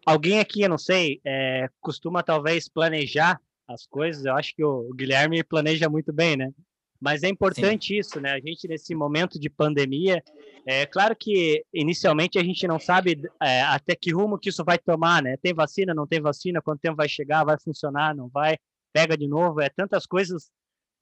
alguém 0.05 0.39
aqui, 0.39 0.61
eu 0.61 0.69
não 0.69 0.77
sei, 0.77 1.19
é, 1.25 1.69
costuma 1.79 2.23
talvez 2.23 2.67
planejar 2.67 3.39
as 3.67 3.85
coisas. 3.85 4.25
Eu 4.25 4.35
acho 4.35 4.55
que 4.55 4.63
o, 4.63 4.89
Guilherme 4.93 5.43
planeja 5.43 5.89
muito 5.89 6.11
bem, 6.11 6.35
né? 6.35 6.51
Mas 6.99 7.23
é 7.23 7.29
importante 7.29 7.87
Sim. 7.87 7.99
isso, 7.99 8.19
né? 8.19 8.31
A 8.31 8.39
gente, 8.39 8.67
nesse 8.67 8.93
momento 8.93 9.39
de 9.39 9.49
pandemia, 9.49 10.21
é 10.65 10.85
claro 10.85 11.15
que 11.15 11.63
inicialmente 11.73 12.37
a 12.37 12.43
gente 12.43 12.67
não 12.67 12.77
sabe 12.77 13.21
é, 13.41 13.61
até 13.61 13.95
que 13.95 14.11
rumo 14.11 14.37
que 14.37 14.49
isso 14.49 14.65
vai 14.65 14.77
tomar, 14.77 15.23
né? 15.23 15.37
Tem 15.37 15.53
vacina, 15.53 15.93
não 15.93 16.05
tem 16.05 16.19
vacina, 16.19 16.61
quanto 16.61 16.81
tempo 16.81 16.97
vai 16.97 17.07
chegar, 17.07 17.45
vai 17.45 17.57
funcionar, 17.57 18.13
não 18.13 18.27
vai, 18.27 18.57
pega 18.91 19.15
de 19.15 19.27
novo. 19.27 19.61
É 19.61 19.69
tantas 19.69 20.05
coisas 20.05 20.51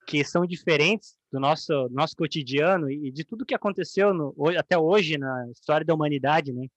que 0.05 0.23
são 0.23 0.45
diferentes 0.45 1.15
do 1.31 1.39
nosso, 1.39 1.89
nosso 1.89 2.15
cotidiano 2.15 2.89
e 2.89 3.12
de 3.12 3.25
tudo 3.25 3.45
que 3.45 3.55
aconteceu 3.55 4.13
no, 4.13 4.33
até 4.57 4.77
hoje 4.77 5.17
na 5.17 5.49
história 5.51 5.86
da 5.86 5.95
humanidade, 5.95 6.53
né? 6.53 6.67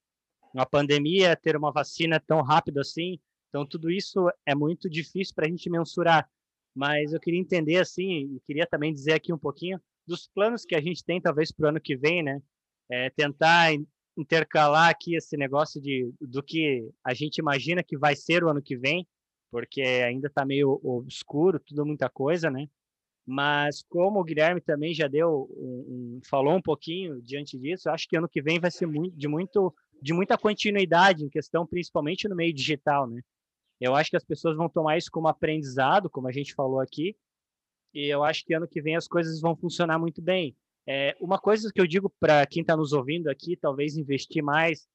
Uma 0.52 0.66
pandemia, 0.66 1.36
ter 1.36 1.56
uma 1.56 1.72
vacina 1.72 2.20
tão 2.20 2.42
rápido 2.42 2.80
assim. 2.80 3.18
Então, 3.48 3.66
tudo 3.66 3.90
isso 3.90 4.28
é 4.46 4.54
muito 4.54 4.88
difícil 4.88 5.34
para 5.34 5.46
a 5.46 5.48
gente 5.48 5.68
mensurar. 5.70 6.28
Mas 6.74 7.12
eu 7.12 7.20
queria 7.20 7.40
entender, 7.40 7.78
assim, 7.78 8.36
e 8.36 8.40
queria 8.46 8.66
também 8.66 8.92
dizer 8.92 9.12
aqui 9.14 9.32
um 9.32 9.38
pouquinho 9.38 9.80
dos 10.06 10.28
planos 10.28 10.64
que 10.64 10.74
a 10.74 10.80
gente 10.80 11.04
tem, 11.04 11.20
talvez, 11.20 11.50
para 11.50 11.66
o 11.66 11.68
ano 11.68 11.80
que 11.80 11.96
vem, 11.96 12.22
né? 12.22 12.40
É, 12.88 13.10
tentar 13.10 13.72
intercalar 14.16 14.90
aqui 14.90 15.14
esse 15.16 15.36
negócio 15.36 15.80
de, 15.80 16.12
do 16.20 16.42
que 16.42 16.88
a 17.04 17.14
gente 17.14 17.38
imagina 17.38 17.82
que 17.82 17.96
vai 17.96 18.14
ser 18.16 18.44
o 18.44 18.48
ano 18.48 18.62
que 18.62 18.76
vem, 18.76 19.06
porque 19.50 19.82
ainda 19.82 20.28
está 20.28 20.44
meio 20.44 20.80
obscuro, 20.82 21.60
tudo 21.60 21.86
muita 21.86 22.08
coisa, 22.08 22.50
né? 22.50 22.68
Mas 23.26 23.82
como 23.88 24.20
o 24.20 24.24
Guilherme 24.24 24.60
também 24.60 24.92
já 24.92 25.06
deu, 25.06 25.48
um, 25.56 26.18
um, 26.18 26.20
falou 26.28 26.54
um 26.54 26.62
pouquinho 26.62 27.20
diante 27.22 27.58
disso, 27.58 27.88
acho 27.88 28.08
que 28.08 28.16
ano 28.16 28.28
que 28.28 28.42
vem 28.42 28.58
vai 28.58 28.70
ser 28.70 28.86
muito, 28.86 29.16
de 29.16 29.28
muito 29.28 29.74
de 30.02 30.12
muita 30.12 30.36
continuidade 30.38 31.24
em 31.24 31.28
questão, 31.28 31.66
principalmente 31.66 32.28
no 32.28 32.36
meio 32.36 32.52
digital, 32.52 33.06
né? 33.08 33.20
Eu 33.80 33.94
acho 33.94 34.10
que 34.10 34.16
as 34.16 34.24
pessoas 34.24 34.56
vão 34.56 34.68
tomar 34.68 34.98
isso 34.98 35.10
como 35.10 35.28
aprendizado, 35.28 36.10
como 36.10 36.28
a 36.28 36.32
gente 36.32 36.54
falou 36.54 36.80
aqui, 36.80 37.16
e 37.94 38.06
eu 38.06 38.22
acho 38.22 38.44
que 38.44 38.54
ano 38.54 38.68
que 38.68 38.80
vem 38.80 38.94
as 38.94 39.08
coisas 39.08 39.40
vão 39.40 39.56
funcionar 39.56 39.98
muito 39.98 40.20
bem. 40.20 40.54
É, 40.86 41.16
uma 41.20 41.38
coisa 41.38 41.70
que 41.72 41.80
eu 41.80 41.86
digo 41.86 42.12
para 42.20 42.46
quem 42.46 42.62
está 42.62 42.76
nos 42.76 42.92
ouvindo 42.92 43.28
aqui, 43.28 43.56
talvez 43.56 43.96
investir 43.96 44.42
mais, 44.42 44.86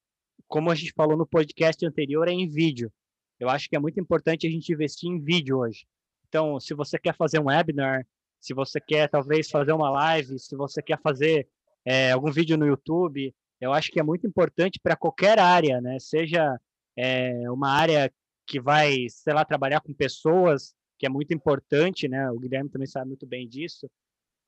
como 0.48 0.70
a 0.70 0.76
gente 0.76 0.94
falou 0.94 1.18
no 1.18 1.26
podcast 1.26 1.86
anterior, 1.86 2.28
é 2.28 2.32
em 2.32 2.48
vídeo. 2.48 2.92
Eu 3.40 3.50
acho 3.50 3.70
que 3.70 3.76
é 3.76 3.80
muito 3.80 4.00
importante 4.00 4.48
a 4.48 4.50
gente 4.50 4.72
investir 4.72 5.10
em 5.10 5.20
vídeo 5.20 5.58
hoje. 5.58 5.86
Então, 6.28 6.60
se 6.60 6.74
você 6.74 6.98
quer 6.98 7.16
fazer 7.16 7.40
um 7.40 7.46
webinar, 7.46 8.06
se 8.40 8.54
você 8.54 8.80
quer 8.80 9.10
talvez 9.10 9.50
fazer 9.50 9.74
uma 9.74 9.90
live, 9.90 10.40
se 10.40 10.56
você 10.56 10.82
quer 10.82 11.00
fazer 11.02 11.48
é, 11.84 12.12
algum 12.12 12.32
vídeo 12.32 12.58
no 12.58 12.66
YouTube, 12.66 13.34
eu 13.60 13.74
acho 13.74 13.92
que 13.92 14.00
é 14.00 14.04
muito 14.04 14.28
importante 14.28 14.80
para 14.82 14.96
qualquer 14.96 15.40
área, 15.40 15.82
né? 15.82 15.98
Seja 16.00 16.60
é, 16.98 17.50
uma 17.52 17.70
área 17.70 18.12
que 18.48 18.60
vai, 18.60 19.08
sei 19.10 19.34
lá, 19.34 19.44
trabalhar 19.46 19.82
com 19.82 19.94
pessoas, 19.94 20.74
que 21.00 21.06
é 21.06 21.10
muito 21.10 21.34
importante, 21.34 22.08
né? 22.08 22.30
O 22.32 22.40
Guilherme 22.40 22.70
também 22.70 22.88
sabe 22.88 23.08
muito 23.08 23.26
bem 23.26 23.48
disso. 23.48 23.90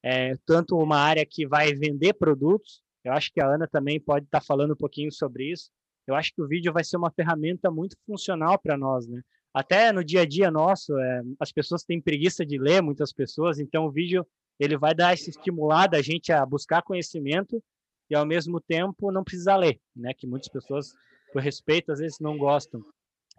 é, 0.03 0.35
tanto 0.45 0.77
uma 0.77 0.97
área 0.97 1.25
que 1.25 1.47
vai 1.47 1.73
vender 1.73 2.13
produtos, 2.13 2.81
eu 3.03 3.13
acho 3.13 3.31
que 3.33 3.41
a 3.41 3.47
Ana 3.47 3.67
também 3.67 3.99
pode 3.99 4.25
estar 4.25 4.39
tá 4.39 4.45
falando 4.45 4.73
um 4.73 4.77
pouquinho 4.77 5.11
sobre 5.11 5.51
isso. 5.51 5.69
Eu 6.05 6.15
acho 6.15 6.33
que 6.33 6.41
o 6.41 6.47
vídeo 6.47 6.71
vai 6.71 6.83
ser 6.83 6.97
uma 6.97 7.11
ferramenta 7.11 7.69
muito 7.71 7.97
funcional 8.05 8.59
para 8.59 8.77
nós, 8.77 9.07
né? 9.07 9.21
Até 9.53 9.91
no 9.91 10.03
dia 10.03 10.21
a 10.21 10.25
dia 10.25 10.51
nosso, 10.51 10.97
é, 10.97 11.23
as 11.39 11.51
pessoas 11.51 11.83
têm 11.83 12.01
preguiça 12.01 12.45
de 12.45 12.57
ler, 12.57 12.81
muitas 12.81 13.11
pessoas, 13.11 13.59
então 13.59 13.85
o 13.85 13.91
vídeo 13.91 14.25
ele 14.59 14.77
vai 14.77 14.93
dar 14.93 15.13
esse 15.13 15.29
estimulada 15.29 15.97
a 15.97 16.01
gente 16.01 16.31
a 16.31 16.45
buscar 16.45 16.81
conhecimento 16.81 17.61
e 18.09 18.15
ao 18.15 18.25
mesmo 18.25 18.59
tempo 18.59 19.11
não 19.11 19.23
precisar 19.23 19.57
ler, 19.57 19.79
né? 19.95 20.13
Que 20.13 20.27
muitas 20.27 20.49
pessoas, 20.49 20.93
por 21.31 21.41
respeito, 21.41 21.91
às 21.91 21.99
vezes 21.99 22.19
não 22.19 22.37
gostam. 22.37 22.83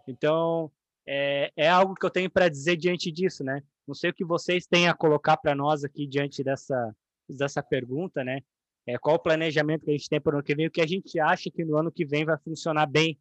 Então 0.07 0.71
é, 1.07 1.51
é 1.55 1.67
algo 1.67 1.95
que 1.95 2.05
eu 2.05 2.09
tenho 2.09 2.29
para 2.29 2.49
dizer 2.49 2.77
diante 2.77 3.11
disso, 3.11 3.43
né? 3.43 3.63
Não 3.87 3.95
sei 3.95 4.11
o 4.11 4.13
que 4.13 4.23
vocês 4.23 4.67
têm 4.67 4.87
a 4.87 4.93
colocar 4.93 5.37
para 5.37 5.55
nós 5.55 5.83
aqui 5.83 6.05
diante 6.05 6.43
dessa 6.43 6.95
dessa 7.27 7.61
pergunta, 7.61 8.23
né? 8.23 8.41
É, 8.87 8.97
qual 8.97 9.15
o 9.15 9.19
planejamento 9.19 9.85
que 9.85 9.91
a 9.91 9.93
gente 9.93 10.09
tem 10.09 10.19
para 10.19 10.33
o 10.33 10.37
ano 10.37 10.43
que 10.43 10.55
vem? 10.55 10.67
O 10.67 10.71
que 10.71 10.81
a 10.81 10.87
gente 10.87 11.19
acha 11.19 11.51
que 11.51 11.63
no 11.63 11.77
ano 11.77 11.91
que 11.91 12.05
vem 12.05 12.25
vai 12.25 12.37
funcionar 12.39 12.87
bem 12.87 13.19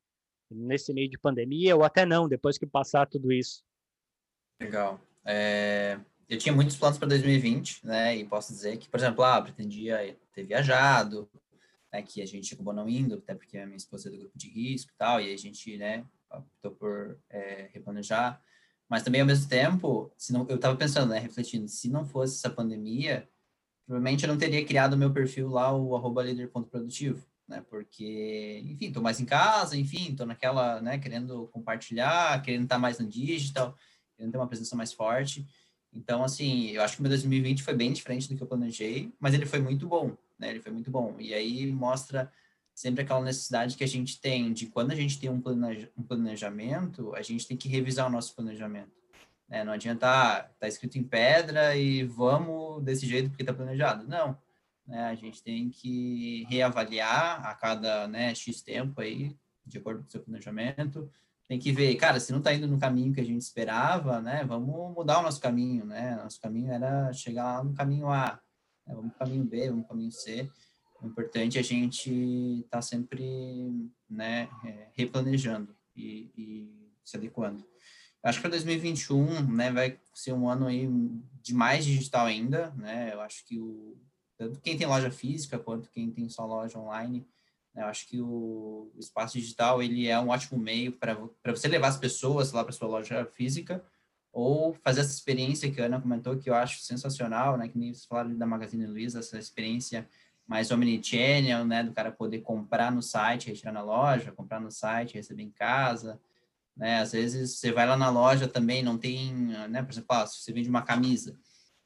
nesse 0.50 0.94
meio 0.94 1.10
de 1.10 1.18
pandemia 1.18 1.76
ou 1.76 1.84
até 1.84 2.06
não, 2.06 2.26
depois 2.26 2.56
que 2.56 2.66
passar 2.66 3.06
tudo 3.06 3.30
isso? 3.30 3.62
Legal. 4.60 4.98
É, 5.24 5.98
eu 6.28 6.38
tinha 6.38 6.54
muitos 6.54 6.76
planos 6.76 6.98
para 6.98 7.08
2020, 7.08 7.86
né? 7.86 8.16
E 8.16 8.24
posso 8.24 8.52
dizer 8.52 8.78
que, 8.78 8.88
por 8.88 8.98
exemplo, 8.98 9.24
ah, 9.24 9.42
pretendia 9.42 10.16
ter 10.40 10.46
viajado, 10.46 11.28
né? 11.92 12.02
Que 12.02 12.22
a 12.22 12.26
gente 12.26 12.54
acabou 12.54 12.72
não 12.72 12.88
indo, 12.88 13.16
até 13.16 13.34
porque 13.34 13.58
a 13.58 13.66
minha 13.66 13.76
esposa 13.76 14.08
é 14.08 14.12
do 14.12 14.18
grupo 14.18 14.38
de 14.38 14.48
risco 14.48 14.90
e 14.92 14.96
tal, 14.96 15.20
e 15.20 15.32
a 15.32 15.36
gente, 15.36 15.76
né? 15.76 16.04
Optou 16.30 16.72
por 16.72 17.18
é, 17.30 17.70
replanejar. 17.72 18.42
Mas 18.88 19.02
também, 19.02 19.20
ao 19.20 19.26
mesmo 19.26 19.48
tempo, 19.48 20.10
se 20.16 20.32
não, 20.32 20.46
eu 20.48 20.56
estava 20.56 20.76
pensando, 20.76 21.10
né? 21.10 21.18
Refletindo, 21.18 21.68
se 21.68 21.88
não 21.88 22.04
fosse 22.04 22.36
essa 22.36 22.50
pandemia, 22.50 23.28
provavelmente 23.86 24.24
eu 24.24 24.28
não 24.28 24.38
teria 24.38 24.64
criado 24.64 24.96
meu 24.96 25.12
perfil 25.12 25.48
lá, 25.48 25.74
o 25.74 25.94
arroba 25.96 26.22
líder.produtivo 26.22 27.26
né? 27.48 27.64
Porque, 27.70 28.62
enfim, 28.66 28.88
estou 28.88 29.02
mais 29.02 29.18
em 29.18 29.24
casa, 29.24 29.76
enfim, 29.76 30.10
estou 30.10 30.26
naquela, 30.26 30.80
né, 30.82 30.98
querendo 30.98 31.48
compartilhar, 31.48 32.42
querendo 32.42 32.64
estar 32.64 32.78
mais 32.78 32.98
no 32.98 33.08
digital, 33.08 33.74
querendo 34.14 34.32
ter 34.32 34.38
uma 34.38 34.46
presença 34.46 34.76
mais 34.76 34.92
forte. 34.92 35.46
Então, 35.90 36.22
assim, 36.22 36.68
eu 36.68 36.82
acho 36.82 36.96
que 36.96 37.00
o 37.00 37.02
meu 37.02 37.08
2020 37.08 37.62
foi 37.62 37.74
bem 37.74 37.92
diferente 37.92 38.28
do 38.28 38.36
que 38.36 38.42
eu 38.42 38.46
planejei, 38.46 39.10
mas 39.18 39.32
ele 39.32 39.46
foi 39.46 39.60
muito 39.60 39.88
bom, 39.88 40.14
né? 40.38 40.50
Ele 40.50 40.60
foi 40.60 40.72
muito 40.72 40.90
bom. 40.90 41.16
E 41.18 41.34
aí 41.34 41.70
mostra 41.72 42.30
sempre 42.74 43.02
aquela 43.02 43.22
necessidade 43.22 43.76
que 43.76 43.84
a 43.84 43.88
gente 43.88 44.20
tem 44.20 44.52
de 44.52 44.66
quando 44.66 44.92
a 44.92 44.94
gente 44.94 45.18
tem 45.18 45.28
um, 45.28 45.40
planejamento, 45.40 47.14
a 47.14 47.22
gente 47.22 47.46
tem 47.46 47.56
que 47.56 47.68
revisar 47.68 48.06
o 48.06 48.10
nosso 48.10 48.34
planejamento. 48.34 48.92
Né? 49.48 49.64
Não 49.64 49.72
adianta, 49.72 50.06
ah, 50.06 50.42
tá 50.60 50.68
escrito 50.68 50.96
em 50.96 51.02
pedra 51.02 51.74
e 51.74 52.04
vamos 52.04 52.82
desse 52.84 53.06
jeito 53.06 53.30
porque 53.30 53.42
está 53.42 53.52
planejado. 53.52 54.06
Não 54.06 54.38
né? 54.88 55.04
A 55.04 55.14
gente 55.14 55.42
tem 55.42 55.68
que 55.68 56.46
reavaliar 56.48 57.46
a 57.46 57.54
cada 57.54 58.08
né, 58.08 58.34
X 58.34 58.62
tempo 58.62 59.00
aí, 59.00 59.36
de 59.64 59.76
acordo 59.76 60.00
com 60.00 60.08
o 60.08 60.10
seu 60.10 60.22
planejamento. 60.22 61.12
Tem 61.46 61.58
que 61.58 61.70
ver, 61.70 61.94
cara, 61.96 62.18
se 62.18 62.32
não 62.32 62.38
está 62.38 62.52
indo 62.54 62.66
no 62.66 62.78
caminho 62.78 63.12
que 63.12 63.20
a 63.20 63.24
gente 63.24 63.42
esperava, 63.42 64.20
né? 64.20 64.44
Vamos 64.44 64.94
mudar 64.94 65.20
o 65.20 65.22
nosso 65.22 65.40
caminho, 65.40 65.84
né? 65.84 66.16
Nosso 66.16 66.40
caminho 66.40 66.72
era 66.72 67.12
chegar 67.12 67.44
lá 67.44 67.64
no 67.64 67.74
caminho 67.74 68.08
A, 68.08 68.40
né? 68.88 68.94
vamos 68.94 69.12
para 69.12 69.26
o 69.26 69.28
caminho 69.28 69.44
B, 69.44 69.68
vamos 69.68 69.84
para 69.84 69.94
o 69.94 69.96
caminho 69.96 70.12
C. 70.12 70.50
O 71.00 71.06
importante 71.06 71.58
é 71.58 71.60
a 71.60 71.64
gente 71.64 72.10
estar 72.64 72.78
tá 72.78 72.82
sempre 72.82 73.92
né, 74.10 74.48
é, 74.64 74.88
replanejando 74.94 75.76
e, 75.94 76.30
e 76.36 76.90
se 77.04 77.16
adequando. 77.16 77.64
Acho 78.22 78.38
que 78.38 78.42
para 78.42 78.50
2021, 78.50 79.46
né, 79.52 79.70
vai 79.70 80.00
ser 80.12 80.32
um 80.32 80.48
ano 80.48 80.66
aí 80.66 80.88
de 81.40 81.54
mais 81.54 81.84
digital 81.84 82.26
ainda, 82.26 82.70
né? 82.76 83.14
Eu 83.14 83.20
acho 83.20 83.44
que 83.44 83.60
o, 83.60 83.96
tanto 84.36 84.60
quem 84.60 84.76
tem 84.76 84.86
loja 84.86 85.10
física 85.10 85.58
quanto 85.58 85.90
quem 85.90 86.10
tem 86.10 86.28
só 86.28 86.44
loja 86.44 86.78
online. 86.78 87.26
Né? 87.72 87.82
Eu 87.82 87.86
acho 87.86 88.08
que 88.08 88.20
o, 88.20 88.90
espaço 88.98 89.38
digital 89.38 89.80
ele 89.82 90.08
é 90.08 90.18
um 90.18 90.28
ótimo 90.28 90.58
meio 90.58 90.92
para 90.92 91.16
você 91.46 91.68
levar 91.68 91.88
as 91.88 91.96
pessoas 91.96 92.52
lá 92.52 92.64
para 92.64 92.72
sua 92.72 92.88
loja 92.88 93.24
física 93.26 93.84
ou 94.32 94.74
fazer 94.74 95.00
essa 95.00 95.12
experiência 95.12 95.70
que 95.70 95.80
a 95.80 95.86
Ana 95.86 96.00
comentou 96.00 96.36
que 96.36 96.50
eu 96.50 96.54
acho 96.54 96.80
sensacional, 96.80 97.56
né? 97.56 97.68
Que 97.68 97.78
nem 97.78 97.92
vocês 97.92 98.06
falaram 98.06 98.36
da 98.36 98.46
Magazine 98.46 98.86
Luiza, 98.86 99.20
essa 99.20 99.38
experiência 99.38 100.08
mais 100.46 100.70
omnichannel, 100.70 101.64
né? 101.64 101.82
Do 101.82 101.92
cara 101.92 102.10
poder 102.10 102.40
comprar 102.40 102.90
no 102.90 103.02
site, 103.02 103.48
retirar 103.48 103.72
na 103.72 103.82
loja, 103.82 104.32
comprar 104.32 104.60
no 104.60 104.70
site, 104.70 105.14
receber 105.14 105.42
em 105.42 105.50
casa, 105.50 106.20
né? 106.76 107.00
Às 107.00 107.12
vezes 107.12 107.58
você 107.58 107.72
vai 107.72 107.86
lá 107.86 107.96
na 107.96 108.10
loja 108.10 108.46
também, 108.46 108.82
não 108.82 108.96
tem, 108.96 109.34
né? 109.68 109.82
Por 109.82 109.92
exemplo, 109.92 110.08
ah, 110.10 110.26
se 110.26 110.42
você 110.42 110.52
vende 110.52 110.68
uma 110.68 110.82
camisa, 110.82 111.38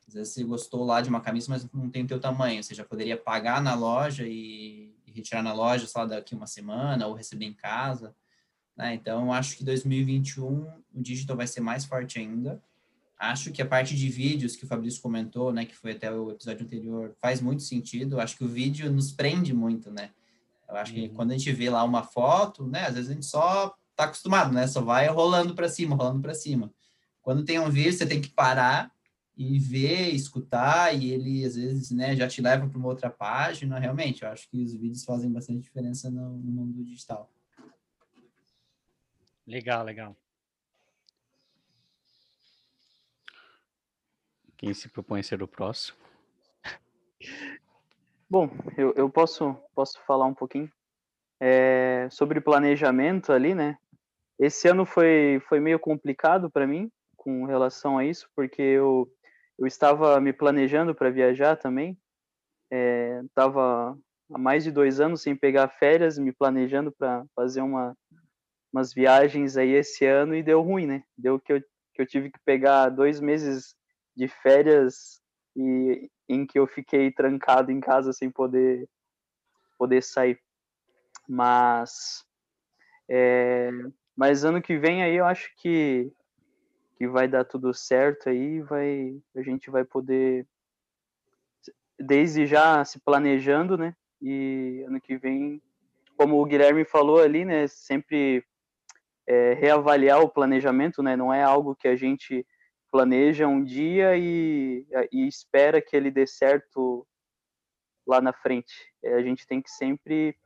às 0.07 0.14
vezes 0.14 0.34
você 0.34 0.45
gostou 0.45 0.84
lá 0.84 1.01
de 1.01 1.09
uma 1.09 1.20
camisa, 1.20 1.47
mas 1.49 1.70
não 1.72 1.88
tem 1.88 2.05
o 2.05 2.07
teu 2.07 2.20
tamanho. 2.20 2.62
Você 2.62 2.74
já 2.74 2.84
poderia 2.84 3.16
pagar 3.16 3.62
na 3.62 3.74
loja 3.74 4.26
e, 4.26 4.95
e 5.07 5.11
retirar 5.11 5.43
na 5.43 5.53
loja 5.53 5.86
só 5.86 6.05
daqui 6.05 6.34
uma 6.34 6.47
semana 6.47 7.07
ou 7.07 7.14
receber 7.14 7.47
em 7.47 7.55
casa. 7.55 8.14
Né? 8.77 8.95
Então, 8.95 9.33
acho 9.33 9.57
que 9.57 9.64
2021 9.64 10.66
o 10.95 11.03
digital 11.03 11.37
vai 11.37 11.47
ser 11.47 11.61
mais 11.61 11.85
forte 11.85 12.18
ainda. 12.18 12.62
Acho 13.18 13.53
que 13.53 13.62
a 13.62 13.66
parte 13.66 13.95
de 13.95 14.09
vídeos 14.09 14.57
que 14.57 14.64
o 14.64 14.66
Fabrício 14.66 15.01
comentou, 15.01 15.53
né, 15.53 15.64
que 15.64 15.77
foi 15.77 15.93
até 15.93 16.11
o 16.11 16.31
episódio 16.31 16.64
anterior, 16.64 17.14
faz 17.20 17.41
muito 17.41 17.62
sentido. 17.62 18.20
Acho 18.20 18.37
que 18.37 18.45
o 18.45 18.49
vídeo 18.49 18.91
nos 18.91 19.12
prende 19.12 19.55
muito, 19.55 19.91
né? 19.91 20.11
Eu 20.68 20.77
acho 20.77 20.93
que 20.93 21.03
uhum. 21.03 21.14
quando 21.14 21.31
a 21.31 21.39
gente 21.39 21.53
vê 21.53 21.70
lá 21.70 21.85
uma 21.85 22.03
foto, 22.03 22.66
né, 22.66 22.87
às 22.87 22.95
vezes 22.95 23.11
a 23.11 23.14
gente 23.14 23.27
só 23.27 23.75
tá 23.95 24.05
acostumado, 24.05 24.53
né? 24.53 24.66
Só 24.66 24.81
vai 24.81 25.07
rolando 25.07 25.55
para 25.55 25.68
cima, 25.68 25.95
rolando 25.95 26.20
para 26.20 26.35
cima. 26.35 26.73
Quando 27.23 27.45
tem 27.45 27.61
um 27.61 27.70
vídeo, 27.70 27.93
você 27.93 28.07
tem 28.07 28.20
que 28.20 28.31
parar 28.31 28.91
e 29.37 29.59
ver, 29.59 30.11
escutar, 30.11 30.95
e 30.95 31.11
ele 31.11 31.45
às 31.45 31.55
vezes 31.55 31.91
né, 31.91 32.16
já 32.16 32.27
te 32.27 32.43
leva 32.43 32.66
para 32.66 32.79
uma 32.79 32.89
outra 32.89 33.09
página. 33.09 33.79
Realmente, 33.79 34.25
eu 34.25 34.29
acho 34.31 34.49
que 34.51 34.62
os 34.62 34.75
vídeos 34.75 35.05
fazem 35.05 35.31
bastante 35.31 35.61
diferença 35.61 36.11
no, 36.11 36.39
no 36.39 36.51
mundo 36.51 36.83
digital. 36.83 37.31
Legal, 39.47 39.84
legal. 39.84 40.16
Quem 44.57 44.72
se 44.72 44.88
propõe 44.88 45.20
a 45.20 45.22
ser 45.22 45.43
o 45.43 45.49
próximo? 45.49 45.99
Bom, 48.30 48.49
eu, 48.78 48.95
eu 48.97 49.11
posso, 49.11 49.55
posso 49.74 50.01
falar 50.07 50.26
um 50.26 50.34
pouquinho 50.34 50.70
é, 51.40 52.09
sobre 52.11 52.40
planejamento 52.40 53.32
ali, 53.32 53.55
né? 53.55 53.76
Esse 54.38 54.68
ano 54.68 54.86
foi, 54.86 55.43
foi 55.49 55.61
meio 55.61 55.78
complicado 55.78 56.51
para 56.51 56.66
mim 56.66 56.90
com 57.16 57.45
relação 57.45 57.99
a 57.99 58.05
isso, 58.05 58.28
porque 58.34 58.62
eu 58.62 59.11
eu 59.59 59.66
estava 59.66 60.20
me 60.20 60.32
planejando 60.32 60.95
para 60.95 61.11
viajar 61.11 61.57
também. 61.57 61.97
Estava 63.24 63.97
é, 63.97 64.34
há 64.34 64.38
mais 64.38 64.64
de 64.64 64.72
dois 64.72 64.99
anos 64.99 65.22
sem 65.22 65.36
pegar 65.36 65.68
férias, 65.68 66.18
me 66.18 66.32
planejando 66.32 66.90
para 66.90 67.24
fazer 67.36 67.61
uma, 67.61 67.97
umas 68.73 68.93
viagens 68.93 69.57
aí 69.57 69.73
esse 69.73 70.05
ano 70.07 70.35
e 70.35 70.43
deu 70.43 70.62
ruim, 70.62 70.87
né? 70.87 71.05
Deu 71.16 71.39
que 71.39 71.53
eu, 71.53 71.61
que 71.61 72.01
eu 72.01 72.07
tive 72.07 72.31
que 72.31 72.39
pegar 72.45 72.89
dois 72.89 73.20
meses 73.20 73.77
de 74.16 74.29
férias 74.29 75.20
e 75.57 76.11
em 76.29 76.47
que 76.47 76.59
eu 76.59 76.66
fiquei 76.66 77.12
trancado 77.12 77.70
em 77.70 77.81
casa 77.81 78.12
sem 78.12 78.31
poder 78.31 78.89
poder 79.79 80.03
sair. 80.03 80.39
Mas 81.29 82.25
é, 83.09 83.70
mas 84.16 84.45
ano 84.45 84.62
que 84.62 84.79
vem 84.79 85.03
aí 85.03 85.16
eu 85.16 85.27
acho 85.27 85.55
que 85.57 86.11
que 86.97 87.09
vai 87.09 87.27
dar 87.27 87.45
tudo 87.45 87.75
certo 87.75 88.29
aí, 88.29 88.61
vai 88.62 89.20
a 89.37 89.43
gente 89.43 89.70
vai 89.70 89.85
poder 89.85 90.47
desde 91.99 92.47
já 92.47 92.85
se 92.85 93.01
planejando, 93.01 93.77
né? 93.77 93.95
E 94.20 94.85
ano 94.87 95.01
que 95.01 95.16
vem, 95.16 95.61
como 96.16 96.41
o 96.41 96.45
Guilherme 96.45 96.85
falou 96.85 97.20
ali, 97.20 97.45
né? 97.45 97.66
Sempre 97.66 98.45
é, 99.27 99.55
reavaliar 99.55 100.20
o 100.20 100.29
planejamento, 100.29 101.03
né? 101.03 101.16
Não 101.16 101.33
é 101.33 101.43
algo 101.43 101.77
que 101.77 101.89
a 101.89 101.97
gente 101.97 102.47
planeja 102.91 103.47
um 103.47 103.62
dia 103.64 104.16
e, 104.16 104.87
e 105.11 105.27
espera 105.27 105.81
que 105.81 105.97
ele 105.97 106.11
dê 106.11 106.27
certo 106.27 107.07
lá 108.07 108.20
na 108.20 108.33
frente. 108.33 108.75
É, 109.03 109.14
a 109.14 109.23
gente 109.23 109.47
tem 109.47 109.62
que 109.62 109.70
sempre 109.70 110.37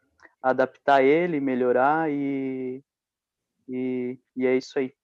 adaptar 0.42 1.02
ele, 1.02 1.40
melhorar 1.40 2.10
e, 2.10 2.82
e, 3.68 4.18
e 4.36 4.46
é 4.46 4.56
isso 4.56 4.78
aí. 4.78 4.94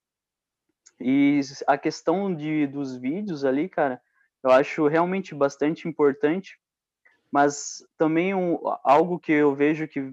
E 1.00 1.40
a 1.66 1.76
questão 1.76 2.32
de, 2.32 2.66
dos 2.68 2.96
vídeos 2.96 3.44
ali, 3.44 3.68
cara, 3.68 4.00
eu 4.44 4.50
acho 4.50 4.86
realmente 4.86 5.34
bastante 5.34 5.88
importante, 5.88 6.58
mas 7.30 7.84
também 7.98 8.34
um, 8.34 8.58
algo 8.84 9.18
que 9.18 9.32
eu 9.32 9.54
vejo 9.54 9.88
que, 9.88 10.12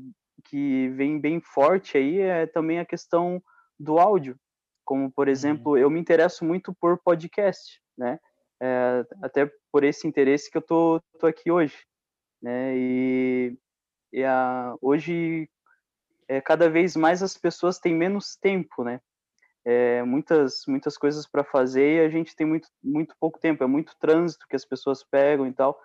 que 0.49 0.89
vem 0.89 1.19
bem 1.19 1.39
forte 1.39 1.97
aí 1.97 2.19
é 2.19 2.45
também 2.45 2.79
a 2.79 2.85
questão 2.85 3.41
do 3.79 3.99
áudio. 3.99 4.37
Como, 4.85 5.11
por 5.11 5.27
uhum. 5.27 5.31
exemplo, 5.31 5.77
eu 5.77 5.89
me 5.89 5.99
interesso 5.99 6.43
muito 6.43 6.73
por 6.73 6.97
podcast, 7.03 7.81
né? 7.97 8.19
É, 8.61 9.05
até 9.21 9.51
por 9.71 9.83
esse 9.83 10.07
interesse 10.07 10.49
que 10.51 10.57
eu 10.57 10.61
tô, 10.61 11.01
tô 11.19 11.27
aqui 11.27 11.51
hoje, 11.51 11.77
né? 12.41 12.75
E, 12.75 13.57
e 14.11 14.23
a, 14.23 14.75
hoje, 14.81 15.49
é, 16.27 16.41
cada 16.41 16.69
vez 16.69 16.95
mais 16.95 17.23
as 17.23 17.37
pessoas 17.37 17.79
têm 17.79 17.95
menos 17.95 18.35
tempo, 18.35 18.83
né? 18.83 18.99
é, 19.65 20.03
muitas 20.03 20.63
muitas 20.67 20.97
coisas 20.97 21.27
para 21.27 21.43
fazer 21.43 21.97
e 21.97 22.05
a 22.05 22.09
gente 22.09 22.35
tem 22.35 22.47
muito 22.47 22.67
muito 22.83 23.15
pouco 23.19 23.39
tempo, 23.39 23.63
é 23.63 23.67
muito 23.67 23.95
trânsito 23.99 24.47
que 24.47 24.55
as 24.55 24.65
pessoas 24.65 25.03
pegam 25.03 25.47
e 25.47 25.53
tal. 25.53 25.79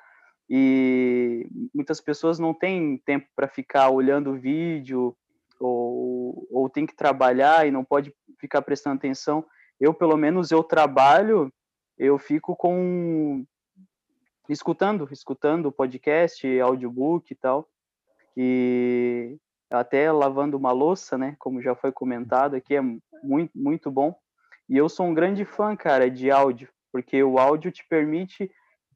E 0.48 1.46
muitas 1.74 2.00
pessoas 2.00 2.38
não 2.38 2.52
têm 2.52 2.98
tempo 2.98 3.26
para 3.34 3.48
ficar 3.48 3.88
olhando 3.90 4.32
o 4.32 4.38
vídeo 4.38 5.16
ou, 5.58 6.46
ou 6.50 6.68
tem 6.68 6.84
que 6.84 6.94
trabalhar 6.94 7.66
e 7.66 7.70
não 7.70 7.84
pode 7.84 8.14
ficar 8.38 8.62
prestando 8.62 8.96
atenção. 8.96 9.44
Eu, 9.80 9.94
pelo 9.94 10.16
menos, 10.16 10.50
eu 10.50 10.62
trabalho, 10.62 11.52
eu 11.98 12.18
fico 12.18 12.54
com 12.54 13.44
escutando, 14.48 15.08
escutando 15.10 15.72
podcast, 15.72 16.60
audiobook 16.60 17.32
e 17.32 17.34
tal. 17.34 17.68
E 18.36 19.38
até 19.70 20.10
lavando 20.12 20.56
uma 20.56 20.72
louça, 20.72 21.16
né, 21.16 21.34
como 21.38 21.62
já 21.62 21.74
foi 21.74 21.90
comentado 21.90 22.54
aqui, 22.54 22.76
é 22.76 22.82
muito 23.22 23.50
muito 23.54 23.90
bom. 23.90 24.14
E 24.68 24.76
eu 24.76 24.88
sou 24.88 25.06
um 25.06 25.14
grande 25.14 25.44
fã, 25.44 25.76
cara, 25.76 26.10
de 26.10 26.30
áudio, 26.30 26.68
porque 26.92 27.22
o 27.22 27.38
áudio 27.38 27.70
te 27.70 27.86
permite 27.88 28.50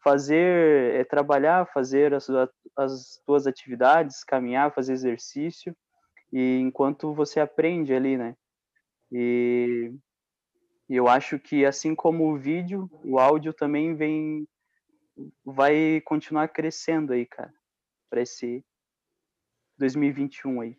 fazer, 0.08 0.94
é, 0.94 1.04
trabalhar, 1.04 1.66
fazer 1.66 2.14
as, 2.14 2.28
as 2.76 3.20
tuas 3.26 3.46
atividades, 3.46 4.24
caminhar, 4.24 4.74
fazer 4.74 4.94
exercício, 4.94 5.76
e 6.32 6.58
enquanto 6.60 7.12
você 7.12 7.40
aprende 7.40 7.92
ali, 7.92 8.16
né? 8.16 8.34
E, 9.12 9.92
eu 10.88 11.06
acho 11.06 11.38
que 11.38 11.66
assim 11.66 11.94
como 11.94 12.32
o 12.32 12.38
vídeo, 12.38 12.88
o 13.04 13.18
áudio 13.18 13.52
também 13.52 13.94
vem, 13.94 14.48
vai 15.44 16.00
continuar 16.00 16.48
crescendo 16.48 17.12
aí, 17.12 17.26
cara, 17.26 17.52
para 18.08 18.22
esse 18.22 18.64
2021 19.76 20.62
aí. 20.62 20.76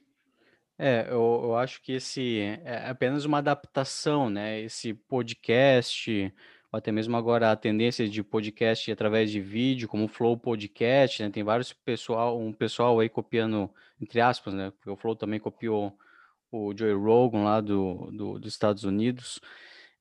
É, 0.75 1.05
eu, 1.09 1.41
eu 1.43 1.55
acho 1.55 1.83
que 1.83 1.91
esse 1.91 2.39
é 2.63 2.89
apenas 2.89 3.25
uma 3.25 3.37
adaptação, 3.37 4.29
né? 4.29 4.61
Esse 4.61 4.93
podcast, 4.93 6.33
ou 6.71 6.77
até 6.77 6.91
mesmo 6.91 7.17
agora 7.17 7.51
a 7.51 7.55
tendência 7.55 8.07
de 8.07 8.23
podcast 8.23 8.91
através 8.91 9.31
de 9.31 9.41
vídeo, 9.41 9.87
como 9.87 10.05
o 10.05 10.07
Flow 10.07 10.37
Podcast, 10.37 11.23
né? 11.23 11.29
Tem 11.29 11.43
vários 11.43 11.73
pessoal, 11.73 12.39
um 12.39 12.53
pessoal 12.53 12.99
aí 12.99 13.09
copiando, 13.09 13.69
entre 13.99 14.21
aspas, 14.21 14.53
né? 14.53 14.71
Porque 14.71 14.89
o 14.89 14.95
Flow 14.95 15.15
também 15.15 15.39
copiou 15.39 15.97
o 16.51 16.73
Joe 16.77 16.93
Rogan 16.93 17.43
lá 17.43 17.61
do, 17.61 18.09
do 18.11 18.39
dos 18.39 18.53
Estados 18.53 18.83
Unidos. 18.83 19.39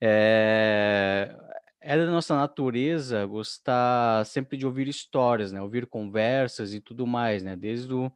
É, 0.00 1.34
é 1.80 1.96
da 1.96 2.06
nossa 2.06 2.36
natureza 2.36 3.24
gostar 3.26 4.24
sempre 4.26 4.56
de 4.56 4.66
ouvir 4.66 4.88
histórias, 4.88 5.52
né? 5.52 5.62
Ouvir 5.62 5.86
conversas 5.86 6.74
e 6.74 6.80
tudo 6.80 7.06
mais, 7.06 7.42
né? 7.42 7.56
Desde 7.56 7.92
o 7.92 8.12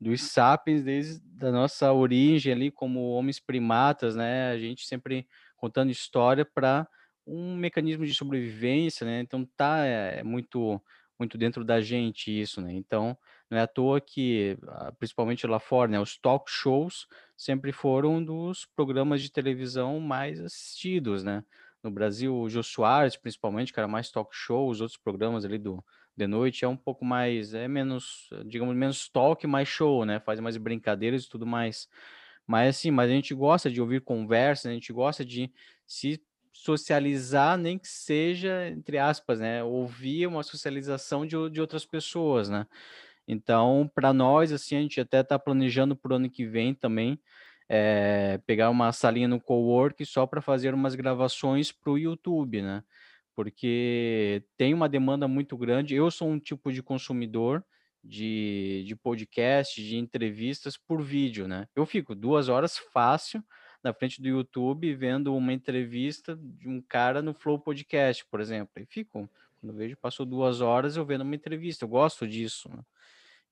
dos 0.00 0.20
sapiens 0.22 0.82
desde 0.82 1.22
a 1.40 1.52
nossa 1.52 1.92
origem 1.92 2.52
ali 2.52 2.72
como 2.72 3.10
homens 3.12 3.38
primatas, 3.38 4.16
né? 4.16 4.50
A 4.50 4.58
gente 4.58 4.84
sempre 4.84 5.28
contando 5.56 5.92
história 5.92 6.44
para 6.44 6.88
um 7.26 7.56
mecanismo 7.56 8.04
de 8.06 8.14
sobrevivência, 8.14 9.04
né? 9.06 9.20
Então 9.20 9.44
tá 9.56 9.84
é, 9.84 10.22
muito 10.22 10.80
muito 11.18 11.38
dentro 11.38 11.64
da 11.64 11.80
gente 11.80 12.30
isso, 12.40 12.60
né? 12.60 12.72
Então 12.72 13.16
não 13.50 13.58
é 13.58 13.62
à 13.62 13.66
toa 13.66 14.00
que 14.00 14.58
ah, 14.66 14.92
principalmente 14.98 15.46
lá 15.46 15.60
fora, 15.60 15.90
né? 15.90 16.00
Os 16.00 16.18
talk 16.18 16.50
shows 16.50 17.06
sempre 17.36 17.72
foram 17.72 18.22
dos 18.24 18.66
programas 18.74 19.22
de 19.22 19.30
televisão 19.30 20.00
mais 20.00 20.40
assistidos, 20.40 21.22
né? 21.22 21.44
No 21.82 21.90
Brasil, 21.90 22.34
o 22.36 22.48
Jô 22.48 22.62
Soares, 22.62 23.16
principalmente, 23.16 23.72
que 23.72 23.80
era 23.80 23.88
mais 23.88 24.10
talk 24.10 24.30
show, 24.34 24.68
os 24.70 24.80
outros 24.80 24.98
programas 24.98 25.44
ali 25.44 25.58
do 25.58 25.84
de 26.16 26.26
noite 26.26 26.64
é 26.64 26.68
um 26.68 26.76
pouco 26.76 27.04
mais, 27.04 27.54
é 27.54 27.66
menos, 27.66 28.28
digamos, 28.46 28.76
menos 28.76 29.08
talk, 29.08 29.46
mais 29.46 29.68
show, 29.68 30.04
né? 30.04 30.20
Faz 30.20 30.40
mais 30.40 30.56
brincadeiras 30.56 31.24
e 31.24 31.28
tudo 31.28 31.46
mais. 31.46 31.88
Mas 32.46 32.76
assim, 32.76 32.90
mas 32.90 33.10
a 33.10 33.14
gente 33.14 33.34
gosta 33.34 33.70
de 33.70 33.80
ouvir 33.80 34.02
conversas, 34.02 34.66
a 34.66 34.74
gente 34.74 34.92
gosta 34.92 35.24
de 35.24 35.52
se 35.86 36.22
socializar, 36.52 37.56
nem 37.58 37.78
que 37.78 37.88
seja, 37.88 38.68
entre 38.68 38.98
aspas, 38.98 39.40
né? 39.40 39.62
Ouvir 39.64 40.26
uma 40.26 40.42
socialização 40.42 41.26
de, 41.26 41.36
de 41.50 41.60
outras 41.60 41.84
pessoas, 41.84 42.48
né? 42.48 42.66
Então, 43.26 43.90
para 43.94 44.12
nós, 44.12 44.52
assim, 44.52 44.76
a 44.76 44.80
gente 44.80 45.00
até 45.00 45.20
está 45.20 45.38
planejando 45.38 45.96
para 45.96 46.12
o 46.12 46.16
ano 46.16 46.30
que 46.30 46.44
vem 46.44 46.74
também 46.74 47.18
é, 47.68 48.40
pegar 48.46 48.70
uma 48.70 48.92
salinha 48.92 49.28
no 49.28 49.40
cowork 49.40 50.04
só 50.04 50.26
para 50.26 50.42
fazer 50.42 50.74
umas 50.74 50.94
gravações 50.94 51.72
para 51.72 51.92
o 51.92 51.98
YouTube, 51.98 52.62
né? 52.62 52.82
porque 53.34 54.44
tem 54.56 54.74
uma 54.74 54.88
demanda 54.88 55.26
muito 55.26 55.56
grande. 55.56 55.94
Eu 55.94 56.10
sou 56.10 56.28
um 56.28 56.38
tipo 56.38 56.72
de 56.72 56.82
consumidor 56.82 57.64
de, 58.02 58.84
de 58.86 58.96
podcast, 58.96 59.82
de 59.82 59.96
entrevistas 59.96 60.76
por 60.76 61.02
vídeo, 61.02 61.48
né? 61.48 61.66
Eu 61.74 61.86
fico 61.86 62.14
duas 62.14 62.48
horas 62.48 62.76
fácil 62.78 63.42
na 63.82 63.92
frente 63.92 64.20
do 64.20 64.28
YouTube 64.28 64.94
vendo 64.94 65.34
uma 65.34 65.52
entrevista 65.52 66.36
de 66.36 66.68
um 66.68 66.80
cara 66.80 67.20
no 67.20 67.34
Flow 67.34 67.58
Podcast, 67.58 68.24
por 68.26 68.40
exemplo. 68.40 68.82
E 68.82 68.86
fico, 68.86 69.28
quando 69.60 69.74
vejo, 69.74 69.96
passou 69.96 70.24
duas 70.24 70.60
horas 70.60 70.96
eu 70.96 71.04
vendo 71.04 71.22
uma 71.22 71.34
entrevista. 71.34 71.84
Eu 71.84 71.88
gosto 71.88 72.26
disso. 72.26 72.68
Né? 72.68 72.82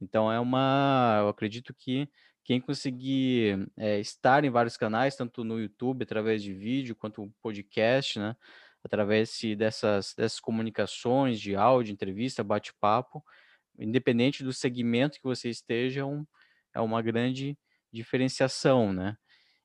Então 0.01 0.31
é 0.31 0.39
uma, 0.39 1.19
eu 1.21 1.29
acredito 1.29 1.75
que 1.75 2.09
quem 2.45 2.61
conseguir 2.61 3.69
é, 3.77 4.01
estar 4.01 4.45
em 4.45 4.51
vários 4.51 4.77
canais, 4.77 5.17
tanto 5.17 5.45
no 5.45 5.61
YouTube 5.61 6.03
através 6.03 6.43
de 6.43 6.53
vídeo 6.53 6.97
quanto 6.97 7.33
podcast, 7.43 8.19
né? 8.19 8.37
através 8.83 9.41
dessas, 9.57 10.15
dessas 10.15 10.41
comunicações 10.41 11.41
de 11.41 11.55
áudio, 11.55 11.93
entrevista, 11.93 12.43
bate-papo, 12.43 13.23
independente 13.79 14.43
do 14.43 14.53
segmento 14.53 15.19
que 15.19 15.25
você 15.25 15.51
esteja, 15.51 16.07
um, 16.07 16.27
é 16.75 16.81
uma 16.81 17.03
grande 17.03 17.59
diferenciação, 17.93 18.93
né? 18.93 19.17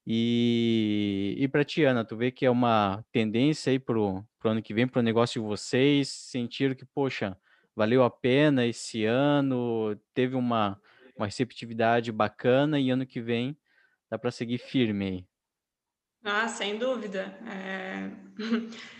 E, 0.08 1.36
e 1.40 1.48
para 1.48 1.64
ti, 1.64 1.84
Ana, 1.84 2.06
tu 2.06 2.16
vê 2.16 2.32
que 2.32 2.46
é 2.46 2.50
uma 2.50 3.04
tendência 3.12 3.72
aí 3.72 3.80
para 3.80 3.98
o 3.98 4.24
ano 4.44 4.62
que 4.62 4.74
vem, 4.74 4.88
para 4.88 5.00
o 5.00 5.04
negócio 5.04 5.42
de 5.42 5.48
vocês, 5.48 6.10
sentiram 6.10 6.76
que, 6.76 6.86
poxa, 6.86 7.38
valeu 7.76 8.04
a 8.04 8.10
pena 8.10 8.66
esse 8.66 9.04
ano, 9.06 10.00
teve 10.14 10.36
uma, 10.36 10.80
uma 11.18 11.26
receptividade 11.26 12.12
bacana 12.12 12.80
e 12.80 12.92
ano 12.92 13.06
que 13.06 13.20
vem 13.20 13.58
dá 14.10 14.18
para 14.18 14.32
seguir 14.32 14.60
firme 14.60 15.06
aí. 15.06 15.26
Ah, 16.24 16.48
sem 16.48 16.78
dúvida. 16.78 17.38
É... 17.48 18.10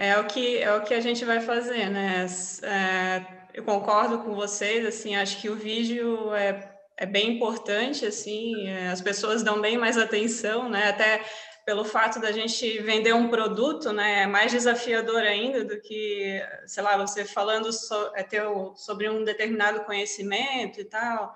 É 0.00 0.16
o 0.16 0.28
que 0.28 0.58
é 0.58 0.72
o 0.72 0.84
que 0.84 0.94
a 0.94 1.00
gente 1.00 1.24
vai 1.24 1.40
fazer, 1.40 1.90
né? 1.90 2.24
É, 2.62 3.48
eu 3.52 3.64
concordo 3.64 4.20
com 4.20 4.32
vocês, 4.32 4.86
assim, 4.86 5.16
acho 5.16 5.40
que 5.40 5.50
o 5.50 5.56
vídeo 5.56 6.32
é, 6.36 6.77
é 6.98 7.06
bem 7.06 7.36
importante, 7.36 8.04
assim, 8.04 8.68
é, 8.68 8.88
as 8.88 9.00
pessoas 9.00 9.44
dão 9.44 9.60
bem 9.60 9.78
mais 9.78 9.96
atenção, 9.96 10.68
né? 10.68 10.88
Até 10.88 11.24
pelo 11.64 11.84
fato 11.84 12.18
da 12.18 12.32
gente 12.32 12.78
vender 12.80 13.12
um 13.14 13.28
produto, 13.28 13.92
né? 13.92 14.22
É 14.22 14.26
mais 14.26 14.50
desafiador 14.50 15.20
ainda 15.20 15.64
do 15.64 15.80
que, 15.80 16.42
sei 16.66 16.82
lá, 16.82 16.96
você 16.96 17.24
falando 17.24 17.72
so, 17.72 17.94
é 18.16 18.24
teu, 18.24 18.74
sobre 18.74 19.08
um 19.08 19.22
determinado 19.22 19.84
conhecimento 19.84 20.80
e 20.80 20.84
tal. 20.84 21.32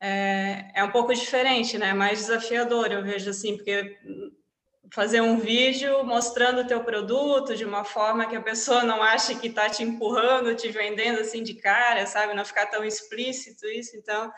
É, 0.00 0.70
é 0.76 0.84
um 0.84 0.92
pouco 0.92 1.12
diferente, 1.12 1.76
né? 1.76 1.88
É 1.88 1.94
mais 1.94 2.20
desafiador, 2.20 2.92
eu 2.92 3.02
vejo 3.02 3.30
assim, 3.30 3.56
porque 3.56 3.98
fazer 4.92 5.20
um 5.20 5.38
vídeo 5.38 6.04
mostrando 6.04 6.60
o 6.60 6.66
teu 6.66 6.84
produto 6.84 7.56
de 7.56 7.64
uma 7.64 7.82
forma 7.84 8.26
que 8.26 8.36
a 8.36 8.42
pessoa 8.42 8.84
não 8.84 9.02
ache 9.02 9.34
que 9.36 9.48
está 9.48 9.68
te 9.68 9.82
empurrando, 9.82 10.54
te 10.54 10.68
vendendo 10.68 11.20
assim 11.20 11.42
de 11.42 11.54
cara, 11.54 12.06
sabe? 12.06 12.32
Não 12.34 12.44
ficar 12.44 12.66
tão 12.66 12.84
explícito 12.84 13.66
isso. 13.66 13.96
Então, 13.96 14.32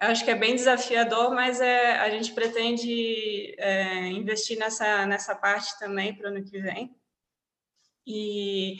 eu 0.00 0.08
acho 0.08 0.24
que 0.24 0.30
é 0.30 0.34
bem 0.34 0.54
desafiador, 0.54 1.34
mas 1.34 1.60
é, 1.60 1.98
a 1.98 2.08
gente 2.10 2.32
pretende 2.32 3.54
é, 3.58 4.06
investir 4.08 4.58
nessa, 4.58 5.06
nessa 5.06 5.34
parte 5.34 5.78
também 5.78 6.14
para 6.14 6.26
o 6.26 6.34
ano 6.34 6.44
que 6.44 6.60
vem. 6.60 6.94
E, 8.06 8.76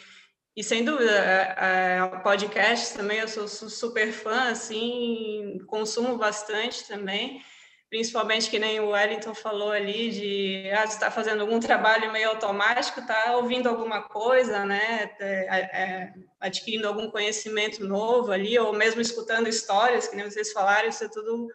e 0.57 0.62
sem 0.62 0.85
dúvida, 0.85 1.11
é, 1.11 1.97
é, 1.97 2.03
o 2.03 2.23
podcast 2.23 2.97
também, 2.97 3.19
eu 3.19 3.29
sou 3.29 3.49
super 3.49 4.12
fã, 4.12 4.51
assim, 4.51 5.59
consumo 5.66 6.16
bastante 6.16 6.87
também 6.87 7.43
principalmente 7.91 8.51
que 8.51 8.59
nem 8.59 8.80
o 8.80 8.91
Wellington 8.91 9.34
falou 9.34 9.70
ali 9.70 10.11
de 10.11 10.70
ah, 10.70 10.84
está 10.84 11.11
fazendo 11.11 11.41
algum 11.41 11.59
trabalho 11.59 12.12
meio 12.12 12.30
automático, 12.30 13.01
está 13.01 13.36
ouvindo 13.36 13.68
alguma 13.68 14.03
coisa, 14.03 14.64
né, 14.64 15.11
é, 15.18 15.59
é, 15.59 16.14
adquirindo 16.39 16.86
algum 16.86 17.11
conhecimento 17.11 17.84
novo 17.84 18.30
ali, 18.30 18.59
ou 18.59 18.72
mesmo 18.72 19.01
escutando 19.01 19.49
histórias, 19.49 20.07
que 20.07 20.16
nem 20.16 20.28
vocês 20.28 20.53
falaram, 20.53 20.89
isso 20.89 21.05
é 21.05 21.09
tudo 21.09 21.49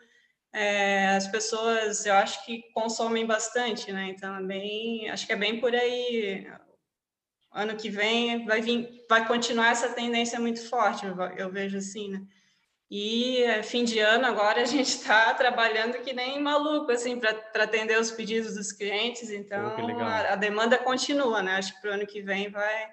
é, 0.51 1.09
as 1.09 1.27
pessoas, 1.27 2.05
eu 2.05 2.13
acho 2.15 2.43
que 2.45 2.63
consomem 2.73 3.25
bastante, 3.25 3.91
né, 3.91 4.07
então 4.09 4.35
é 4.35 4.41
bem, 4.41 5.09
acho 5.09 5.27
que 5.27 5.33
é 5.33 5.37
bem 5.37 5.59
por 5.59 5.73
aí, 5.73 6.47
ano 7.51 7.75
que 7.75 7.89
vem 7.89 8.43
vai 8.45 8.59
vir, 8.59 9.05
vai 9.07 9.27
continuar 9.27 9.71
essa 9.71 9.89
tendência 9.89 10.39
muito 10.39 10.67
forte, 10.67 11.05
eu, 11.05 11.15
eu 11.37 11.51
vejo 11.51 11.77
assim, 11.77 12.09
né. 12.09 12.23
E 12.89 13.41
é, 13.43 13.63
fim 13.63 13.83
de 13.83 13.99
ano 13.99 14.25
agora 14.25 14.61
a 14.61 14.65
gente 14.65 14.87
está 14.87 15.33
trabalhando 15.33 16.01
que 16.03 16.13
nem 16.13 16.39
maluco 16.39 16.91
assim 16.91 17.19
para 17.19 17.63
atender 17.63 17.99
os 17.99 18.11
pedidos 18.11 18.55
dos 18.55 18.71
clientes. 18.71 19.29
Então 19.31 19.75
oh, 19.77 19.99
a, 19.99 20.33
a, 20.33 20.35
demanda 20.35 20.77
continua, 20.77 21.41
né? 21.41 21.53
Acho 21.53 21.73
que 21.75 21.81
para 21.81 21.91
o 21.91 21.93
ano 21.93 22.05
que 22.05 22.21
vem 22.21 22.49
vai 22.49 22.89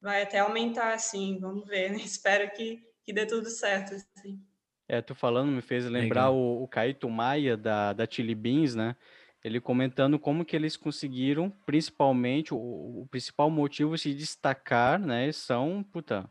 vai 0.00 0.22
até 0.22 0.38
aumentar, 0.38 0.92
assim. 0.92 1.38
Vamos 1.40 1.66
ver. 1.66 1.90
Né? 1.90 1.96
Espero 2.04 2.50
que, 2.50 2.82
que 3.04 3.12
dê 3.12 3.26
tudo 3.26 3.48
certo. 3.48 3.94
Assim. 3.94 4.38
É, 4.86 5.00
tu 5.00 5.14
falando 5.14 5.50
me 5.50 5.62
fez 5.62 5.86
lembrar 5.86 6.30
o, 6.30 6.62
o 6.62 6.68
Caíto 6.68 7.08
Maia 7.08 7.56
da 7.56 7.92
da 7.92 8.06
Chili 8.08 8.34
Beans, 8.34 8.74
né? 8.74 8.94
Ele 9.42 9.60
comentando 9.60 10.18
como 10.18 10.44
que 10.44 10.56
eles 10.56 10.74
conseguiram, 10.74 11.50
principalmente 11.66 12.54
o, 12.54 12.56
o 12.56 13.06
principal 13.10 13.50
motivo 13.50 13.94
de 13.94 14.00
se 14.00 14.14
destacar, 14.14 14.98
né? 14.98 15.30
São 15.32 15.82
puta 15.82 16.30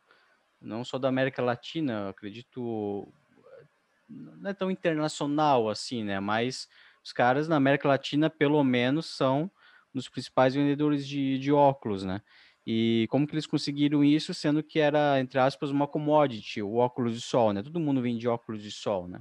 não 0.63 0.83
só 0.83 0.97
da 0.97 1.09
América 1.09 1.41
Latina, 1.41 2.09
acredito, 2.09 3.07
não 4.09 4.49
é 4.49 4.53
tão 4.53 4.71
internacional 4.71 5.69
assim, 5.69 6.03
né? 6.03 6.19
Mas 6.19 6.67
os 7.03 7.11
caras 7.11 7.47
na 7.47 7.55
América 7.57 7.87
Latina, 7.87 8.29
pelo 8.29 8.63
menos, 8.63 9.05
são 9.07 9.43
um 9.93 9.97
dos 9.97 10.09
principais 10.09 10.55
vendedores 10.55 11.07
de, 11.07 11.37
de 11.37 11.51
óculos, 11.51 12.03
né? 12.03 12.21
E 12.65 13.07
como 13.09 13.27
que 13.27 13.33
eles 13.33 13.45
conseguiram 13.45 14.03
isso, 14.03 14.33
sendo 14.33 14.63
que 14.63 14.79
era, 14.79 15.19
entre 15.19 15.37
aspas, 15.37 15.69
uma 15.69 15.87
commodity, 15.87 16.61
o 16.61 16.75
óculos 16.75 17.13
de 17.13 17.21
sol, 17.21 17.51
né? 17.51 17.61
Todo 17.61 17.79
mundo 17.79 18.01
vende 18.01 18.27
óculos 18.27 18.63
de 18.63 18.71
sol, 18.71 19.07
né? 19.07 19.19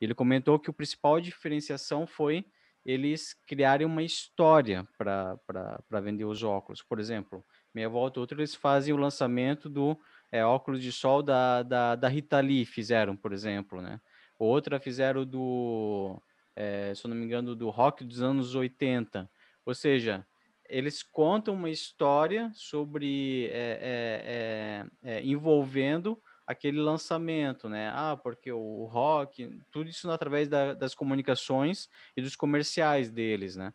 Ele 0.00 0.14
comentou 0.14 0.58
que 0.58 0.68
o 0.68 0.74
principal 0.74 1.20
diferenciação 1.20 2.06
foi 2.06 2.44
eles 2.84 3.34
criarem 3.46 3.86
uma 3.86 4.02
história 4.02 4.86
para 4.98 6.00
vender 6.02 6.26
os 6.26 6.42
óculos. 6.42 6.82
Por 6.82 7.00
exemplo, 7.00 7.42
meia 7.74 7.88
volta 7.88 8.20
outra, 8.20 8.38
eles 8.38 8.54
fazem 8.54 8.92
o 8.92 8.98
lançamento 8.98 9.70
do 9.70 9.98
é, 10.34 10.44
óculos 10.44 10.82
de 10.82 10.90
sol 10.90 11.22
da, 11.22 11.62
da, 11.62 11.94
da 11.94 12.08
Rita 12.08 12.40
Lee, 12.40 12.64
fizeram, 12.64 13.16
por 13.16 13.32
exemplo, 13.32 13.80
né? 13.80 14.00
Outra 14.36 14.80
fizeram 14.80 15.24
do, 15.24 16.20
é, 16.56 16.92
se 16.92 17.06
eu 17.06 17.08
não 17.08 17.16
me 17.16 17.24
engano, 17.24 17.54
do 17.54 17.70
rock 17.70 18.02
dos 18.02 18.20
anos 18.20 18.56
80. 18.56 19.30
Ou 19.64 19.72
seja, 19.72 20.26
eles 20.68 21.04
contam 21.04 21.54
uma 21.54 21.70
história 21.70 22.50
sobre 22.52 23.48
é, 23.52 24.88
é, 25.04 25.22
envolvendo 25.22 26.20
aquele 26.44 26.80
lançamento, 26.80 27.68
né? 27.68 27.92
Ah, 27.94 28.18
porque 28.20 28.50
o 28.50 28.86
rock, 28.86 29.56
tudo 29.70 29.88
isso 29.88 30.10
através 30.10 30.48
da, 30.48 30.74
das 30.74 30.96
comunicações 30.96 31.88
e 32.16 32.20
dos 32.20 32.34
comerciais 32.34 33.08
deles, 33.08 33.54
né? 33.54 33.72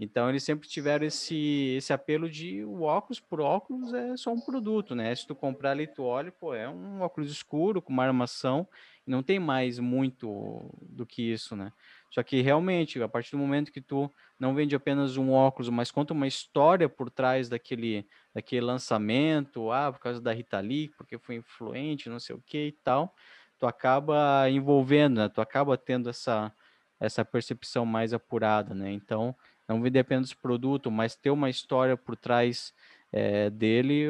Então 0.00 0.28
eles 0.28 0.44
sempre 0.44 0.68
tiveram 0.68 1.06
esse, 1.06 1.74
esse 1.76 1.92
apelo 1.92 2.30
de 2.30 2.64
o 2.64 2.82
óculos 2.82 3.18
por 3.18 3.40
óculos 3.40 3.92
é 3.92 4.16
só 4.16 4.32
um 4.32 4.40
produto, 4.40 4.94
né? 4.94 5.14
Se 5.14 5.26
tu 5.26 5.34
comprar 5.34 5.72
ali, 5.72 5.86
tu 5.86 6.04
olha, 6.04 6.30
pô, 6.30 6.54
é 6.54 6.68
um 6.68 7.00
óculos 7.00 7.30
escuro 7.30 7.82
com 7.82 7.92
uma 7.92 8.04
armação 8.04 8.68
não 9.08 9.22
tem 9.22 9.38
mais 9.38 9.78
muito 9.78 10.70
do 10.82 11.06
que 11.06 11.22
isso, 11.22 11.56
né? 11.56 11.72
Só 12.10 12.22
que 12.22 12.40
realmente, 12.40 13.02
a 13.02 13.08
partir 13.08 13.32
do 13.32 13.38
momento 13.38 13.72
que 13.72 13.80
tu 13.80 14.12
não 14.38 14.54
vende 14.54 14.76
apenas 14.76 15.16
um 15.16 15.32
óculos, 15.32 15.68
mas 15.70 15.90
conta 15.90 16.12
uma 16.12 16.26
história 16.26 16.88
por 16.88 17.10
trás 17.10 17.48
daquele, 17.48 18.06
daquele 18.34 18.60
lançamento, 18.60 19.72
ah, 19.72 19.90
por 19.90 20.00
causa 20.00 20.20
da 20.20 20.32
Rita 20.32 20.60
Lee, 20.60 20.90
porque 20.96 21.18
foi 21.18 21.36
influente, 21.36 22.10
não 22.10 22.20
sei 22.20 22.36
o 22.36 22.42
que 22.42 22.68
e 22.68 22.72
tal, 22.72 23.14
tu 23.58 23.66
acaba 23.66 24.48
envolvendo, 24.50 25.20
né? 25.20 25.28
Tu 25.28 25.40
acaba 25.40 25.76
tendo 25.76 26.10
essa, 26.10 26.52
essa 27.00 27.24
percepção 27.24 27.86
mais 27.86 28.12
apurada, 28.12 28.74
né? 28.74 28.92
Então, 28.92 29.34
não 29.68 29.82
vender 29.82 30.00
apenas 30.00 30.32
produto, 30.32 30.90
mas 30.90 31.14
ter 31.14 31.30
uma 31.30 31.50
história 31.50 31.96
por 31.96 32.16
trás 32.16 32.72
é, 33.12 33.50
dele, 33.50 34.06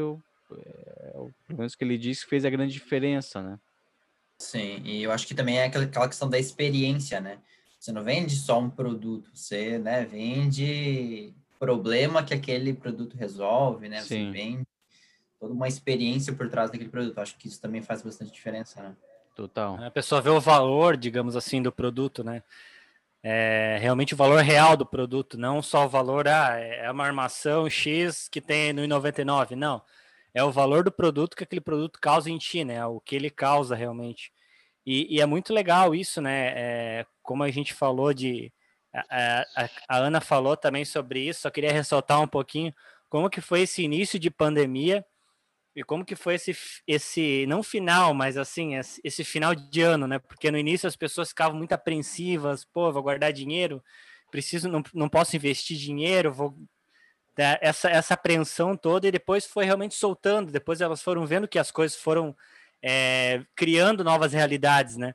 é, 0.52 1.12
pelo 1.46 1.58
menos 1.58 1.74
que 1.74 1.84
ele 1.84 1.98
disse, 1.98 2.26
fez 2.26 2.44
a 2.44 2.50
grande 2.50 2.72
diferença, 2.72 3.42
né? 3.42 3.58
Sim, 4.38 4.80
e 4.84 5.02
eu 5.02 5.10
acho 5.10 5.26
que 5.26 5.34
também 5.34 5.58
é 5.58 5.64
aquela 5.64 6.08
questão 6.08 6.30
da 6.30 6.38
experiência, 6.38 7.20
né? 7.20 7.38
Você 7.78 7.92
não 7.92 8.04
vende 8.04 8.36
só 8.36 8.58
um 8.60 8.70
produto, 8.70 9.30
você 9.34 9.78
né, 9.78 10.04
vende 10.04 11.32
problema 11.58 12.22
que 12.22 12.34
aquele 12.34 12.72
produto 12.72 13.16
resolve, 13.16 13.88
né? 13.88 14.00
Sim. 14.02 14.26
Você 14.26 14.30
vende 14.30 14.66
toda 15.40 15.52
uma 15.52 15.68
experiência 15.68 16.32
por 16.32 16.48
trás 16.48 16.70
daquele 16.70 16.90
produto. 16.90 17.18
Acho 17.18 17.36
que 17.36 17.48
isso 17.48 17.60
também 17.60 17.82
faz 17.82 18.02
bastante 18.02 18.32
diferença, 18.32 18.82
né? 18.82 18.96
Total. 19.34 19.82
A 19.82 19.90
pessoa 19.90 20.20
vê 20.20 20.30
o 20.30 20.40
valor, 20.40 20.96
digamos 20.96 21.36
assim, 21.36 21.62
do 21.62 21.70
produto, 21.70 22.24
né? 22.24 22.42
É, 23.22 23.78
realmente 23.80 24.14
o 24.14 24.16
valor 24.16 24.42
real 24.42 24.76
do 24.76 24.86
produto, 24.86 25.36
não 25.36 25.60
só 25.60 25.86
o 25.86 25.88
valor, 25.88 26.28
ah, 26.28 26.56
é 26.58 26.90
uma 26.90 27.04
armação 27.04 27.68
X 27.68 28.28
que 28.28 28.40
tem 28.40 28.72
no 28.72 28.86
99, 28.86 29.56
não. 29.56 29.82
É 30.32 30.42
o 30.44 30.52
valor 30.52 30.84
do 30.84 30.92
produto 30.92 31.36
que 31.36 31.44
aquele 31.44 31.60
produto 31.60 31.98
causa 32.00 32.30
em 32.30 32.38
ti, 32.38 32.64
né? 32.64 32.84
O 32.86 33.00
que 33.00 33.16
ele 33.16 33.30
causa 33.30 33.74
realmente. 33.74 34.32
E, 34.86 35.16
e 35.16 35.20
é 35.20 35.26
muito 35.26 35.52
legal 35.52 35.94
isso, 35.94 36.20
né? 36.20 36.52
É, 36.56 37.06
como 37.22 37.42
a 37.42 37.50
gente 37.50 37.74
falou 37.74 38.14
de. 38.14 38.52
A, 38.94 39.44
a, 39.56 39.68
a, 39.88 39.98
Ana 39.98 40.20
falou 40.20 40.56
também 40.56 40.84
sobre 40.84 41.20
isso, 41.20 41.42
só 41.42 41.50
queria 41.50 41.72
ressaltar 41.72 42.20
um 42.22 42.28
pouquinho 42.28 42.74
como 43.08 43.28
que 43.30 43.40
foi 43.40 43.62
esse 43.62 43.82
início 43.82 44.18
de 44.18 44.30
pandemia 44.30 45.04
e 45.78 45.84
como 45.84 46.04
que 46.04 46.16
foi 46.16 46.34
esse, 46.34 46.56
esse 46.88 47.46
não 47.46 47.62
final, 47.62 48.12
mas 48.12 48.36
assim, 48.36 48.74
esse 49.04 49.22
final 49.22 49.54
de 49.54 49.80
ano, 49.80 50.08
né? 50.08 50.18
Porque 50.18 50.50
no 50.50 50.58
início 50.58 50.88
as 50.88 50.96
pessoas 50.96 51.28
ficavam 51.28 51.56
muito 51.56 51.72
apreensivas, 51.72 52.64
pô, 52.64 52.90
vou 52.92 53.00
guardar 53.00 53.32
dinheiro, 53.32 53.80
preciso, 54.28 54.68
não, 54.68 54.82
não 54.92 55.08
posso 55.08 55.36
investir 55.36 55.78
dinheiro, 55.78 56.32
vou 56.32 56.52
essa, 57.60 57.88
essa 57.88 58.14
apreensão 58.14 58.76
toda 58.76 59.06
e 59.06 59.12
depois 59.12 59.46
foi 59.46 59.64
realmente 59.64 59.94
soltando, 59.94 60.50
depois 60.50 60.80
elas 60.80 61.00
foram 61.00 61.24
vendo 61.24 61.46
que 61.46 61.60
as 61.60 61.70
coisas 61.70 61.96
foram 61.96 62.34
é, 62.82 63.44
criando 63.54 64.02
novas 64.02 64.32
realidades, 64.32 64.96
né? 64.96 65.14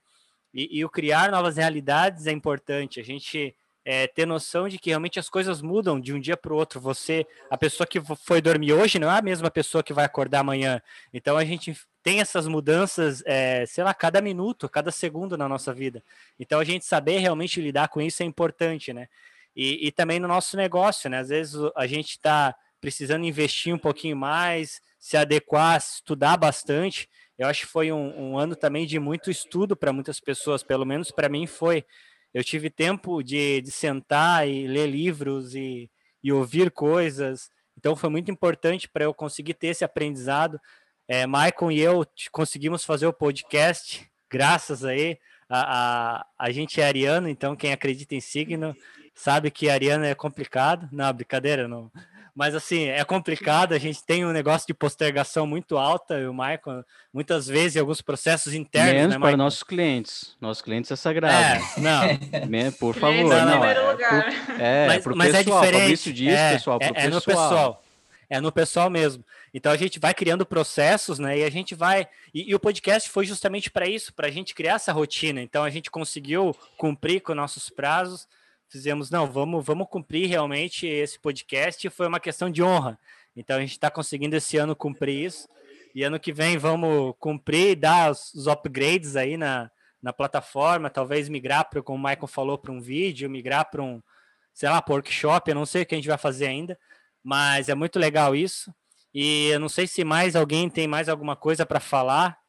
E, 0.54 0.80
e, 0.80 0.86
o 0.86 0.90
criar 0.90 1.30
novas 1.30 1.58
realidades 1.58 2.26
é 2.26 2.32
importante. 2.32 3.02
A 3.02 3.04
gente 3.04 3.54
é, 3.86 4.08
ter 4.08 4.26
noção 4.26 4.70
de 4.70 4.78
que 4.78 4.90
realmente 4.90 5.20
as 5.20 5.30
coisas 5.30 5.62
mudam 5.62 6.00
de 6.00 6.14
um 6.14 6.20
dia 6.20 6.38
para 6.38 6.54
o 6.54 6.56
outro. 6.56 6.80
Você, 6.80 7.26
a 7.50 7.58
pessoa 7.58 7.86
que 7.86 8.02
foi 8.24 8.42
dormir 8.42 8.74
hoje, 8.74 9.00
não 9.00 9.12
é 9.12 9.18
a 9.18 9.22
mesma 9.22 9.52
pessoa 9.52 9.84
que 9.84 9.94
vai 9.94 10.06
acordar 10.06 10.40
amanhã. 10.40 10.82
Então 11.14 11.38
a 11.38 11.44
gente 11.44 11.76
tem 12.02 12.20
essas 12.20 12.48
mudanças, 12.48 13.22
é, 13.26 13.66
sei 13.66 13.84
lá, 13.84 13.94
cada 13.94 14.22
minuto, 14.22 14.70
cada 14.70 14.92
segundo 14.92 15.38
na 15.38 15.48
nossa 15.50 15.74
vida. 15.74 16.04
Então 16.40 16.60
a 16.60 16.64
gente 16.64 16.86
saber 16.86 17.18
realmente 17.18 17.62
lidar 17.62 17.90
com 17.90 18.02
isso 18.02 18.24
é 18.24 18.26
importante, 18.26 18.94
né? 18.94 19.08
E, 19.56 19.88
e 19.88 19.92
também 19.92 20.20
no 20.20 20.28
nosso 20.28 20.58
negócio, 20.58 21.10
né? 21.10 21.20
Às 21.20 21.30
vezes 21.30 21.56
a 21.76 21.86
gente 21.86 22.12
está 22.12 22.56
precisando 22.80 23.26
investir 23.26 23.74
um 23.74 23.78
pouquinho 23.78 24.16
mais, 24.16 24.82
se 25.00 25.16
adequar, 25.16 25.78
estudar 25.78 26.38
bastante. 26.38 27.10
Eu 27.38 27.48
acho 27.48 27.62
que 27.62 27.72
foi 27.72 27.92
um, 27.92 28.32
um 28.32 28.38
ano 28.38 28.56
também 28.56 28.86
de 28.86 29.00
muito 29.00 29.30
estudo 29.32 29.76
para 29.76 29.94
muitas 29.94 30.20
pessoas, 30.20 30.64
pelo 30.64 30.86
menos 30.86 31.12
para 31.12 31.30
mim 31.30 31.48
foi 31.48 31.86
eu 32.34 32.44
tive 32.44 32.70
tempo 32.70 33.22
de, 33.22 33.62
de 33.62 33.72
sentar 33.72 34.48
e 34.48 34.68
ler 34.68 34.88
livros 34.88 35.54
e, 35.56 35.90
e 36.24 36.32
ouvir 36.32 36.72
coisas. 36.72 37.50
Então 37.78 37.96
foi 37.96 38.10
muito 38.10 38.32
importante 38.32 38.90
para 38.90 39.04
eu 39.04 39.14
conseguir 39.14 39.54
ter 39.54 39.68
esse 39.68 39.84
aprendizado. 39.84 40.60
É, 41.08 41.28
Maicon 41.28 41.72
e 41.72 41.80
eu 41.80 42.06
conseguimos 42.32 42.84
fazer 42.84 43.06
o 43.06 43.14
podcast, 43.14 44.10
graças 44.30 44.84
aí. 44.84 45.20
A, 45.50 46.18
a, 46.20 46.26
a 46.40 46.52
gente 46.52 46.82
é 46.82 46.86
ariano, 46.86 47.30
então 47.30 47.56
quem 47.56 47.72
acredita 47.72 48.16
em 48.16 48.22
signo 48.22 48.76
sabe 49.14 49.52
que 49.52 49.70
ariano 49.70 50.06
é 50.06 50.16
complicado. 50.16 50.88
Não, 50.92 51.14
brincadeira, 51.14 51.68
não, 51.68 51.92
mas 52.36 52.56
assim, 52.56 52.86
é 52.86 53.04
complicado, 53.04 53.74
a 53.74 53.78
gente 53.78 54.04
tem 54.04 54.26
um 54.26 54.32
negócio 54.32 54.66
de 54.66 54.74
postergação 54.74 55.46
muito 55.46 55.78
alta, 55.78 56.20
e 56.20 56.26
o 56.26 56.34
Michael, 56.34 56.84
muitas 57.14 57.46
vezes, 57.46 57.76
em 57.76 57.80
alguns 57.80 58.02
processos 58.02 58.56
internos. 58.56 58.94
Menos 58.94 59.16
né, 59.16 59.20
para 59.20 59.38
nossos 59.38 59.62
clientes. 59.62 60.36
Nossos 60.42 60.64
clientes 60.64 60.90
é 60.92 60.96
sagrado. 60.96 61.36
É, 61.36 61.80
não. 61.80 62.72
por 62.72 62.96
favor. 62.96 63.24
Não, 63.24 63.46
não, 63.46 63.64
é, 63.64 63.76
por, 63.76 64.60
é, 64.60 64.88
mas, 64.88 65.04
pro 65.04 65.16
mas 65.16 65.34
é 65.34 65.44
pessoal, 65.44 65.64
é 65.64 65.68
diferente. 65.68 66.14
Diz, 66.14 66.34
é, 66.34 66.54
pessoal, 66.54 66.80
pro 66.80 66.88
é, 66.88 66.92
pessoal. 66.92 67.08
É 67.08 67.14
no 67.14 67.22
pessoal. 67.22 67.84
É 68.30 68.42
no 68.42 68.52
pessoal 68.52 68.90
mesmo. 68.90 69.24
Então 69.54 69.72
a 69.72 69.78
gente 69.78 70.00
vai 70.00 70.12
criando 70.12 70.44
processos, 70.44 71.20
né? 71.20 71.38
E 71.38 71.44
a 71.44 71.52
gente 71.52 71.76
vai. 71.76 72.08
E, 72.34 72.50
e 72.50 72.56
o 72.56 72.60
podcast 72.60 73.08
foi 73.12 73.26
justamente 73.26 73.70
para 73.70 73.88
isso, 73.88 74.12
para 74.12 74.28
a 74.28 74.32
gente 74.32 74.56
criar 74.56 74.76
essa 74.76 74.92
rotina. 74.92 75.40
Então 75.40 75.64
a 75.64 75.70
gente 75.70 75.92
conseguiu 75.92 76.56
cumprir 76.78 77.22
com 77.22 77.36
nossos 77.36 77.70
prazos 77.70 78.28
fizemos, 78.74 79.12
não, 79.12 79.32
vamos, 79.32 79.64
vamos 79.64 79.88
cumprir 79.88 80.28
realmente 80.28 80.88
esse 80.88 81.20
podcast, 81.20 81.88
foi 81.92 82.08
uma 82.08 82.20
questão 82.20 82.50
de 82.50 82.64
honra. 82.64 82.98
Então 83.36 83.58
a 83.58 83.60
gente 83.60 83.74
está 83.74 83.92
conseguindo 83.92 84.36
esse 84.36 84.58
ano 84.58 84.76
cumprir 84.76 85.26
isso. 85.26 85.48
E 85.94 86.02
ano 86.02 86.20
que 86.20 86.34
vem 86.34 86.58
vamos 86.58 87.14
cumprir 87.20 87.76
dar 87.76 88.10
os, 88.10 88.34
os 88.34 88.48
upgrades 88.48 89.16
aí 89.16 89.38
na, 89.38 89.70
na 90.02 90.12
plataforma, 90.12 90.90
talvez 90.90 91.30
migrar 91.30 91.70
para, 91.70 91.84
como 91.84 92.00
o 92.00 92.02
Michael 92.02 92.26
falou, 92.26 92.58
para 92.58 92.72
um 92.72 92.82
vídeo, 92.82 93.30
migrar 93.30 93.70
para 93.70 93.84
um, 93.84 94.02
sei 94.52 94.68
lá, 94.68 94.82
para 94.82 94.96
workshop, 94.96 95.52
eu 95.52 95.56
não 95.56 95.68
sei 95.68 95.84
o 95.84 95.86
que 95.86 95.94
a 95.94 95.98
gente 96.00 96.08
vai 96.08 96.18
fazer 96.18 96.48
ainda, 96.48 96.76
mas 97.24 97.70
é 97.70 97.76
muito 97.76 98.00
legal 98.00 98.36
isso. 98.36 98.74
E 99.14 99.50
eu 99.50 99.60
não 99.60 99.70
sei 99.70 99.86
se 99.86 100.04
mais 100.04 100.36
alguém 100.36 100.68
tem 100.68 100.88
mais 100.88 101.08
alguma 101.08 101.36
coisa 101.36 101.64
para 101.64 101.80
falar 101.80 102.40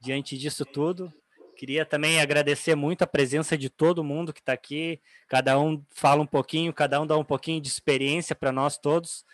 diante 0.00 0.38
disso 0.38 0.64
tudo. 0.64 1.12
Queria 1.56 1.86
também 1.86 2.20
agradecer 2.20 2.74
muito 2.74 3.02
a 3.02 3.06
presença 3.06 3.56
de 3.56 3.70
todo 3.70 4.04
mundo 4.04 4.32
que 4.32 4.40
está 4.40 4.52
aqui. 4.52 5.00
Cada 5.28 5.58
um 5.58 5.82
fala 5.90 6.22
um 6.22 6.26
pouquinho, 6.26 6.72
cada 6.72 7.00
um 7.00 7.06
dá 7.06 7.16
um 7.16 7.24
pouquinho 7.24 7.60
de 7.60 7.68
experiência 7.68 8.34
para 8.34 8.52
nós 8.52 8.76
todos. 8.76 9.24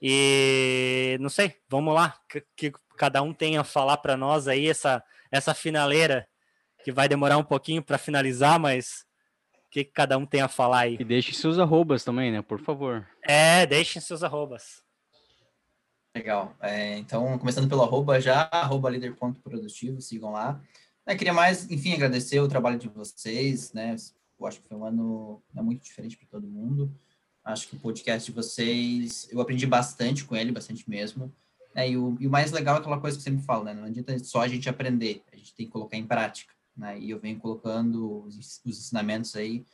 E 0.00 1.16
não 1.20 1.30
sei, 1.30 1.56
vamos 1.68 1.94
lá, 1.94 2.18
que, 2.28 2.44
que 2.54 2.72
cada 2.96 3.22
um 3.22 3.32
tenha 3.32 3.62
a 3.62 3.64
falar 3.64 3.96
para 3.96 4.16
nós 4.16 4.46
aí 4.46 4.68
essa, 4.68 5.02
essa 5.30 5.54
finaleira, 5.54 6.28
que 6.84 6.92
vai 6.92 7.08
demorar 7.08 7.38
um 7.38 7.44
pouquinho 7.44 7.82
para 7.82 7.96
finalizar, 7.96 8.60
mas 8.60 9.06
o 9.66 9.70
que, 9.70 9.84
que 9.84 9.92
cada 9.92 10.18
um 10.18 10.26
tem 10.26 10.42
a 10.42 10.48
falar 10.48 10.80
aí. 10.80 10.96
E 11.00 11.04
deixe 11.04 11.32
seus 11.32 11.58
arrobas 11.58 12.04
também, 12.04 12.30
né? 12.30 12.42
Por 12.42 12.60
favor. 12.60 13.06
É, 13.22 13.64
deixem 13.64 14.02
seus 14.02 14.22
arrobas. 14.22 14.84
Legal. 16.14 16.54
É, 16.60 16.96
então, 16.98 17.36
começando 17.38 17.68
pelo 17.68 17.82
arroba 17.82 18.20
já, 18.20 18.48
arroba 18.52 18.90
líder.produtivo, 18.90 20.00
sigam 20.00 20.30
lá. 20.30 20.60
Eu 21.06 21.16
queria 21.18 21.34
mais, 21.34 21.70
enfim, 21.70 21.92
agradecer 21.92 22.40
o 22.40 22.48
trabalho 22.48 22.78
de 22.78 22.88
vocês, 22.88 23.72
né? 23.74 23.94
Eu 24.38 24.46
acho 24.46 24.60
que 24.60 24.68
foi 24.68 24.76
um 24.76 24.84
ano 24.84 25.42
né, 25.52 25.60
muito 25.60 25.84
diferente 25.84 26.16
para 26.16 26.26
todo 26.26 26.46
mundo. 26.46 26.94
Acho 27.44 27.68
que 27.68 27.76
o 27.76 27.80
podcast 27.80 28.30
de 28.30 28.34
vocês, 28.34 29.28
eu 29.30 29.38
aprendi 29.38 29.66
bastante 29.66 30.24
com 30.24 30.34
ele, 30.34 30.50
bastante 30.50 30.88
mesmo. 30.88 31.30
É, 31.74 31.90
e, 31.90 31.96
o, 31.96 32.16
e 32.18 32.26
o 32.26 32.30
mais 32.30 32.52
legal 32.52 32.76
é 32.76 32.78
aquela 32.78 32.98
coisa 32.98 33.16
que 33.16 33.20
eu 33.20 33.24
sempre 33.24 33.44
falo, 33.44 33.64
né? 33.64 33.74
Não 33.74 33.84
adianta 33.84 34.18
só 34.20 34.40
a 34.40 34.48
gente 34.48 34.66
aprender, 34.66 35.22
a 35.30 35.36
gente 35.36 35.54
tem 35.54 35.66
que 35.66 35.72
colocar 35.72 35.98
em 35.98 36.06
prática, 36.06 36.54
né? 36.74 36.98
E 36.98 37.10
eu 37.10 37.18
venho 37.18 37.38
colocando 37.38 38.24
os, 38.24 38.62
os 38.64 38.78
ensinamentos 38.78 39.36
aí 39.36 39.66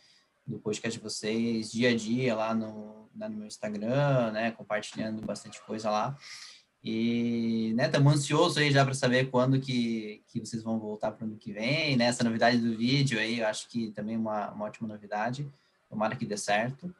do 0.44 0.58
podcast 0.58 0.98
de 0.98 1.02
vocês 1.02 1.70
dia 1.70 1.90
a 1.90 1.94
dia 1.94 2.34
lá 2.34 2.52
no, 2.54 3.08
né, 3.14 3.28
no 3.28 3.36
meu 3.36 3.46
Instagram, 3.46 4.32
né? 4.32 4.50
Compartilhando 4.50 5.24
bastante 5.24 5.62
coisa 5.62 5.90
lá. 5.90 6.18
E, 6.82 7.72
né, 7.74 7.86
estamos 7.86 8.14
ansiosos 8.14 8.56
aí 8.56 8.70
já 8.70 8.84
para 8.84 8.94
saber 8.94 9.30
quando 9.30 9.60
que, 9.60 10.22
que 10.26 10.40
vocês 10.40 10.62
vão 10.62 10.78
voltar 10.78 11.12
para 11.12 11.24
o 11.24 11.28
ano 11.28 11.36
que 11.36 11.52
vem, 11.52 11.96
né? 11.96 12.06
Essa 12.06 12.24
novidade 12.24 12.58
do 12.58 12.76
vídeo 12.76 13.18
aí, 13.18 13.40
eu 13.40 13.46
acho 13.46 13.68
que 13.68 13.90
também 13.90 14.14
é 14.14 14.18
uma, 14.18 14.50
uma 14.50 14.64
ótima 14.64 14.88
novidade. 14.88 15.46
Tomara 15.88 16.16
que 16.16 16.24
dê 16.24 16.36
certo. 16.36 16.94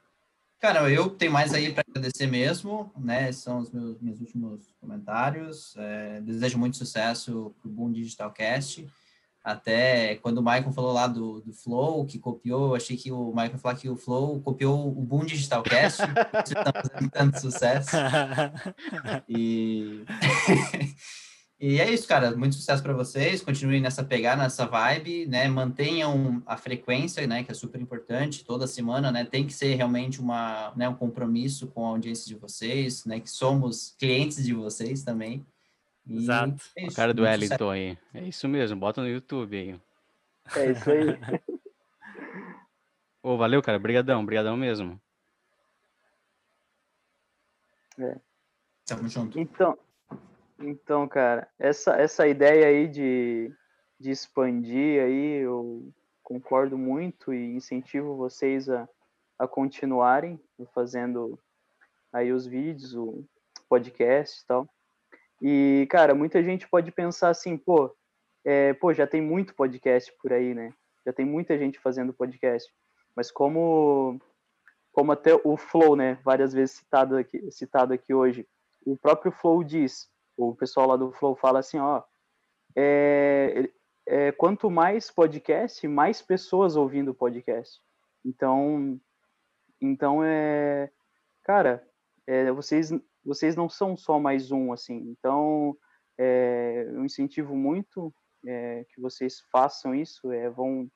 Cara, 0.59 0.91
eu 0.91 1.09
tenho 1.09 1.33
mais 1.33 1.55
aí 1.55 1.72
para 1.72 1.83
agradecer 1.89 2.26
mesmo, 2.26 2.93
né? 2.99 3.33
São 3.33 3.61
os 3.61 3.70
meus, 3.70 3.99
meus 3.99 4.20
últimos 4.20 4.74
comentários. 4.78 5.74
É, 5.78 6.20
desejo 6.20 6.59
muito 6.59 6.76
sucesso 6.76 7.55
para 7.59 7.68
o 7.68 7.72
Boom 7.72 7.91
Digital 7.91 8.31
Cast. 8.31 8.87
Até 9.43 10.16
quando 10.16 10.38
o 10.38 10.43
Michael 10.43 10.72
falou 10.72 10.93
lá 10.93 11.07
do, 11.07 11.41
do 11.41 11.53
Flow, 11.53 12.05
que 12.05 12.18
copiou, 12.18 12.68
eu 12.68 12.74
achei 12.74 12.95
que 12.97 13.11
o 13.11 13.30
Michael 13.30 13.59
falou 13.59 13.78
que 13.78 13.88
o 13.88 13.97
Flow 13.97 14.38
copiou 14.41 14.88
o 14.88 15.03
Boom 15.03 15.24
Digital 15.24 15.62
Cast, 15.62 16.03
isso 16.45 16.59
está 16.59 16.72
fazendo 16.72 17.11
tanto 17.11 17.41
sucesso. 17.41 17.97
E... 19.26 20.05
e 21.59 21.80
é 21.80 21.91
isso, 21.91 22.07
cara. 22.07 22.36
Muito 22.36 22.55
sucesso 22.55 22.82
para 22.82 22.93
vocês. 22.93 23.41
Continuem 23.41 23.80
nessa 23.80 24.05
pegada, 24.05 24.43
nessa 24.43 24.66
vibe, 24.66 25.26
né? 25.26 25.49
Mantenham 25.49 26.43
a 26.45 26.59
frequência, 26.59 27.26
né? 27.26 27.43
Que 27.43 27.53
é 27.53 27.55
super 27.55 27.80
importante. 27.80 28.45
Toda 28.45 28.66
semana, 28.66 29.11
né? 29.11 29.24
Tem 29.24 29.47
que 29.47 29.55
ser 29.55 29.74
realmente 29.74 30.20
uma, 30.20 30.70
né, 30.76 30.86
um 30.86 30.95
compromisso 30.95 31.66
com 31.68 31.86
a 31.86 31.88
audiência 31.88 32.26
de 32.26 32.34
vocês, 32.34 33.07
né? 33.07 33.20
Que 33.20 33.30
somos 33.30 33.95
clientes 33.99 34.45
de 34.45 34.53
vocês 34.53 35.03
também. 35.03 35.47
Exato. 36.11 36.62
É 36.76 36.86
isso, 36.86 36.92
a 36.92 36.96
cara 36.96 37.14
do 37.14 37.22
Wellington 37.22 37.70
aí. 37.70 37.98
É 38.12 38.22
isso 38.22 38.48
mesmo, 38.48 38.78
bota 38.78 39.00
no 39.00 39.08
YouTube 39.08 39.56
aí. 39.56 39.80
É 40.56 40.72
isso 40.72 40.90
aí. 40.90 41.06
Ô, 43.22 43.36
valeu, 43.36 43.62
cara. 43.62 43.78
Obrigadão, 43.78 44.22
obrigadão 44.22 44.56
mesmo. 44.56 45.00
É. 47.98 48.18
Tamo 48.86 49.08
junto. 49.08 49.38
Então, 49.38 49.78
então, 50.58 51.06
cara, 51.06 51.48
essa, 51.58 51.94
essa 51.96 52.26
ideia 52.26 52.66
aí 52.66 52.88
de, 52.88 53.54
de 53.98 54.11
expandir 54.11 55.02
aí, 55.02 55.42
eu 55.42 55.92
concordo 56.22 56.78
muito 56.78 57.32
e 57.32 57.54
incentivo 57.54 58.16
vocês 58.16 58.68
a, 58.68 58.88
a 59.38 59.46
continuarem 59.46 60.40
fazendo 60.74 61.38
aí 62.12 62.32
os 62.32 62.46
vídeos, 62.46 62.94
o 62.94 63.24
podcast 63.68 64.42
e 64.42 64.46
tal. 64.46 64.68
E, 65.41 65.86
cara, 65.91 66.14
muita 66.14 66.43
gente 66.43 66.68
pode 66.68 66.93
pensar 66.93 67.30
assim, 67.30 67.57
pô, 67.57 67.95
é, 68.45 68.74
pô, 68.74 68.93
já 68.93 69.07
tem 69.07 69.20
muito 69.20 69.55
podcast 69.55 70.12
por 70.20 70.32
aí, 70.32 70.55
né? 70.55 70.72
Já 71.05 71.12
tem 71.12 71.24
muita 71.24 71.57
gente 71.59 71.78
fazendo 71.78 72.12
podcast. 72.12 72.70
Mas 73.16 73.30
como, 73.30 74.20
como 74.93 75.12
até 75.12 75.34
o 75.34 75.57
Flow, 75.57 75.97
né, 75.97 76.18
várias 76.24 76.53
vezes 76.53 76.76
citado 76.76 77.16
aqui, 77.16 77.51
citado 77.51 77.93
aqui 77.93 78.12
hoje, 78.12 78.47
o 78.84 78.97
próprio 78.97 79.32
Flow 79.32 79.64
diz, 79.64 80.11
o 80.36 80.55
pessoal 80.55 80.88
lá 80.88 80.97
do 80.97 81.12
Flow 81.12 81.34
fala 81.36 81.59
assim, 81.59 81.78
ó, 81.78 82.03
é, 82.76 83.68
é, 84.07 84.32
quanto 84.32 84.70
mais 84.70 85.11
podcast, 85.11 85.86
mais 85.88 86.22
pessoas 86.22 86.76
ouvindo 86.76 87.14
podcast. 87.14 87.80
Então, 88.24 89.01
então 89.80 90.22
é, 90.22 90.91
cara, 91.43 91.86
é, 92.26 92.51
vocês 92.53 92.93
vocês 93.24 93.54
não 93.54 93.68
são 93.68 93.96
só 93.96 94.18
mais 94.18 94.50
um, 94.50 94.72
assim. 94.72 94.96
Então, 95.10 95.76
é, 96.18 96.84
eu 96.88 97.04
incentivo 97.04 97.54
muito 97.54 98.12
é, 98.46 98.84
que 98.90 99.00
vocês 99.00 99.40
façam 99.52 99.94
isso, 99.94 100.30
é, 100.32 100.48
vão 100.48 100.90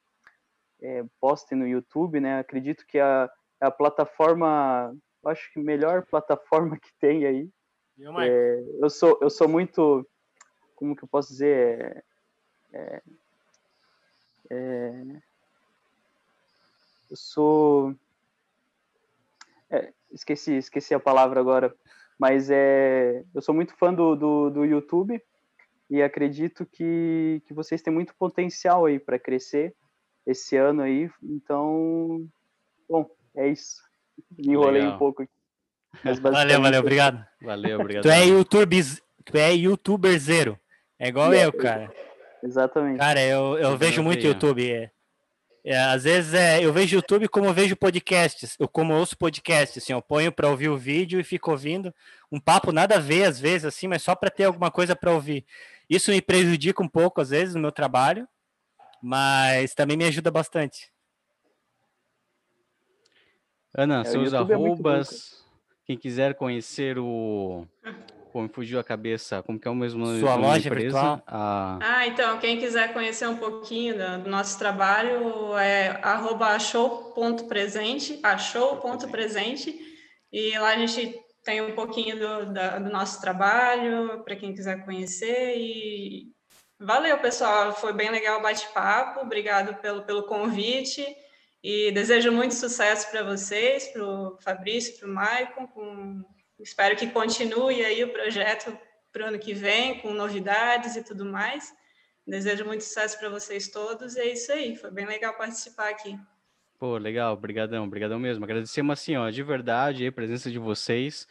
é, 0.83 1.05
postem 1.21 1.57
no 1.59 1.67
YouTube, 1.67 2.21
né? 2.21 2.39
Acredito 2.39 2.87
que 2.87 2.99
a, 2.99 3.31
a 3.61 3.71
plataforma, 3.71 4.95
acho 5.27 5.53
que 5.53 5.61
melhor 5.61 6.05
plataforma 6.11 6.79
que 6.79 6.93
tem 7.01 7.27
aí. 7.27 7.49
É, 8.29 8.65
eu 8.81 8.91
sou 8.91 9.19
eu 9.21 9.31
sou 9.31 9.49
muito, 9.49 10.07
como 10.75 10.97
que 10.97 11.05
eu 11.05 11.09
posso 11.09 11.29
dizer, 11.29 12.05
é, 12.73 13.03
é, 14.51 15.23
eu 17.11 17.17
sou 17.17 17.95
esqueci 20.13 20.55
esqueci 20.55 20.95
a 20.95 21.01
palavra 21.01 21.41
agora 21.41 21.75
mas 22.19 22.51
é, 22.51 23.23
eu 23.35 23.43
sou 23.43 23.55
muito 23.55 23.77
fã 23.77 23.93
do, 23.93 24.15
do, 24.15 24.51
do 24.51 24.65
YouTube 24.65 25.21
e 25.91 26.03
acredito 26.03 26.67
que, 26.67 27.43
que 27.47 27.55
vocês 27.55 27.83
têm 27.83 27.93
muito 27.93 28.15
potencial 28.15 28.87
aí 28.87 28.99
para 28.99 29.19
crescer 29.19 29.75
esse 30.27 30.57
ano 30.57 30.83
aí. 30.83 31.11
Então, 31.23 32.27
bom, 32.89 33.09
é 33.37 33.49
isso. 33.49 33.77
Me 34.39 34.53
enrolei 34.53 34.83
Legal. 34.83 34.95
um 34.95 34.99
pouco 34.99 35.23
aqui. 35.23 35.33
Valeu, 36.23 36.61
valeu, 36.61 36.81
obrigado. 36.81 37.25
Valeu, 37.41 37.79
obrigado. 37.79 38.03
Tu 38.03 38.11
é 38.11 38.27
YouTube, 38.27 38.81
tu 39.25 39.37
é 39.37 39.55
youtuber 39.55 40.19
zero. 40.19 40.59
É 40.99 41.09
igual 41.09 41.33
é, 41.33 41.47
eu, 41.47 41.53
cara. 41.53 41.93
Exatamente. 42.43 42.99
Cara, 42.99 43.23
eu, 43.23 43.57
eu 43.59 43.77
vejo 43.77 44.03
muito 44.03 44.27
YouTube. 44.27 44.69
É. 44.69 44.91
É, 45.65 45.79
às 45.79 46.05
vezes 46.05 46.35
é, 46.35 46.63
eu 46.63 46.71
vejo 46.75 46.97
YouTube 46.97 47.27
como 47.27 47.47
eu 47.47 47.55
vejo 47.55 47.75
podcasts, 47.75 48.55
eu 48.61 48.69
como 48.69 48.93
ouço 48.93 49.17
podcasts, 49.17 49.83
assim, 49.83 49.95
eu 49.95 50.03
ponho 50.03 50.31
para 50.31 50.51
ouvir 50.51 50.69
o 50.69 50.77
vídeo 50.77 51.19
e 51.19 51.25
fico 51.25 51.51
ouvindo 51.51 51.93
um 52.31 52.39
papo 52.39 52.71
nada 52.71 52.97
a 52.97 53.01
ver 53.01 53.25
às 53.25 53.41
vezes 53.41 53.65
assim, 53.65 53.89
mas 53.89 54.03
só 54.03 54.15
para 54.15 54.29
ter 54.31 54.45
alguma 54.45 54.71
coisa 54.71 54.95
para 54.95 55.11
ouvir. 55.11 55.47
Isso 55.89 56.11
me 56.11 56.21
prejudica 56.21 56.83
um 56.83 56.89
pouco 56.89 57.19
às 57.23 57.31
vezes 57.31 57.55
no 57.55 57.63
meu 57.63 57.73
trabalho, 57.73 58.29
mas 59.03 59.75
também 59.75 59.97
me 59.97 60.05
ajuda 60.05 60.31
bastante. 60.31 60.93
Ana, 63.75 64.03
é, 64.03 64.05
seus 64.05 64.35
arrobas, 64.35 65.43
é 65.43 65.87
quem 65.87 65.97
quiser 65.97 66.35
conhecer 66.35 66.99
o 66.99 67.67
Pô, 68.35 68.43
me 68.43 68.49
fugiu 68.49 68.81
a 68.81 68.85
cabeça. 68.85 69.45
Como 69.45 69.61
que 69.61 69.69
é 69.69 69.71
o 69.71 69.77
mesmo 69.77 70.05
nome 70.05 70.19
Sua 70.19 70.35
loja 70.35 70.67
empresa? 70.67 70.87
virtual? 70.87 71.23
Ah. 71.25 71.79
ah, 71.81 72.05
então, 72.09 72.37
quem 72.41 72.59
quiser 72.59 72.93
conhecer 72.93 73.29
um 73.29 73.37
pouquinho 73.37 73.95
do, 73.97 74.29
nosso 74.29 74.59
trabalho 74.59 75.57
é 75.57 76.01
achou.presente, 76.03 78.19
achou.presente, 78.25 79.79
e 80.33 80.59
lá 80.59 80.71
a 80.71 80.77
gente 80.77 81.17
tem 81.45 81.63
um 81.63 81.77
pouquinho 81.77 82.19
do, 82.19 82.53
da, 82.53 82.81
do 82.81 82.91
nosso 82.91 83.21
trabalho, 83.21 84.25
para 84.25 84.35
quem 84.35 84.53
quiser 84.53 84.85
conhecer, 84.85 85.57
e 85.57 86.33
valeu, 86.81 87.17
pessoal, 87.19 87.73
foi 87.73 87.93
bem 87.93 88.11
legal 88.11 88.41
o 88.41 88.43
bate-papo, 88.43 89.21
obrigado 89.21 89.81
pelo, 89.81 90.03
pelo 90.03 90.25
convite, 90.25 91.07
e 91.63 91.93
desejo 91.93 92.33
muito 92.33 92.57
sucesso 92.57 93.09
para 93.13 93.23
vocês, 93.23 93.87
para 93.93 94.05
o 94.05 94.37
Fabrício, 94.41 94.99
para 94.99 95.09
o 95.09 95.13
Maicon, 95.13 95.69
com 95.69 96.34
Espero 96.61 96.97
que 96.97 97.11
continue 97.11 97.85
aí 97.85 98.03
o 98.05 98.13
projeto 98.13 98.77
para 99.13 99.25
o 99.25 99.29
ano 99.29 99.39
que 99.39 99.53
vem, 99.53 100.01
com 100.01 100.13
novidades 100.13 100.97
e 100.97 101.03
tudo 101.03 101.25
mais. 101.25 101.73
Desejo 102.27 102.65
muito 102.65 102.83
sucesso 102.83 103.19
para 103.19 103.29
vocês 103.29 103.69
todos. 103.69 104.17
E 104.17 104.21
é 104.21 104.33
isso 104.33 104.51
aí. 104.53 104.77
Foi 104.77 104.91
bem 104.91 105.07
legal 105.07 105.35
participar 105.37 105.91
aqui. 105.91 106.19
Pô, 106.79 106.97
legal. 106.97 107.35
Obrigadão, 107.35 107.85
obrigadão 107.85 108.19
mesmo. 108.19 108.45
Agradecemos 108.45 108.99
assim, 108.99 109.17
ó, 109.17 109.31
de 109.31 109.43
verdade 109.43 110.07
a 110.07 110.13
presença 110.13 110.51
de 110.51 110.59
vocês 110.59 111.27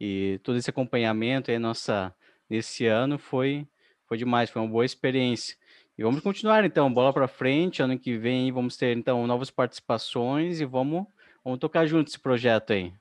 e 0.00 0.40
todo 0.42 0.58
esse 0.58 0.70
acompanhamento 0.70 1.50
aí 1.50 1.58
nossa 1.58 2.14
nesse 2.48 2.86
ano 2.86 3.18
foi 3.18 3.66
foi 4.06 4.16
demais, 4.16 4.50
foi 4.50 4.62
uma 4.62 4.70
boa 4.70 4.84
experiência. 4.84 5.56
E 5.98 6.02
vamos 6.02 6.22
continuar 6.22 6.64
então, 6.64 6.92
bola 6.92 7.12
para 7.12 7.26
frente, 7.26 7.82
ano 7.82 7.98
que 7.98 8.16
vem 8.16 8.52
vamos 8.52 8.76
ter 8.76 8.96
então 8.96 9.26
novas 9.26 9.50
participações 9.50 10.60
e 10.60 10.64
vamos 10.64 11.06
vamos 11.44 11.58
tocar 11.58 11.86
junto 11.86 12.08
esse 12.08 12.18
projeto 12.18 12.72
aí. 12.72 12.92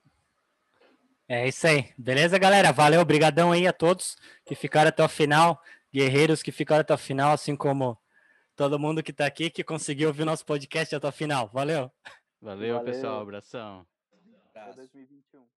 É 1.27 1.47
isso 1.47 1.65
aí. 1.65 1.91
Beleza, 1.97 2.37
galera? 2.37 2.71
Valeu, 2.71 3.01
obrigadão 3.01 3.51
aí 3.51 3.67
a 3.67 3.73
todos 3.73 4.15
que 4.45 4.53
ficaram 4.53 4.89
até 4.89 5.03
o 5.03 5.09
final, 5.09 5.59
guerreiros 5.91 6.43
que 6.43 6.51
ficaram 6.51 6.81
até 6.81 6.93
o 6.93 6.97
final, 6.97 7.33
assim 7.33 7.55
como 7.55 7.97
todo 8.55 8.79
mundo 8.79 9.01
que 9.01 9.11
está 9.11 9.25
aqui 9.25 9.49
que 9.49 9.63
conseguiu 9.63 10.09
ouvir 10.09 10.23
nosso 10.23 10.45
podcast 10.45 10.95
até 10.95 11.07
o 11.07 11.11
final. 11.11 11.49
Valeu. 11.51 11.91
Valeu, 12.41 12.75
Valeu. 12.77 12.93
pessoal. 12.93 13.21
Abração. 13.21 13.85
Até 14.53 14.73
2021. 14.73 15.54